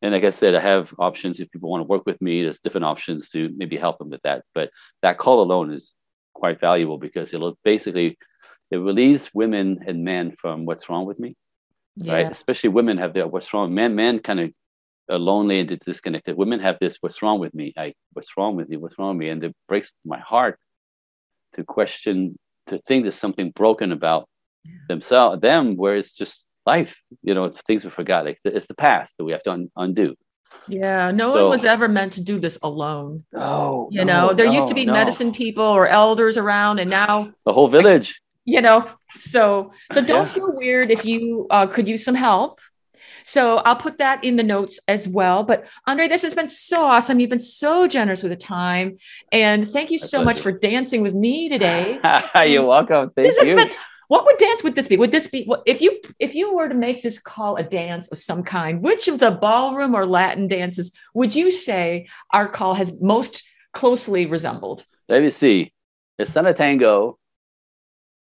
And 0.00 0.14
like 0.14 0.24
I 0.24 0.30
said, 0.30 0.54
I 0.54 0.60
have 0.60 0.90
options 0.98 1.38
if 1.38 1.50
people 1.50 1.68
want 1.68 1.82
to 1.82 1.86
work 1.86 2.06
with 2.06 2.20
me. 2.22 2.42
There's 2.42 2.60
different 2.60 2.86
options 2.86 3.28
to 3.30 3.50
maybe 3.54 3.76
help 3.76 3.98
them 3.98 4.08
with 4.08 4.22
that. 4.22 4.42
But 4.54 4.70
that 5.02 5.18
call 5.18 5.42
alone 5.42 5.70
is 5.70 5.92
quite 6.32 6.60
valuable 6.60 6.96
because 6.96 7.34
it'll 7.34 7.58
basically 7.62 8.16
it 8.70 8.76
relieves 8.78 9.30
women 9.34 9.84
and 9.86 10.02
men 10.02 10.34
from 10.40 10.64
what's 10.64 10.88
wrong 10.88 11.04
with 11.04 11.20
me. 11.20 11.36
Yeah. 11.96 12.14
Right. 12.14 12.32
Especially 12.32 12.70
women 12.70 12.98
have 12.98 13.14
the 13.14 13.26
what's 13.26 13.52
wrong. 13.52 13.74
Men, 13.74 13.94
men 13.94 14.20
kind 14.20 14.40
of 14.40 14.50
uh, 15.10 15.14
are 15.14 15.18
lonely 15.18 15.60
and 15.60 15.78
disconnected. 15.84 16.36
Women 16.36 16.60
have 16.60 16.78
this, 16.80 16.96
what's 17.00 17.22
wrong 17.22 17.38
with 17.38 17.54
me? 17.54 17.72
I, 17.76 17.94
what's 18.12 18.30
wrong 18.36 18.56
with 18.56 18.70
you? 18.70 18.80
What's 18.80 18.98
wrong 18.98 19.16
with 19.16 19.24
me? 19.24 19.28
And 19.28 19.44
it 19.44 19.54
breaks 19.68 19.92
my 20.04 20.18
heart 20.18 20.58
to 21.54 21.64
question, 21.64 22.38
to 22.68 22.78
think 22.86 23.04
there's 23.04 23.16
something 23.16 23.50
broken 23.50 23.92
about 23.92 24.28
yeah. 24.64 24.72
themselves, 24.88 25.40
them, 25.40 25.76
where 25.76 25.96
it's 25.96 26.14
just 26.14 26.46
life. 26.64 27.00
You 27.22 27.34
know, 27.34 27.44
it's 27.44 27.60
things 27.62 27.84
we 27.84 27.90
forgot. 27.90 28.24
Like 28.24 28.38
it's 28.44 28.68
the 28.68 28.74
past 28.74 29.16
that 29.18 29.24
we 29.24 29.32
have 29.32 29.42
to 29.42 29.52
un- 29.52 29.70
undo. 29.76 30.14
Yeah, 30.68 31.10
no 31.10 31.34
So- 31.34 31.42
one 31.42 31.50
was 31.50 31.64
ever 31.64 31.88
meant 31.88 32.14
to 32.14 32.22
do 32.22 32.38
this 32.38 32.58
alone. 32.62 33.24
No, 33.32 33.88
You 33.90 34.04
know, 34.04 34.32
there 34.32 34.46
used 34.46 34.68
to 34.68 34.74
be 34.74 34.86
medicine 34.86 35.32
people 35.32 35.64
or 35.64 35.88
elders 35.88 36.38
around, 36.38 36.78
and 36.78 36.88
now 36.88 37.32
The 37.44 37.52
whole 37.52 37.68
village. 37.68 38.20
You 38.44 38.60
know 38.60 38.88
so 39.14 39.72
so 39.92 40.02
don't 40.02 40.26
Yeah. 40.26 40.32
feel 40.32 40.52
weird 40.52 40.90
if 40.90 41.04
you 41.04 41.46
uh, 41.50 41.66
could 41.66 41.86
use 41.86 42.04
some 42.04 42.14
help 42.14 42.60
so 43.24 43.58
i'll 43.58 43.76
put 43.76 43.98
that 43.98 44.24
in 44.24 44.36
the 44.36 44.42
notes 44.42 44.80
as 44.88 45.06
well 45.06 45.44
but 45.44 45.64
andre 45.86 46.08
this 46.08 46.22
has 46.22 46.34
been 46.34 46.48
so 46.48 46.84
awesome 46.84 47.20
you've 47.20 47.30
been 47.30 47.38
so 47.38 47.86
generous 47.86 48.22
with 48.22 48.32
the 48.32 48.36
time 48.36 48.96
and 49.30 49.66
thank 49.66 49.90
you 49.90 49.98
so 49.98 50.24
much 50.24 50.40
for 50.40 50.50
dancing 50.50 51.02
with 51.02 51.14
me 51.14 51.48
today 51.48 52.00
You're 52.46 52.66
welcome. 52.66 53.10
Thank 53.14 53.28
this 53.28 53.38
has 53.38 53.48
been 53.48 53.70
what 54.08 54.24
would 54.26 54.36
dance 54.38 54.62
would 54.64 54.74
this 54.74 54.88
be 54.88 54.96
would 54.96 55.12
this 55.12 55.28
be 55.28 55.48
if 55.66 55.80
you 55.80 56.00
if 56.18 56.34
you 56.34 56.54
were 56.54 56.68
to 56.68 56.74
make 56.74 57.02
this 57.02 57.18
call 57.20 57.56
a 57.56 57.62
dance 57.62 58.10
of 58.10 58.18
some 58.18 58.42
kind 58.42 58.82
which 58.82 59.06
of 59.08 59.20
the 59.20 59.30
ballroom 59.30 59.94
or 59.94 60.04
latin 60.04 60.48
dances 60.48 60.92
would 61.14 61.34
you 61.34 61.50
say 61.52 62.06
our 62.32 62.48
call 62.48 62.74
has 62.74 63.00
most 63.00 63.42
closely 63.72 64.26
resembled 64.26 64.84
Let 65.08 65.22
me 65.22 65.30
see. 65.30 65.72
It's 66.18 66.34
not 66.34 66.46
a 66.46 66.52
tango. 66.52 67.18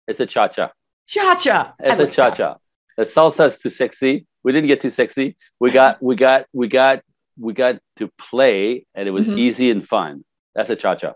It's 0.08 0.20
a 0.20 0.26
cha 0.26 0.47
cha. 0.47 0.72
cha-cha 1.08 1.74
It's 1.80 1.99
a 1.99 2.08
cha 2.08 2.32
cha. 2.32 2.58
The 2.97 3.03
salsa 3.03 3.47
is 3.47 3.60
too 3.60 3.70
sexy. 3.70 4.26
We 4.43 4.51
didn't 4.51 4.68
get 4.68 4.82
too 4.82 4.89
sexy. 4.89 5.36
We 5.60 5.72
got 5.72 6.01
we 6.01 6.16
got 6.16 6.45
we 6.53 6.68
got 6.68 7.01
we 7.39 7.53
got 7.53 7.80
to 7.97 8.10
play, 8.18 8.86
and 8.95 9.08
it 9.08 9.12
was 9.12 9.28
Mhm. 9.28 9.38
easy 9.38 9.70
and 9.70 9.88
fun. 9.88 10.24
That's 10.55 10.70
a 10.70 10.76
cha 10.76 10.95
cha. 10.95 11.14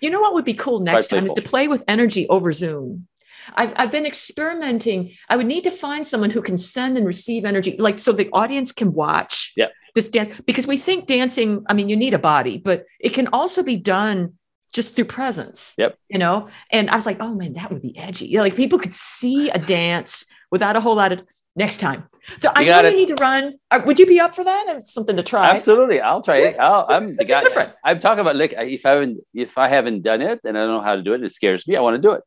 You 0.00 0.10
know 0.10 0.20
what 0.20 0.34
would 0.34 0.44
be 0.44 0.54
cool 0.54 0.80
next 0.80 1.08
time 1.08 1.24
is 1.24 1.32
to 1.32 1.42
play 1.42 1.66
with 1.66 1.82
energy 1.88 2.28
over 2.28 2.52
Zoom. 2.52 3.08
I've, 3.54 3.72
I've 3.76 3.90
been 3.90 4.04
experimenting. 4.06 5.12
I 5.28 5.36
would 5.36 5.46
need 5.46 5.64
to 5.64 5.70
find 5.70 6.06
someone 6.06 6.30
who 6.30 6.42
can 6.42 6.58
send 6.58 6.98
and 6.98 7.06
receive 7.06 7.44
energy, 7.46 7.74
like 7.78 7.98
so 7.98 8.12
the 8.12 8.28
audience 8.32 8.70
can 8.70 8.92
watch 8.92 9.52
Yep. 9.56 9.72
this 9.94 10.08
dance. 10.10 10.30
Because 10.46 10.66
we 10.66 10.76
think 10.76 11.06
dancing, 11.06 11.64
I 11.68 11.72
mean, 11.74 11.88
you 11.88 11.96
need 11.96 12.14
a 12.14 12.18
body, 12.18 12.58
but 12.58 12.84
it 13.00 13.10
can 13.14 13.28
also 13.32 13.62
be 13.62 13.76
done 13.78 14.34
just 14.72 14.94
through 14.94 15.06
presence. 15.06 15.74
Yep. 15.78 15.98
You 16.08 16.18
know, 16.18 16.48
and 16.70 16.90
I 16.90 16.96
was 16.96 17.06
like, 17.06 17.18
oh 17.20 17.34
man, 17.34 17.54
that 17.54 17.70
would 17.72 17.82
be 17.82 17.96
edgy. 17.98 18.26
You 18.26 18.38
know, 18.38 18.42
like 18.44 18.56
people 18.56 18.78
could 18.78 18.94
see 18.94 19.50
a 19.50 19.58
dance 19.58 20.26
without 20.50 20.76
a 20.76 20.80
whole 20.80 20.94
lot 20.96 21.12
of 21.12 21.22
next 21.56 21.78
time. 21.78 22.08
So 22.38 22.50
I 22.54 22.60
You 22.60 22.66
got 22.68 22.84
really 22.84 22.94
it. 22.94 22.98
need 22.98 23.08
to 23.16 23.20
run. 23.20 23.54
Uh, 23.70 23.80
Would 23.86 23.98
you 23.98 24.06
be 24.06 24.20
up 24.20 24.34
for 24.34 24.44
that? 24.44 24.66
It's 24.76 24.92
something 24.92 25.16
to 25.16 25.22
try. 25.22 25.48
Absolutely, 25.50 26.00
I'll 26.00 26.22
try 26.22 26.38
it. 26.38 26.56
I'll, 26.58 26.86
I'm 26.88 27.06
the 27.06 27.24
guy. 27.24 27.40
different. 27.40 27.72
I'm 27.84 27.98
talking 27.98 28.20
about 28.20 28.36
like 28.36 28.54
if 28.56 28.84
I 28.86 28.90
haven't 28.90 29.20
if 29.34 29.56
I 29.58 29.68
haven't 29.68 30.02
done 30.02 30.22
it 30.22 30.40
and 30.44 30.56
I 30.56 30.60
don't 30.62 30.74
know 30.74 30.80
how 30.82 30.96
to 30.96 31.02
do 31.02 31.14
it, 31.14 31.22
it 31.24 31.32
scares 31.32 31.66
me. 31.66 31.76
I 31.76 31.80
want 31.80 31.96
to 31.96 32.02
do 32.02 32.12
it. 32.12 32.22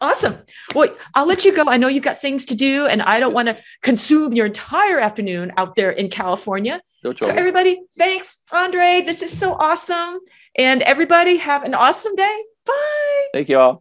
Awesome. 0.00 0.38
Well, 0.74 0.88
I'll 1.14 1.26
let 1.26 1.44
you 1.44 1.54
go. 1.54 1.64
I 1.66 1.76
know 1.76 1.88
you've 1.88 2.02
got 2.02 2.20
things 2.20 2.44
to 2.46 2.54
do, 2.56 2.86
and 2.86 3.00
I 3.00 3.20
don't 3.20 3.32
want 3.32 3.48
to 3.48 3.58
consume 3.82 4.32
your 4.32 4.46
entire 4.46 4.98
afternoon 4.98 5.52
out 5.56 5.76
there 5.76 5.90
in 5.90 6.08
California. 6.10 6.80
No 7.04 7.12
So, 7.18 7.28
everybody, 7.28 7.80
thanks, 7.96 8.40
Andre. 8.50 9.02
This 9.04 9.22
is 9.22 9.36
so 9.36 9.54
awesome. 9.54 10.18
And 10.56 10.82
everybody, 10.82 11.36
have 11.38 11.64
an 11.64 11.74
awesome 11.74 12.14
day. 12.14 12.42
Bye. 12.64 13.26
Thank 13.32 13.48
you 13.48 13.58
all. 13.58 13.72